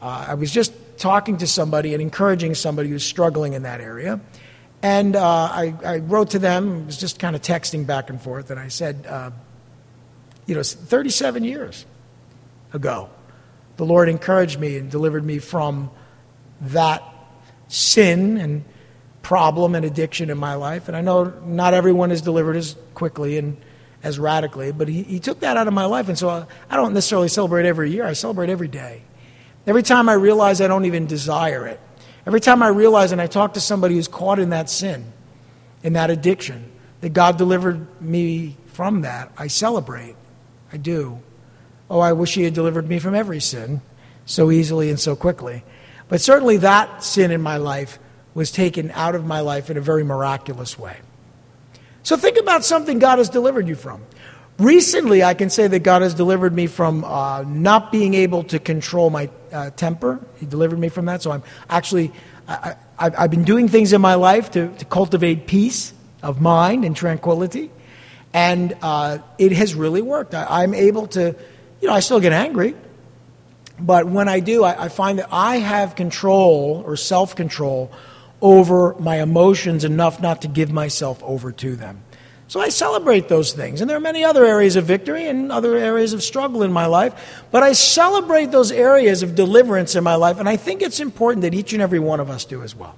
Uh, 0.01 0.27
I 0.29 0.35
was 0.35 0.51
just 0.51 0.73
talking 1.01 1.39
to 1.39 1.47
somebody 1.47 1.95
and 1.95 2.03
encouraging 2.03 2.55
somebody 2.55 2.91
who's 2.91 3.05
struggling 3.05 3.55
in 3.55 3.63
that 3.63 3.81
area. 3.81 4.21
And 4.83 5.17
uh, 5.17 5.25
I, 5.25 5.75
I, 5.85 5.99
wrote 5.99 6.31
to 6.31 6.39
them, 6.39 6.87
was 6.87 6.97
just 6.97 7.19
kind 7.19 7.35
of 7.35 7.43
texting 7.43 7.87
back 7.87 8.09
and 8.09 8.21
forth, 8.21 8.51
and 8.51 8.61
I 8.61 8.69
said, 8.69 9.07
uh, 9.07 9.31
you 10.47 10.55
know, 10.55 10.63
37 10.63 11.45
years 11.45 11.85
ago, 12.73 13.11
the 13.77 13.85
Lord 13.85 14.09
encouraged 14.09 14.59
me 14.59 14.77
and 14.77 14.91
delivered 14.91 15.25
me 15.25 15.39
from 15.39 15.91
that 16.61 17.03
sin 17.69 18.37
and 18.37 18.65
problem 19.23 19.75
and 19.75 19.85
addiction 19.85 20.31
in 20.31 20.39
my 20.39 20.55
life. 20.55 20.89
And 20.89 20.97
I 20.97 21.03
know 21.03 21.25
not 21.45 21.75
everyone 21.75 22.11
is 22.11 22.23
delivered 22.23 22.57
as 22.57 22.77
quickly 22.95 23.39
and 23.39 23.57
as 24.03 24.19
radically, 24.19 24.73
but 24.73 24.89
he, 24.89 25.03
he 25.03 25.21
took 25.21 25.41
that 25.41 25.57
out 25.57 25.69
of 25.69 25.75
my 25.75 25.85
life. 25.85 26.09
And 26.09 26.19
so 26.19 26.29
I, 26.29 26.47
I 26.71 26.77
don't 26.77 26.95
necessarily 26.95 27.29
celebrate 27.29 27.67
every 27.67 27.91
year, 27.91 28.07
I 28.07 28.15
celebrate 28.15 28.49
every 28.49 28.69
day. 28.69 29.03
Every 29.71 29.85
time 29.85 30.09
I 30.09 30.15
realize 30.15 30.61
I 30.61 30.67
don't 30.67 30.85
even 30.87 31.07
desire 31.07 31.65
it, 31.65 31.79
every 32.27 32.41
time 32.41 32.61
I 32.61 32.67
realize 32.67 33.13
and 33.13 33.21
I 33.21 33.29
talk 33.29 33.55
to 33.55 33.61
somebody 33.61 33.95
who's 33.95 34.09
caught 34.09 34.41
in 34.41 34.51
that 34.51 34.69
sin, 34.69 35.13
in 35.85 35.93
that 35.93 36.11
addiction, 36.11 36.73
that 37.03 37.11
God 37.11 37.39
delivered 37.39 37.87
me 38.03 38.57
from 38.67 39.03
that, 39.03 39.31
I 39.39 39.47
celebrate. 39.47 40.17
I 40.73 40.77
do. 40.77 41.21
Oh, 41.89 42.01
I 42.01 42.15
wish 42.15 42.35
He 42.35 42.43
had 42.43 42.53
delivered 42.53 42.89
me 42.89 42.99
from 42.99 43.15
every 43.15 43.39
sin 43.39 43.81
so 44.27 44.51
easily 44.51 44.91
and 44.91 44.99
so 44.99 45.15
quickly. 45.15 45.63
But 46.09 46.21
certainly 46.21 46.57
that 46.57 47.05
sin 47.05 47.31
in 47.31 47.41
my 47.41 47.59
life 47.59 48.01
was 48.35 48.51
taken 48.51 48.91
out 48.91 49.15
of 49.15 49.25
my 49.25 49.39
life 49.39 49.71
in 49.71 49.77
a 49.77 49.81
very 49.81 50.03
miraculous 50.03 50.77
way. 50.81 50.97
So 52.03 52.17
think 52.17 52.39
about 52.39 52.65
something 52.65 52.99
God 52.99 53.19
has 53.19 53.29
delivered 53.29 53.69
you 53.69 53.77
from. 53.77 54.03
Recently, 54.61 55.25
I 55.25 55.33
can 55.33 55.49
say 55.49 55.69
that 55.69 55.79
God 55.79 56.03
has 56.03 56.13
delivered 56.13 56.55
me 56.55 56.67
from 56.67 57.03
uh, 57.03 57.45
not 57.45 57.91
being 57.91 58.13
able 58.13 58.45
to 58.45 58.59
control 58.59 59.09
my 59.09 59.31
uh, 59.51 59.71
temper. 59.71 60.21
He 60.39 60.45
delivered 60.45 60.79
me 60.79 60.91
from 60.91 61.07
that. 61.07 61.23
So 61.23 61.31
I'm 61.31 61.43
actually, 61.71 62.13
I, 62.47 62.77
have 62.99 63.31
been 63.31 63.45
doing 63.45 63.69
things 63.69 63.95
in 63.95 64.03
my 64.03 64.17
life 64.17 64.51
to, 64.51 64.69
to, 64.69 64.85
cultivate 64.85 65.47
peace 65.47 65.95
of 66.23 66.43
mind 66.43 66.85
and 66.85 66.95
tranquility. 66.95 67.71
And 68.35 68.77
uh, 68.83 69.21
it 69.39 69.53
has 69.53 69.75
really 69.75 70.03
worked. 70.03 70.35
I, 70.35 70.63
am 70.63 70.75
able 70.75 71.07
to, 71.07 71.35
you 71.81 71.89
know, 71.89 71.95
I 71.95 72.01
still 72.01 72.21
get 72.21 72.35
angry. 72.35 72.75
But 73.79 74.09
when 74.09 74.29
I 74.29 74.41
do, 74.41 74.63
I, 74.63 74.85
I 74.85 74.89
find 74.91 75.21
that 75.21 75.29
I 75.33 75.57
have 75.57 75.97
control 75.97 76.83
or 76.85 76.97
self 76.97 77.35
control 77.35 77.91
over 78.43 78.95
my 78.99 79.23
emotions 79.23 79.85
enough 79.85 80.21
not 80.21 80.43
to 80.43 80.49
give 80.49 80.71
myself 80.71 81.23
over 81.23 81.51
to 81.51 81.77
them. 81.77 82.03
So 82.51 82.59
I 82.59 82.71
celebrate 82.71 83.29
those 83.29 83.53
things. 83.53 83.81
And 83.81 83.89
there 83.89 83.97
are 83.97 84.01
many 84.01 84.25
other 84.25 84.45
areas 84.45 84.75
of 84.75 84.85
victory 84.85 85.29
and 85.29 85.53
other 85.53 85.77
areas 85.77 86.15
of 86.15 86.21
struggle 86.21 86.65
in 86.65 86.73
my 86.73 86.87
life. 86.87 87.45
But 87.53 87.63
I 87.63 87.75
celebrate 87.75 88.51
those 88.51 88.73
areas 88.73 89.23
of 89.23 89.37
deliverance 89.37 89.95
in 89.95 90.03
my 90.03 90.17
life. 90.17 90.41
And 90.41 90.49
I 90.49 90.57
think 90.57 90.83
it's 90.83 90.99
important 90.99 91.43
that 91.43 91.55
each 91.55 91.73
and 91.75 91.81
every 91.81 92.01
one 92.01 92.19
of 92.19 92.29
us 92.29 92.45
do 92.45 92.65
as 92.65 92.75
well. 92.75 92.97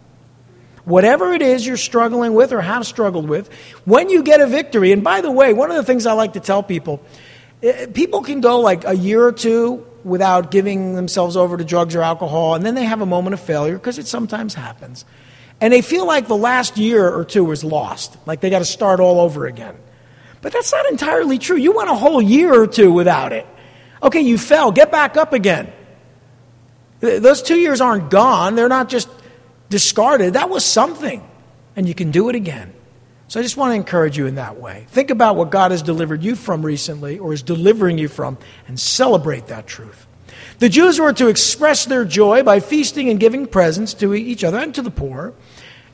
Whatever 0.86 1.34
it 1.34 1.42
is 1.42 1.66
you're 1.66 1.76
struggling 1.76 2.32
with 2.32 2.50
or 2.50 2.62
have 2.62 2.86
struggled 2.86 3.28
with, 3.28 3.53
when 3.84 4.09
you 4.09 4.22
get 4.22 4.40
a 4.40 4.46
victory, 4.46 4.90
and 4.90 5.05
by 5.05 5.20
the 5.20 5.30
way, 5.30 5.53
one 5.53 5.68
of 5.68 5.76
the 5.76 5.84
things 5.84 6.07
I 6.07 6.14
like 6.14 6.32
to 6.32 6.40
tell 6.40 6.62
people 6.62 7.03
eh, 7.62 7.88
people 7.92 8.22
can 8.22 8.40
go 8.40 8.59
like 8.61 8.86
a 8.86 8.96
year 8.96 9.22
or 9.22 9.32
two 9.32 9.86
without 10.03 10.50
giving 10.50 10.94
themselves 10.94 11.36
over 11.36 11.59
to 11.59 11.64
drugs 11.64 11.94
or 11.94 12.00
alcohol, 12.00 12.55
and 12.55 12.64
then 12.64 12.74
they 12.74 12.84
have 12.84 13.03
a 13.03 13.07
moment 13.07 13.34
of 13.34 13.40
failure 13.40 13.74
because 13.74 13.98
it 13.98 14.07
sometimes 14.07 14.55
happens. 14.55 15.05
And 15.62 15.72
they 15.72 15.80
feel 15.80 16.04
like 16.04 16.26
the 16.26 16.36
last 16.36 16.76
year 16.76 17.08
or 17.08 17.24
two 17.24 17.44
was 17.44 17.62
lost, 17.62 18.16
like 18.26 18.40
they 18.40 18.50
got 18.50 18.58
to 18.58 18.64
start 18.64 18.98
all 18.98 19.20
over 19.20 19.46
again. 19.46 19.76
But 20.40 20.52
that's 20.52 20.72
not 20.72 20.90
entirely 20.90 21.38
true. 21.38 21.56
You 21.56 21.70
went 21.70 21.88
a 21.88 21.94
whole 21.94 22.20
year 22.20 22.52
or 22.52 22.66
two 22.66 22.92
without 22.92 23.32
it. 23.32 23.46
Okay, 24.02 24.22
you 24.22 24.38
fell, 24.38 24.72
get 24.72 24.90
back 24.90 25.16
up 25.16 25.32
again. 25.32 25.72
Those 26.98 27.42
two 27.42 27.54
years 27.54 27.80
aren't 27.80 28.10
gone, 28.10 28.56
they're 28.56 28.68
not 28.68 28.88
just 28.88 29.08
discarded. 29.68 30.34
That 30.34 30.50
was 30.50 30.64
something, 30.64 31.22
and 31.76 31.86
you 31.86 31.94
can 31.94 32.10
do 32.10 32.28
it 32.28 32.34
again. 32.34 32.74
So 33.28 33.38
I 33.38 33.44
just 33.44 33.56
want 33.56 33.70
to 33.70 33.76
encourage 33.76 34.18
you 34.18 34.26
in 34.26 34.34
that 34.34 34.60
way. 34.60 34.86
Think 34.88 35.10
about 35.10 35.36
what 35.36 35.50
God 35.50 35.70
has 35.70 35.80
delivered 35.80 36.24
you 36.24 36.34
from 36.34 36.66
recently 36.66 37.20
or 37.20 37.32
is 37.32 37.42
delivering 37.42 37.98
you 37.98 38.08
from 38.08 38.36
and 38.66 38.80
celebrate 38.80 39.46
that 39.46 39.68
truth. 39.68 40.08
The 40.58 40.68
Jews 40.68 41.00
were 41.00 41.12
to 41.14 41.28
express 41.28 41.86
their 41.86 42.04
joy 42.04 42.42
by 42.42 42.60
feasting 42.60 43.08
and 43.08 43.18
giving 43.18 43.46
presents 43.46 43.94
to 43.94 44.14
each 44.14 44.44
other 44.44 44.58
and 44.58 44.74
to 44.74 44.82
the 44.82 44.90
poor. 44.90 45.34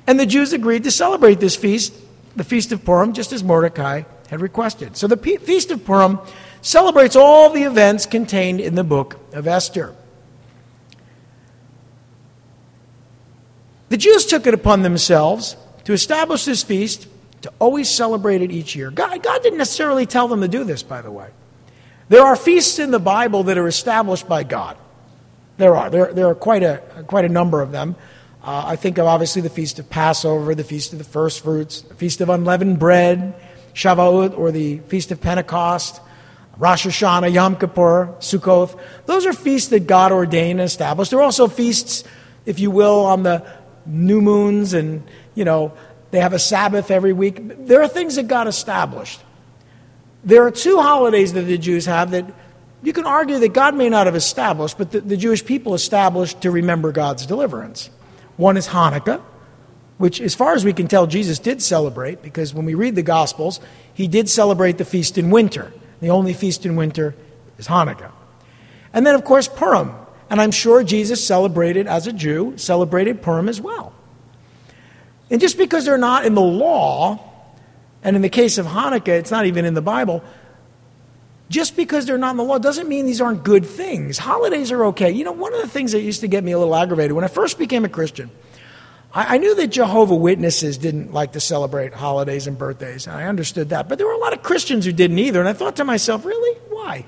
And 0.09 0.19
the 0.19 0.25
Jews 0.25 0.55
agreed 0.55 0.85
to 0.85 0.91
celebrate 0.91 1.39
this 1.39 1.55
feast, 1.55 1.93
the 2.35 2.43
Feast 2.43 2.73
of 2.73 2.83
Purim, 2.83 3.13
just 3.13 3.31
as 3.31 3.45
Mordecai 3.45 4.05
had 4.31 4.41
requested. 4.41 4.97
So 4.97 5.07
the 5.07 5.19
Feast 5.19 5.71
of 5.71 5.85
Purim 5.85 6.19
celebrates 6.63 7.15
all 7.15 7.51
the 7.51 7.65
events 7.65 8.07
contained 8.07 8.59
in 8.59 8.75
the 8.75 8.83
book 8.83 9.21
of 9.35 9.47
Esther. 9.47 9.95
The 13.91 13.99
Jews 13.99 14.25
took 14.25 14.47
it 14.47 14.55
upon 14.55 14.81
themselves 14.81 15.59
to 15.85 15.93
establish 15.93 16.47
this 16.47 16.63
feast 16.63 17.07
to 17.43 17.53
always 17.59 17.91
celebrate 17.91 18.41
it 18.41 18.51
each 18.51 18.75
year. 18.75 18.91
God, 18.91 19.23
God 19.23 19.43
didn't 19.43 19.59
necessarily 19.59 20.07
tell 20.07 20.27
them 20.27 20.41
to 20.41 20.49
do 20.49 20.65
this, 20.65 20.83
by 20.83 21.03
the 21.03 21.11
way. 21.11 21.29
There 22.09 22.23
are 22.23 22.35
feasts 22.35 22.79
in 22.79 22.93
the 22.93 22.99
Bible 22.99 23.43
that 23.45 23.59
are 23.59 23.69
established 23.69 24.27
by 24.27 24.43
God. 24.43 24.79
There 25.59 25.77
are. 25.77 25.91
There, 25.91 26.15
there 26.15 26.29
are 26.29 26.35
quite 26.35 26.63
a, 26.63 26.79
quite 27.07 27.27
a 27.27 27.29
number 27.29 27.61
of 27.61 27.73
them. 27.73 27.95
Uh, 28.43 28.65
I 28.67 28.77
think 28.77 28.99
of 28.99 29.07
obviously 29.07 29.43
the 29.43 29.51
Feast 29.51 29.79
of 29.79 29.91
Passover, 29.91 30.55
the 30.55 30.65
Feast 30.65 30.93
of 30.93 30.99
the 30.99 31.05
First 31.05 31.43
Fruits, 31.43 31.83
the 31.83 31.95
Feast 31.95 32.21
of 32.21 32.29
Unleavened 32.29 32.79
Bread, 32.79 33.35
Shavuot, 33.75 34.39
or 34.39 34.53
the 34.53 34.79
Feast 34.81 35.11
of 35.11 35.21
Pentecost, 35.21 36.01
Rosh 36.57 36.87
Hashanah, 36.87 37.33
Yom 37.33 37.57
Kippur, 37.57 38.15
Sukkoth. 38.19 38.79
Those 39.07 39.27
are 39.27 39.33
feasts 39.33 39.69
that 39.71 39.87
God 39.87 40.13
ordained 40.13 40.61
and 40.61 40.67
established. 40.67 41.11
There 41.11 41.21
are 41.21 41.25
also 41.25 41.49
feasts, 41.49 42.05
if 42.47 42.59
you 42.59 42.71
will, 42.71 43.07
on 43.07 43.23
the 43.23 43.45
new 43.87 44.21
moons 44.21 44.73
and, 44.73 45.03
you 45.35 45.45
know, 45.45 45.73
they 46.11 46.21
have 46.21 46.33
a 46.33 46.39
Sabbath 46.39 46.91
every 46.91 47.13
week. 47.13 47.67
There 47.67 47.83
are 47.83 47.89
things 47.89 48.17
that 48.17 48.29
God 48.29 48.49
established. 48.49 49.21
There 50.25 50.45
are 50.45 50.51
two 50.51 50.81
holidays 50.81 51.33
that 51.35 51.43
the 51.43 51.59
Jews 51.59 51.87
have 51.87 52.11
that 52.13 52.25
you 52.83 52.93
can 52.93 53.07
argue 53.07 53.39
that 53.41 53.53
God 53.53 53.75
may 53.75 53.89
not 53.89 54.07
have 54.07 54.15
established, 54.15 54.79
but 54.79 54.93
the, 54.93 55.01
the 55.01 55.17
Jewish 55.17 55.45
people 55.45 55.75
established 55.75 56.41
to 56.43 56.51
remember 56.51 56.93
God's 56.93 57.27
deliverance. 57.27 57.91
One 58.39 58.57
is 58.57 58.69
Hanukkah, 58.69 59.21
which, 59.99 60.21
as 60.21 60.35
far 60.35 60.55
as 60.55 60.65
we 60.65 60.73
can 60.73 60.87
tell, 60.87 61.09
Jesus 61.09 61.41
did 61.41 61.61
celebrate, 61.61 62.23
because 62.23 62.55
when 62.55 62.65
we 62.65 62.75
read 62.75 62.95
the 62.95 63.03
Gospels, 63.03 63.61
he 63.93 64.07
did 64.07 64.29
celebrate 64.29 64.79
the 64.79 64.85
feast 64.85 65.19
in 65.19 65.29
winter. 65.31 65.73
The 66.01 66.11
only 66.11 66.33
feast 66.33 66.65
in 66.65 66.77
winter 66.77 67.17
is 67.59 67.67
Hanukkah. 67.67 68.13
And 68.95 69.05
then, 69.05 69.17
of 69.17 69.25
course, 69.25 69.49
Purim. 69.49 69.93
And 70.31 70.41
I'm 70.41 70.53
sure 70.53 70.85
Jesus 70.85 71.27
celebrated, 71.27 71.89
as 71.89 72.07
a 72.07 72.13
Jew, 72.13 72.57
celebrated 72.57 73.23
Purim 73.23 73.49
as 73.49 73.61
well. 73.61 73.93
And 75.31 75.41
just 75.41 75.59
because 75.59 75.85
they're 75.85 75.99
not 75.99 76.25
in 76.25 76.35
the 76.35 76.41
law, 76.41 77.19
and 78.05 78.15
in 78.15 78.23
the 78.23 78.29
case 78.29 78.57
of 78.57 78.67
Hanukkah, 78.67 79.09
it's 79.09 79.33
not 79.33 79.47
even 79.47 79.65
in 79.65 79.75
the 79.75 79.83
Bible, 79.83 80.23
just 81.49 81.77
because 81.77 82.07
they're 82.07 82.19
not 82.19 82.33
in 82.33 82.37
the 82.37 82.45
law 82.45 82.59
doesn't 82.59 82.89
mean 82.89 83.07
these 83.07 83.21
aren't 83.21 83.43
good 83.43 83.65
things. 83.65 84.19
Holidays 84.19 84.71
are 84.71 84.87
okay. 84.87 85.11
You 85.11 85.25
know, 85.25 85.33
one 85.33 85.55
of 85.55 85.63
the 85.63 85.69
things 85.69 85.93
that 85.93 86.03
used 86.03 86.21
to 86.21 86.29
get 86.29 86.45
me 86.45 86.53
a 86.53 86.59
little 86.59 86.75
aggravated 86.75 87.13
when 87.13 87.25
I 87.25 87.29
first 87.29 87.59
became 87.59 87.85
a 87.85 87.89
Christian, 87.89 88.31
I, 89.15 89.37
I 89.37 89.39
knew 89.39 89.55
that 89.55 89.69
Jehovah 89.69 90.15
Witnesses 90.15 90.77
didn't 90.77 91.13
like 91.13 91.33
to 91.33 91.41
celebrate 91.41 91.95
holidays 91.95 92.47
and 92.47 92.59
birthdays, 92.59 93.07
and 93.07 93.17
I 93.17 93.25
understood 93.25 93.71
that. 93.71 93.89
But 93.89 93.99
there 93.99 94.07
were 94.07 94.13
a 94.13 94.19
lot 94.19 94.35
of 94.35 94.43
Christians 94.43 94.85
who 94.85 94.93
didn't 94.93 95.19
either, 95.19 95.41
and 95.41 95.49
I 95.49 95.55
thought 95.55 95.77
to 95.77 95.85
myself, 95.85 96.25
really? 96.25 96.59
Why? 96.69 97.07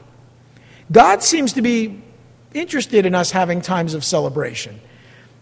God 0.91 1.23
seems 1.23 1.53
to 1.55 1.63
be 1.63 2.03
interested 2.55 3.07
in 3.07 3.15
us 3.15 3.31
having 3.31 3.61
times 3.61 3.95
of 3.95 4.05
celebration. 4.05 4.81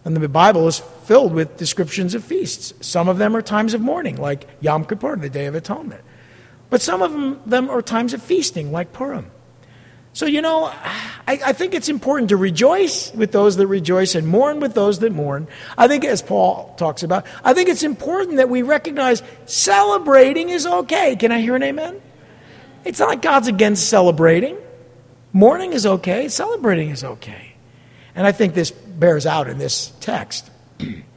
And 0.05 0.17
the 0.17 0.29
Bible 0.29 0.67
is 0.67 0.79
filled 1.05 1.33
with 1.35 1.57
descriptions 1.57 2.15
of 2.15 2.25
feasts. 2.25 2.73
Some 2.87 3.09
of 3.09 3.19
them 3.19 3.37
are 3.37 3.43
times 3.43 3.75
of 3.75 3.81
mourning, 3.81 4.17
like 4.17 4.47
Yom 4.61 4.85
Kippur, 4.85 5.17
the 5.17 5.31
Day 5.31 5.47
of 5.47 5.55
Atonement. 5.55 6.03
But 6.71 6.83
some 6.83 7.03
of 7.03 7.49
them, 7.49 7.71
are 7.71 7.83
times 7.83 8.15
of 8.15 8.23
feasting, 8.23 8.73
like 8.73 8.93
Purim. 8.93 9.31
So, 10.13 10.27
you 10.27 10.43
know, 10.43 10.65
I, 10.65 11.13
I, 11.27 11.53
think 11.53 11.75
it's 11.75 11.89
important 11.89 12.31
to 12.31 12.37
rejoice 12.37 13.13
with 13.15 13.31
those 13.31 13.57
that 13.57 13.67
rejoice 13.69 14.15
and 14.15 14.27
mourn 14.27 14.59
with 14.59 14.75
those 14.75 14.99
that 14.99 15.13
mourn. 15.13 15.47
I 15.77 15.87
think, 15.87 16.05
as 16.05 16.23
Paul 16.23 16.75
talks 16.77 17.03
about, 17.03 17.25
I 17.45 17.55
think 17.55 17.69
it's 17.69 17.85
important 17.85 18.39
that 18.39 18.49
we 18.49 18.63
recognize 18.63 19.23
celebrating 19.47 20.49
is 20.49 20.67
okay. 20.67 21.15
Can 21.15 21.31
I 21.31 21.41
hear 21.41 21.55
an 21.55 21.63
amen? 21.63 22.01
It's 22.85 22.99
not 22.99 23.11
like 23.11 23.23
God's 23.23 23.49
against 23.49 23.89
celebrating. 23.89 24.57
Mourning 25.33 25.73
is 25.73 25.87
okay, 25.87 26.29
celebrating 26.29 26.91
is 26.91 27.05
okay. 27.05 27.55
And 28.15 28.27
I 28.27 28.33
think 28.33 28.55
this 28.55 28.71
bears 28.71 29.27
out 29.27 29.49
in 29.49 29.59
this 29.59 29.93
text. 30.01 30.51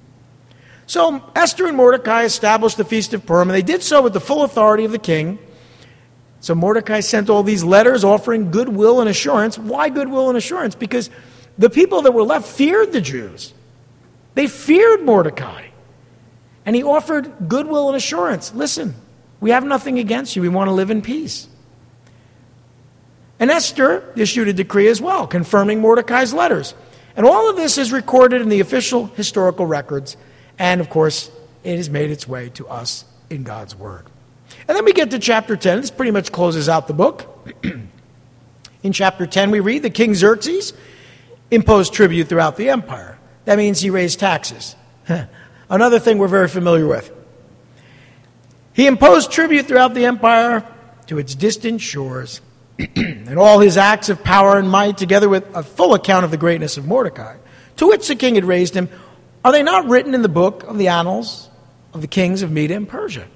so 0.92 1.24
Esther 1.38 1.68
and 1.68 1.78
Mordecai 1.78 2.24
established 2.24 2.76
the 2.76 2.84
Feast 2.84 3.14
of 3.14 3.26
Purim, 3.26 3.48
and 3.48 3.56
they 3.56 3.62
did 3.62 3.82
so 3.82 4.02
with 4.02 4.12
the 4.12 4.20
full 4.20 4.44
authority 4.44 4.84
of 4.84 4.92
the 4.92 5.00
king. 5.00 5.40
So 6.42 6.54
Mordecai 6.54 7.00
sent 7.00 7.30
all 7.30 7.44
these 7.44 7.64
letters 7.64 8.04
offering 8.04 8.52
goodwill 8.52 9.00
and 9.00 9.10
assurance. 9.10 9.58
Why 9.58 9.88
goodwill 9.88 10.28
and 10.28 10.38
assurance? 10.38 10.76
Because 10.76 11.10
the 11.58 11.70
people 11.70 12.02
that 12.02 12.12
were 12.12 12.24
left 12.24 12.46
feared 12.46 12.92
the 12.92 13.00
Jews. 13.00 13.54
They 14.34 14.48
feared 14.48 15.02
Mordecai. 15.04 15.70
And 16.66 16.76
he 16.76 16.84
offered 16.84 17.48
goodwill 17.48 17.88
and 17.88 17.96
assurance. 17.96 18.54
Listen, 18.54 18.94
we 19.40 19.52
have 19.52 19.64
nothing 19.64 19.98
against 19.98 20.36
you. 20.36 20.42
We 20.42 20.50
want 20.50 20.68
to 20.68 20.74
live 20.74 20.92
in 20.92 21.02
peace. 21.02 21.48
And 23.40 23.50
Esther 23.50 24.12
issued 24.18 24.50
a 24.50 24.54
decree 24.54 24.90
as 24.90 25.00
well, 25.00 25.26
confirming 25.26 25.80
Mordecai's 25.80 26.34
letters. 26.34 26.74
And 27.16 27.26
all 27.26 27.50
of 27.50 27.56
this 27.56 27.78
is 27.78 27.94
recorded 27.94 28.42
in 28.42 28.50
the 28.50 28.60
official 28.60 29.06
historical 29.06 29.66
records, 29.66 30.18
and 30.62 30.80
of 30.80 30.92
course, 30.92 31.32
it 31.64 31.78
has 31.78 31.90
made 31.90 32.12
its 32.12 32.28
way 32.28 32.50
to 32.50 32.68
us 32.68 33.04
in 33.32 33.42
God's 33.42 33.76
Word. 33.76 34.06
And 34.68 34.78
then 34.78 34.86
we 34.86 34.94
get 34.94 35.10
to 35.10 35.18
chapter 35.18 35.58
10. 35.58 35.82
This 35.82 35.90
pretty 35.90 36.12
much 36.12 36.32
closes 36.32 36.70
out 36.70 36.88
the 36.88 36.94
book. 36.94 37.26
in 38.84 38.94
chapter 38.94 39.26
10, 39.26 39.50
we 39.50 39.60
read 39.60 39.82
that 39.82 39.96
King 39.96 40.14
Xerxes 40.14 40.74
imposed 41.50 41.94
tribute 41.94 42.30
throughout 42.30 42.58
the 42.58 42.70
empire. 42.70 43.18
That 43.46 43.58
means 43.58 43.80
he 43.80 43.90
raised 43.90 44.20
taxes. 44.20 44.76
Another 45.70 46.00
thing 46.00 46.20
we're 46.20 46.28
very 46.28 46.48
familiar 46.48 46.86
with. 46.86 47.12
He 48.74 48.86
imposed 48.86 49.32
tribute 49.32 49.66
throughout 49.66 49.96
the 49.96 50.06
empire 50.06 50.64
to 51.08 51.18
its 51.18 51.34
distant 51.34 51.82
shores 51.82 52.40
and 52.96 53.40
all 53.40 53.60
his 53.60 53.78
acts 53.78 54.10
of 54.10 54.24
power 54.24 54.60
and 54.60 54.70
might, 54.70 55.00
together 55.00 55.28
with 55.28 55.44
a 55.56 55.64
full 55.64 55.96
account 55.96 56.24
of 56.24 56.30
the 56.30 56.38
greatness 56.38 56.78
of 56.78 56.86
Mordecai, 56.86 57.38
to 57.78 57.88
which 57.88 58.08
the 58.08 58.16
king 58.16 58.36
had 58.36 58.46
raised 58.46 58.76
him, 58.76 58.90
are 59.44 59.52
they 59.52 59.64
not 59.64 59.88
written 59.88 60.14
in 60.14 60.22
the 60.22 60.30
book 60.30 60.64
of 60.64 60.78
the 60.78 60.88
annals 60.88 61.50
of 61.94 62.02
the 62.02 62.08
kings 62.08 62.42
of 62.42 62.52
Media 62.52 62.78
and 62.78 62.88
Persia? 62.88 63.28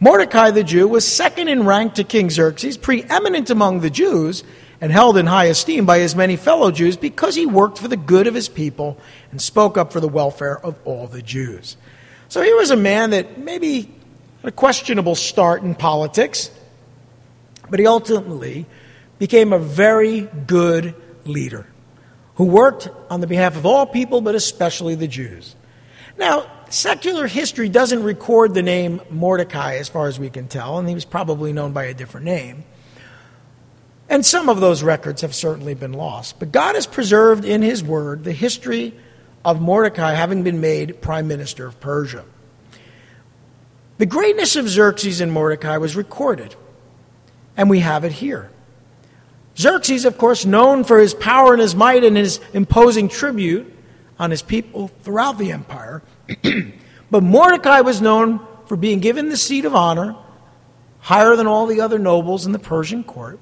Mordecai 0.00 0.50
the 0.50 0.64
Jew 0.64 0.88
was 0.88 1.06
second 1.06 1.48
in 1.48 1.64
rank 1.64 1.94
to 1.94 2.04
King 2.04 2.30
Xerxes, 2.30 2.76
preeminent 2.76 3.48
among 3.48 3.80
the 3.80 3.90
Jews, 3.90 4.42
and 4.80 4.90
held 4.90 5.16
in 5.16 5.26
high 5.26 5.44
esteem 5.44 5.86
by 5.86 6.00
his 6.00 6.16
many 6.16 6.36
fellow 6.36 6.70
Jews 6.70 6.96
because 6.96 7.36
he 7.36 7.46
worked 7.46 7.78
for 7.78 7.88
the 7.88 7.96
good 7.96 8.26
of 8.26 8.34
his 8.34 8.48
people 8.48 8.98
and 9.30 9.40
spoke 9.40 9.78
up 9.78 9.92
for 9.92 10.00
the 10.00 10.08
welfare 10.08 10.58
of 10.58 10.76
all 10.84 11.06
the 11.06 11.22
Jews. 11.22 11.76
So 12.28 12.42
here 12.42 12.56
was 12.56 12.70
a 12.70 12.76
man 12.76 13.10
that 13.10 13.38
maybe 13.38 13.82
had 14.42 14.48
a 14.48 14.52
questionable 14.52 15.14
start 15.14 15.62
in 15.62 15.76
politics, 15.76 16.50
but 17.70 17.78
he 17.78 17.86
ultimately 17.86 18.66
became 19.18 19.52
a 19.52 19.58
very 19.60 20.22
good 20.46 20.94
leader 21.24 21.66
who 22.36 22.44
worked 22.44 22.88
on 23.10 23.20
the 23.20 23.26
behalf 23.26 23.56
of 23.56 23.66
all 23.66 23.86
people, 23.86 24.20
but 24.20 24.34
especially 24.34 24.94
the 24.94 25.08
Jews. 25.08 25.54
Now, 26.16 26.50
secular 26.68 27.26
history 27.26 27.68
doesn't 27.68 28.02
record 28.02 28.54
the 28.54 28.62
name 28.62 29.00
Mordecai 29.10 29.76
as 29.76 29.88
far 29.88 30.08
as 30.08 30.18
we 30.18 30.30
can 30.30 30.48
tell, 30.48 30.78
and 30.78 30.88
he 30.88 30.94
was 30.94 31.04
probably 31.04 31.52
known 31.52 31.72
by 31.72 31.84
a 31.84 31.94
different 31.94 32.26
name. 32.26 32.64
And 34.08 34.24
some 34.24 34.48
of 34.48 34.60
those 34.60 34.82
records 34.82 35.22
have 35.22 35.34
certainly 35.34 35.74
been 35.74 35.92
lost. 35.92 36.38
But 36.38 36.52
God 36.52 36.74
has 36.74 36.86
preserved 36.86 37.44
in 37.44 37.62
His 37.62 37.82
Word 37.82 38.24
the 38.24 38.32
history 38.32 38.94
of 39.44 39.60
Mordecai 39.60 40.12
having 40.12 40.42
been 40.42 40.60
made 40.60 41.00
prime 41.00 41.26
minister 41.26 41.66
of 41.66 41.80
Persia. 41.80 42.24
The 43.98 44.06
greatness 44.06 44.56
of 44.56 44.68
Xerxes 44.68 45.20
and 45.20 45.32
Mordecai 45.32 45.78
was 45.78 45.96
recorded 45.96 46.54
and 47.56 47.70
we 47.70 47.80
have 47.80 48.04
it 48.04 48.12
here. 48.12 48.50
Xerxes, 49.56 50.04
of 50.04 50.18
course, 50.18 50.44
known 50.44 50.84
for 50.84 50.98
his 50.98 51.14
power 51.14 51.52
and 51.52 51.62
his 51.62 51.74
might 51.74 52.02
and 52.04 52.16
his 52.16 52.40
imposing 52.52 53.08
tribute 53.08 53.72
on 54.18 54.30
his 54.30 54.42
people 54.42 54.88
throughout 55.02 55.38
the 55.38 55.52
empire. 55.52 56.02
but 57.10 57.22
Mordecai 57.22 57.80
was 57.80 58.00
known 58.00 58.40
for 58.66 58.76
being 58.76 59.00
given 59.00 59.28
the 59.28 59.36
seat 59.36 59.64
of 59.64 59.74
honor, 59.74 60.16
higher 61.00 61.36
than 61.36 61.46
all 61.46 61.66
the 61.66 61.80
other 61.80 61.98
nobles 61.98 62.46
in 62.46 62.52
the 62.52 62.58
Persian 62.58 63.04
court. 63.04 63.38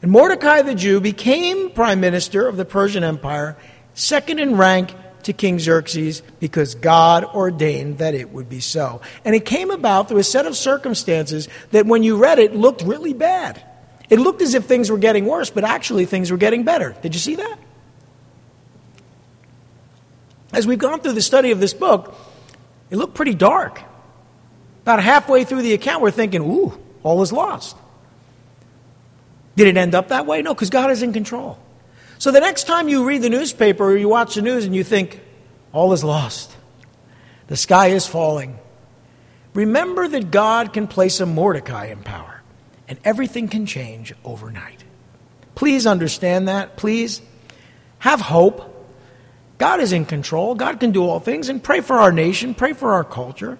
And 0.00 0.10
Mordecai 0.10 0.62
the 0.62 0.74
Jew 0.74 1.00
became 1.00 1.70
prime 1.70 2.00
minister 2.00 2.46
of 2.46 2.56
the 2.56 2.64
Persian 2.64 3.04
Empire, 3.04 3.56
second 3.94 4.38
in 4.38 4.56
rank 4.56 4.94
to 5.24 5.32
King 5.32 5.58
Xerxes 5.58 6.22
because 6.38 6.74
God 6.74 7.24
ordained 7.24 7.98
that 7.98 8.14
it 8.14 8.30
would 8.30 8.48
be 8.48 8.60
so. 8.60 9.00
And 9.24 9.34
it 9.34 9.44
came 9.44 9.70
about 9.70 10.08
through 10.08 10.18
a 10.18 10.24
set 10.24 10.46
of 10.46 10.56
circumstances 10.56 11.48
that 11.70 11.86
when 11.86 12.02
you 12.02 12.16
read 12.16 12.38
it 12.38 12.54
looked 12.54 12.82
really 12.82 13.14
bad. 13.14 13.62
It 14.10 14.18
looked 14.18 14.42
as 14.42 14.54
if 14.54 14.64
things 14.64 14.90
were 14.90 14.98
getting 14.98 15.26
worse, 15.26 15.50
but 15.50 15.64
actually 15.64 16.04
things 16.04 16.30
were 16.30 16.36
getting 16.36 16.64
better. 16.64 16.94
Did 17.02 17.14
you 17.14 17.20
see 17.20 17.36
that? 17.36 17.58
As 20.52 20.66
we've 20.66 20.78
gone 20.78 21.00
through 21.00 21.12
the 21.12 21.22
study 21.22 21.50
of 21.50 21.60
this 21.60 21.74
book, 21.74 22.14
it 22.90 22.96
looked 22.96 23.14
pretty 23.14 23.34
dark. 23.34 23.80
About 24.82 25.02
halfway 25.02 25.44
through 25.44 25.62
the 25.62 25.72
account, 25.72 26.02
we're 26.02 26.10
thinking, 26.10 26.42
ooh, 26.42 26.78
all 27.02 27.22
is 27.22 27.32
lost. 27.32 27.76
Did 29.56 29.68
it 29.68 29.76
end 29.76 29.94
up 29.94 30.08
that 30.08 30.26
way? 30.26 30.42
No, 30.42 30.52
because 30.54 30.70
God 30.70 30.90
is 30.90 31.02
in 31.02 31.12
control. 31.12 31.58
So 32.18 32.30
the 32.30 32.40
next 32.40 32.64
time 32.64 32.88
you 32.88 33.06
read 33.06 33.22
the 33.22 33.30
newspaper 33.30 33.84
or 33.84 33.96
you 33.96 34.08
watch 34.08 34.34
the 34.34 34.42
news 34.42 34.64
and 34.64 34.74
you 34.74 34.84
think, 34.84 35.20
all 35.72 35.92
is 35.92 36.04
lost, 36.04 36.54
the 37.48 37.56
sky 37.56 37.88
is 37.88 38.06
falling, 38.06 38.58
remember 39.54 40.06
that 40.06 40.30
God 40.30 40.72
can 40.72 40.86
place 40.86 41.20
a 41.20 41.26
Mordecai 41.26 41.86
in 41.86 42.02
power 42.02 42.33
and 42.88 42.98
everything 43.04 43.48
can 43.48 43.66
change 43.66 44.14
overnight. 44.24 44.84
Please 45.54 45.86
understand 45.86 46.48
that. 46.48 46.76
Please 46.76 47.20
have 47.98 48.20
hope. 48.20 48.70
God 49.58 49.80
is 49.80 49.92
in 49.92 50.04
control. 50.04 50.54
God 50.54 50.80
can 50.80 50.90
do 50.90 51.04
all 51.04 51.20
things. 51.20 51.48
And 51.48 51.62
pray 51.62 51.80
for 51.80 51.96
our 51.96 52.12
nation, 52.12 52.54
pray 52.54 52.72
for 52.72 52.92
our 52.92 53.04
culture. 53.04 53.58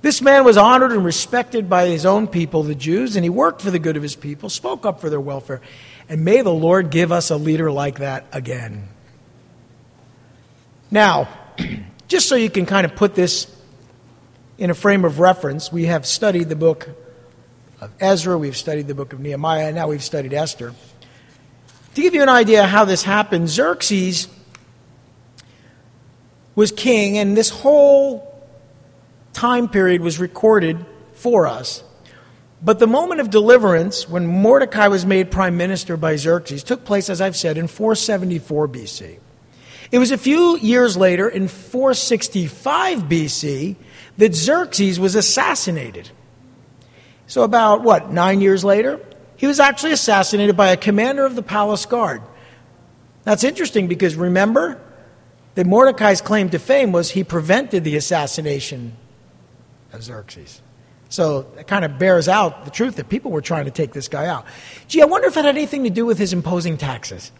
This 0.00 0.22
man 0.22 0.44
was 0.44 0.56
honored 0.56 0.92
and 0.92 1.04
respected 1.04 1.68
by 1.68 1.86
his 1.88 2.06
own 2.06 2.28
people, 2.28 2.62
the 2.62 2.74
Jews, 2.74 3.16
and 3.16 3.24
he 3.24 3.30
worked 3.30 3.60
for 3.60 3.72
the 3.72 3.80
good 3.80 3.96
of 3.96 4.02
his 4.02 4.14
people, 4.14 4.48
spoke 4.48 4.86
up 4.86 5.00
for 5.00 5.10
their 5.10 5.20
welfare. 5.20 5.60
And 6.08 6.24
may 6.24 6.42
the 6.42 6.52
Lord 6.54 6.90
give 6.90 7.10
us 7.10 7.30
a 7.30 7.36
leader 7.36 7.70
like 7.70 7.98
that 7.98 8.24
again. 8.32 8.88
Now, 10.90 11.28
just 12.08 12.28
so 12.28 12.36
you 12.36 12.48
can 12.48 12.64
kind 12.64 12.84
of 12.84 12.94
put 12.94 13.16
this 13.16 13.52
in 14.56 14.70
a 14.70 14.74
frame 14.74 15.04
of 15.04 15.18
reference, 15.18 15.72
we 15.72 15.86
have 15.86 16.06
studied 16.06 16.48
the 16.48 16.56
book 16.56 16.88
of 17.80 17.92
Ezra, 18.00 18.36
we've 18.36 18.56
studied 18.56 18.88
the 18.88 18.94
book 18.94 19.12
of 19.12 19.20
Nehemiah, 19.20 19.66
and 19.66 19.76
now 19.76 19.88
we've 19.88 20.02
studied 20.02 20.32
Esther. 20.32 20.74
To 21.94 22.00
give 22.00 22.14
you 22.14 22.22
an 22.22 22.28
idea 22.28 22.66
how 22.66 22.84
this 22.84 23.02
happened, 23.02 23.48
Xerxes 23.48 24.28
was 26.54 26.72
king, 26.72 27.18
and 27.18 27.36
this 27.36 27.50
whole 27.50 28.44
time 29.32 29.68
period 29.68 30.00
was 30.00 30.18
recorded 30.18 30.84
for 31.12 31.46
us. 31.46 31.84
But 32.60 32.80
the 32.80 32.88
moment 32.88 33.20
of 33.20 33.30
deliverance, 33.30 34.08
when 34.08 34.26
Mordecai 34.26 34.88
was 34.88 35.06
made 35.06 35.30
prime 35.30 35.56
minister 35.56 35.96
by 35.96 36.16
Xerxes, 36.16 36.64
took 36.64 36.84
place, 36.84 37.08
as 37.08 37.20
I've 37.20 37.36
said, 37.36 37.56
in 37.56 37.68
474 37.68 38.68
BC. 38.68 39.18
It 39.92 39.98
was 39.98 40.10
a 40.10 40.18
few 40.18 40.58
years 40.58 40.96
later, 40.96 41.28
in 41.28 41.46
465 41.46 43.04
BC, 43.04 43.76
that 44.18 44.34
Xerxes 44.34 44.98
was 44.98 45.14
assassinated. 45.14 46.10
So, 47.28 47.42
about 47.42 47.82
what, 47.82 48.10
nine 48.10 48.40
years 48.40 48.64
later? 48.64 49.00
He 49.36 49.46
was 49.46 49.60
actually 49.60 49.92
assassinated 49.92 50.56
by 50.56 50.70
a 50.70 50.76
commander 50.76 51.24
of 51.24 51.36
the 51.36 51.42
palace 51.42 51.86
guard. 51.86 52.22
That's 53.22 53.44
interesting 53.44 53.86
because 53.86 54.16
remember 54.16 54.80
that 55.54 55.66
Mordecai's 55.66 56.20
claim 56.20 56.50
to 56.50 56.58
fame 56.58 56.90
was 56.90 57.10
he 57.10 57.22
prevented 57.22 57.84
the 57.84 57.96
assassination 57.96 58.96
of 59.92 60.02
Xerxes. 60.02 60.60
So 61.08 61.52
it 61.58 61.66
kind 61.66 61.84
of 61.84 61.98
bears 61.98 62.28
out 62.28 62.64
the 62.64 62.70
truth 62.70 62.96
that 62.96 63.08
people 63.08 63.30
were 63.30 63.40
trying 63.40 63.66
to 63.66 63.70
take 63.70 63.92
this 63.92 64.08
guy 64.08 64.26
out. 64.26 64.44
Gee, 64.88 65.02
I 65.02 65.04
wonder 65.04 65.28
if 65.28 65.36
it 65.36 65.44
had 65.44 65.56
anything 65.56 65.84
to 65.84 65.90
do 65.90 66.04
with 66.04 66.18
his 66.18 66.32
imposing 66.32 66.76
taxes 66.76 67.30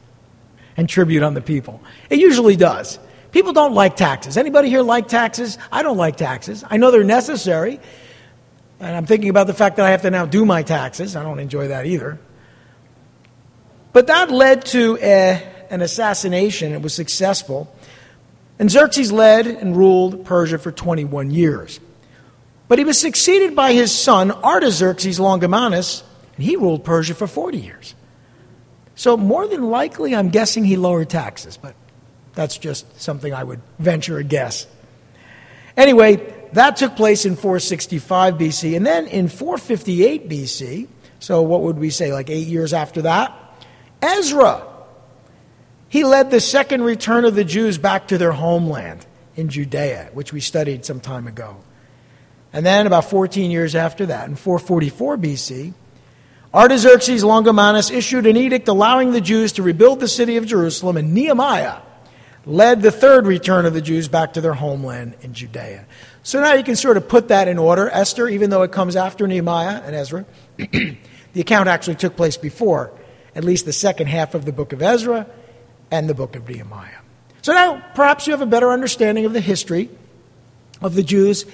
and 0.76 0.89
tribute 0.89 1.22
on 1.22 1.34
the 1.34 1.41
people. 1.41 1.80
It 2.11 2.18
usually 2.18 2.57
does. 2.57 2.99
People 3.32 3.53
don't 3.53 3.74
like 3.74 3.97
taxes. 3.97 4.36
Anybody 4.36 4.68
here 4.68 4.82
like 4.82 5.09
taxes? 5.09 5.59
I 5.70 5.82
don't 5.82 5.97
like 5.97 6.16
taxes. 6.16 6.64
I 6.68 6.76
know 6.76 6.91
they're 6.91 7.05
necessary. 7.05 7.80
And 8.80 8.96
I'm 8.96 9.06
thinking 9.06 9.28
about 9.28 9.46
the 9.46 9.54
fact 9.54 9.76
that 9.76 9.86
I 9.86 9.90
have 9.90 10.02
to 10.02 10.10
now 10.10 10.26
do 10.26 10.44
my 10.44 10.62
taxes. 10.62 11.16
I 11.16 11.22
don't 11.22 11.40
enjoy 11.40 11.68
that 11.68 11.86
either. 11.86 12.18
But 13.92 14.06
that 14.06 14.30
led 14.30 14.64
to 14.66 14.98
a, 15.00 15.42
an 15.70 15.80
assassination. 15.80 16.72
It 16.72 16.82
was 16.82 16.94
successful. 16.94 17.74
And 18.58 18.70
Xerxes 18.70 19.10
led 19.10 19.46
and 19.46 19.76
ruled 19.76 20.24
Persia 20.24 20.58
for 20.58 20.70
21 20.70 21.30
years. 21.30 21.80
But 22.68 22.78
he 22.78 22.84
was 22.84 22.98
succeeded 22.98 23.56
by 23.56 23.72
his 23.72 23.96
son, 23.96 24.30
Artaxerxes 24.30 25.18
Longimanus, 25.18 26.02
and 26.36 26.44
he 26.44 26.56
ruled 26.56 26.84
Persia 26.84 27.14
for 27.14 27.26
40 27.26 27.58
years. 27.58 27.94
So, 28.94 29.16
more 29.16 29.46
than 29.46 29.70
likely, 29.70 30.14
I'm 30.14 30.28
guessing 30.28 30.64
he 30.64 30.76
lowered 30.76 31.08
taxes, 31.08 31.56
but 31.56 31.74
that's 32.34 32.58
just 32.58 33.00
something 33.00 33.32
I 33.32 33.42
would 33.42 33.60
venture 33.78 34.18
a 34.18 34.24
guess. 34.24 34.66
Anyway, 35.76 36.34
that 36.53 36.76
took 36.76 36.96
place 36.96 37.24
in 37.24 37.36
465 37.36 38.34
BC. 38.34 38.76
And 38.76 38.86
then 38.86 39.07
in 39.07 39.28
458 39.28 40.28
BC, 40.28 40.88
so 41.18 41.42
what 41.42 41.62
would 41.62 41.78
we 41.78 41.90
say, 41.90 42.12
like 42.12 42.30
eight 42.30 42.46
years 42.46 42.72
after 42.72 43.03
that? 43.03 43.32
Ezra. 44.01 44.64
He 45.88 46.05
led 46.05 46.30
the 46.30 46.40
second 46.40 46.82
return 46.82 47.24
of 47.24 47.34
the 47.34 47.44
Jews 47.44 47.78
back 47.78 48.09
to 48.09 48.18
their 48.18 48.32
homeland 48.32 49.07
in 49.36 49.49
Judea, 49.49 50.11
which 50.12 50.32
we 50.32 50.40
studied 50.40 50.84
some 50.84 51.01
time 51.01 51.26
ago. 51.26 51.57
And 52.53 52.64
then, 52.64 52.86
about 52.86 53.09
14 53.09 53.51
years 53.51 53.74
after 53.74 54.07
that, 54.07 54.28
in 54.28 54.36
444 54.36 55.16
BC, 55.16 55.74
Artaxerxes 56.53 57.22
Longimanus 57.22 57.90
issued 57.90 58.26
an 58.26 58.36
edict 58.36 58.68
allowing 58.68 59.12
the 59.12 59.20
Jews 59.20 59.53
to 59.53 59.62
rebuild 59.62 60.01
the 60.01 60.09
city 60.09 60.36
of 60.36 60.46
Jerusalem, 60.46 60.96
and 60.96 61.12
Nehemiah 61.12 61.78
led 62.46 62.80
the 62.80 62.90
third 62.90 63.26
return 63.26 63.66
of 63.66 63.74
the 63.74 63.82
Jews 63.82 64.09
back 64.09 64.32
to 64.32 64.40
their 64.40 64.55
homeland 64.55 65.14
in 65.20 65.34
Judea. 65.34 65.84
So 66.28 66.42
now 66.42 66.52
you 66.52 66.62
can 66.62 66.76
sort 66.76 66.98
of 66.98 67.08
put 67.08 67.28
that 67.28 67.48
in 67.48 67.56
order. 67.56 67.88
Esther, 67.88 68.28
even 68.28 68.50
though 68.50 68.60
it 68.60 68.70
comes 68.70 68.96
after 68.96 69.26
Nehemiah 69.26 69.80
and 69.82 69.96
Ezra, 69.96 70.26
the 70.58 70.98
account 71.34 71.70
actually 71.70 71.94
took 71.94 72.16
place 72.16 72.36
before 72.36 72.92
at 73.34 73.44
least 73.44 73.64
the 73.64 73.72
second 73.72 74.08
half 74.08 74.34
of 74.34 74.44
the 74.44 74.52
book 74.52 74.74
of 74.74 74.82
Ezra 74.82 75.26
and 75.90 76.06
the 76.06 76.12
book 76.12 76.36
of 76.36 76.46
Nehemiah. 76.46 76.98
So 77.40 77.54
now 77.54 77.82
perhaps 77.94 78.26
you 78.26 78.34
have 78.34 78.42
a 78.42 78.46
better 78.46 78.72
understanding 78.72 79.24
of 79.24 79.32
the 79.32 79.40
history 79.40 79.88
of 80.82 80.94
the 80.94 81.02
Jews 81.02 81.46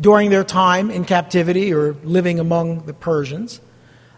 during 0.00 0.30
their 0.30 0.42
time 0.42 0.90
in 0.90 1.04
captivity 1.04 1.72
or 1.72 1.92
living 2.02 2.40
among 2.40 2.86
the 2.86 2.94
Persians. 2.94 3.60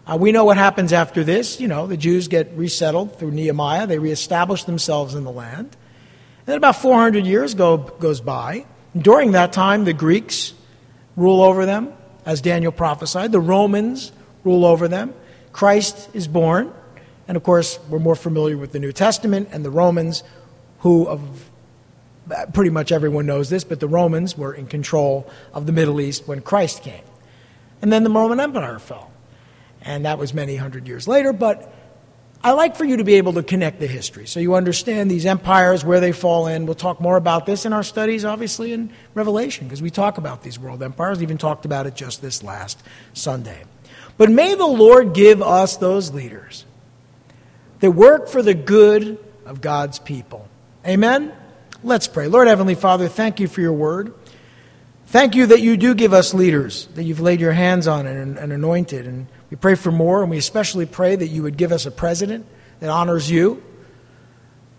Uh, 0.07 0.17
we 0.19 0.31
know 0.31 0.45
what 0.45 0.57
happens 0.57 0.93
after 0.93 1.23
this. 1.23 1.61
You 1.61 1.67
know, 1.67 1.85
the 1.85 1.95
Jews 1.95 2.27
get 2.27 2.51
resettled 2.55 3.19
through 3.19 3.33
Nehemiah, 3.33 3.85
they 3.85 3.99
reestablish 3.99 4.63
themselves 4.63 5.13
in 5.13 5.25
the 5.25 5.31
land. 5.31 5.77
And 6.39 6.47
then 6.47 6.57
about 6.57 6.77
400 6.77 7.27
years 7.27 7.53
go, 7.53 7.77
goes 7.77 8.19
by. 8.19 8.65
During 8.97 9.33
that 9.33 9.51
time, 9.51 9.83
the 9.83 9.93
Greeks 9.93 10.53
rule 11.15 11.41
over 11.41 11.65
them, 11.65 11.93
as 12.25 12.41
Daniel 12.41 12.71
prophesied. 12.71 13.31
The 13.31 13.39
Romans 13.39 14.11
rule 14.43 14.65
over 14.65 14.87
them. 14.87 15.13
Christ 15.51 16.09
is 16.13 16.27
born. 16.27 16.73
And 17.27 17.35
of 17.35 17.43
course, 17.43 17.79
we're 17.89 17.99
more 17.99 18.15
familiar 18.15 18.57
with 18.57 18.71
the 18.71 18.79
New 18.79 18.91
Testament 18.91 19.49
and 19.51 19.65
the 19.65 19.71
Romans, 19.71 20.23
who, 20.79 21.07
of 21.07 21.49
pretty 22.53 22.69
much 22.69 22.91
everyone 22.91 23.25
knows 23.25 23.49
this, 23.49 23.63
but 23.63 23.79
the 23.79 23.87
Romans 23.87 24.37
were 24.37 24.53
in 24.53 24.67
control 24.67 25.29
of 25.53 25.65
the 25.65 25.71
Middle 25.71 25.99
East 25.99 26.27
when 26.27 26.41
Christ 26.41 26.81
came. 26.83 27.03
And 27.81 27.91
then 27.91 28.03
the 28.03 28.09
Roman 28.09 28.39
Empire 28.39 28.79
fell. 28.79 29.11
And 29.81 30.05
that 30.05 30.17
was 30.17 30.33
many 30.33 30.55
hundred 30.55 30.87
years 30.87 31.07
later, 31.07 31.33
but 31.33 31.71
I 32.45 32.51
like 32.51 32.75
for 32.75 32.85
you 32.85 32.97
to 32.97 33.03
be 33.03 33.15
able 33.15 33.33
to 33.33 33.41
connect 33.41 33.79
the 33.79 33.87
history 33.87 34.27
so 34.27 34.39
you 34.39 34.53
understand 34.53 35.09
these 35.09 35.25
empires, 35.25 35.83
where 35.83 35.99
they 35.99 36.11
fall 36.11 36.45
in. 36.45 36.67
We'll 36.67 36.75
talk 36.75 37.01
more 37.01 37.17
about 37.17 37.47
this 37.47 37.65
in 37.65 37.73
our 37.73 37.81
studies, 37.81 38.23
obviously, 38.23 38.71
in 38.71 38.91
Revelation, 39.15 39.65
because 39.65 39.81
we 39.81 39.89
talk 39.89 40.19
about 40.19 40.43
these 40.43 40.59
world 40.59 40.83
empires, 40.83 41.23
even 41.23 41.39
talked 41.39 41.65
about 41.65 41.87
it 41.87 41.95
just 41.95 42.21
this 42.21 42.43
last 42.43 42.83
Sunday. 43.13 43.63
But 44.19 44.29
may 44.29 44.53
the 44.53 44.67
Lord 44.67 45.15
give 45.15 45.41
us 45.41 45.77
those 45.77 46.13
leaders 46.13 46.65
that 47.79 47.89
work 47.89 48.29
for 48.29 48.43
the 48.43 48.53
good 48.53 49.17
of 49.47 49.59
God's 49.59 49.97
people. 49.97 50.47
Amen? 50.85 51.33
Let's 51.83 52.07
pray. 52.07 52.27
Lord 52.27 52.47
Heavenly 52.47 52.75
Father, 52.75 53.07
thank 53.07 53.39
you 53.39 53.47
for 53.47 53.61
your 53.61 53.73
word. 53.73 54.13
Thank 55.07 55.33
you 55.33 55.47
that 55.47 55.61
you 55.61 55.77
do 55.77 55.95
give 55.95 56.13
us 56.13 56.31
leaders, 56.31 56.85
that 56.93 57.05
you've 57.05 57.21
laid 57.21 57.41
your 57.41 57.53
hands 57.53 57.87
on 57.87 58.05
and, 58.05 58.37
and 58.37 58.53
anointed. 58.53 59.07
And 59.07 59.25
we 59.49 59.57
pray 59.57 59.75
for 59.75 59.91
more, 59.91 60.21
and 60.21 60.31
we 60.31 60.37
especially 60.37 60.85
pray 60.85 61.15
that 61.15 61.27
you 61.27 61.43
would 61.43 61.57
give 61.57 61.71
us 61.71 61.85
a 61.85 61.91
president 61.91 62.45
that 62.79 62.89
honors 62.89 63.29
you. 63.29 63.63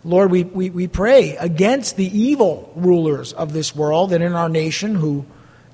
Lord, 0.05 0.31
we, 0.31 0.45
we, 0.45 0.71
we 0.71 0.87
pray 0.87 1.37
against 1.37 1.97
the 1.97 2.07
evil 2.07 2.73
rulers 2.77 3.33
of 3.33 3.53
this 3.53 3.75
world 3.75 4.13
and 4.13 4.23
in 4.23 4.35
our 4.35 4.49
nation 4.49 4.95
who 4.95 5.27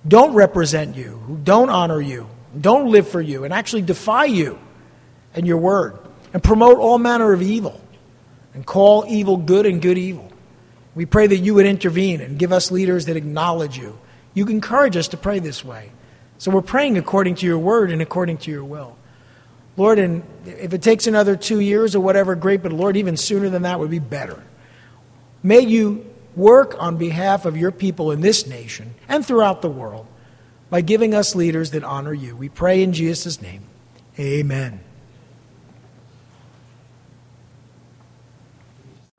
don't 0.06 0.34
represent 0.34 0.96
you, 0.96 1.18
who 1.26 1.36
don't 1.36 1.70
honor 1.70 2.00
you, 2.00 2.28
don't 2.58 2.90
live 2.90 3.08
for 3.08 3.20
you, 3.20 3.44
and 3.44 3.52
actually 3.52 3.82
defy 3.82 4.24
you 4.24 4.58
and 5.34 5.46
your 5.46 5.58
word, 5.58 5.98
and 6.32 6.42
promote 6.42 6.78
all 6.78 6.98
manner 6.98 7.32
of 7.32 7.42
evil, 7.42 7.80
and 8.54 8.64
call 8.64 9.04
evil 9.08 9.36
good 9.36 9.66
and 9.66 9.80
good 9.80 9.98
evil. 9.98 10.30
We 10.94 11.06
pray 11.06 11.26
that 11.26 11.38
you 11.38 11.54
would 11.54 11.66
intervene 11.66 12.20
and 12.20 12.38
give 12.38 12.52
us 12.52 12.70
leaders 12.70 13.06
that 13.06 13.16
acknowledge 13.16 13.78
you. 13.78 13.98
You 14.34 14.46
encourage 14.46 14.96
us 14.96 15.08
to 15.08 15.16
pray 15.16 15.38
this 15.38 15.64
way. 15.64 15.92
So 16.42 16.50
we're 16.50 16.60
praying 16.60 16.98
according 16.98 17.36
to 17.36 17.46
your 17.46 17.56
word 17.56 17.92
and 17.92 18.02
according 18.02 18.38
to 18.38 18.50
your 18.50 18.64
will. 18.64 18.96
Lord, 19.76 20.00
and 20.00 20.24
if 20.44 20.74
it 20.74 20.82
takes 20.82 21.06
another 21.06 21.36
two 21.36 21.60
years 21.60 21.94
or 21.94 22.00
whatever, 22.00 22.34
great, 22.34 22.64
but 22.64 22.72
Lord, 22.72 22.96
even 22.96 23.16
sooner 23.16 23.48
than 23.48 23.62
that 23.62 23.78
would 23.78 23.92
be 23.92 24.00
better. 24.00 24.42
May 25.44 25.60
you 25.60 26.04
work 26.34 26.74
on 26.80 26.96
behalf 26.96 27.44
of 27.44 27.56
your 27.56 27.70
people 27.70 28.10
in 28.10 28.22
this 28.22 28.44
nation 28.44 28.96
and 29.08 29.24
throughout 29.24 29.62
the 29.62 29.70
world 29.70 30.08
by 30.68 30.80
giving 30.80 31.14
us 31.14 31.36
leaders 31.36 31.70
that 31.70 31.84
honor 31.84 32.12
you. 32.12 32.34
We 32.34 32.48
pray 32.48 32.82
in 32.82 32.92
Jesus' 32.92 33.40
name. 33.40 33.62
Amen. 34.18 34.80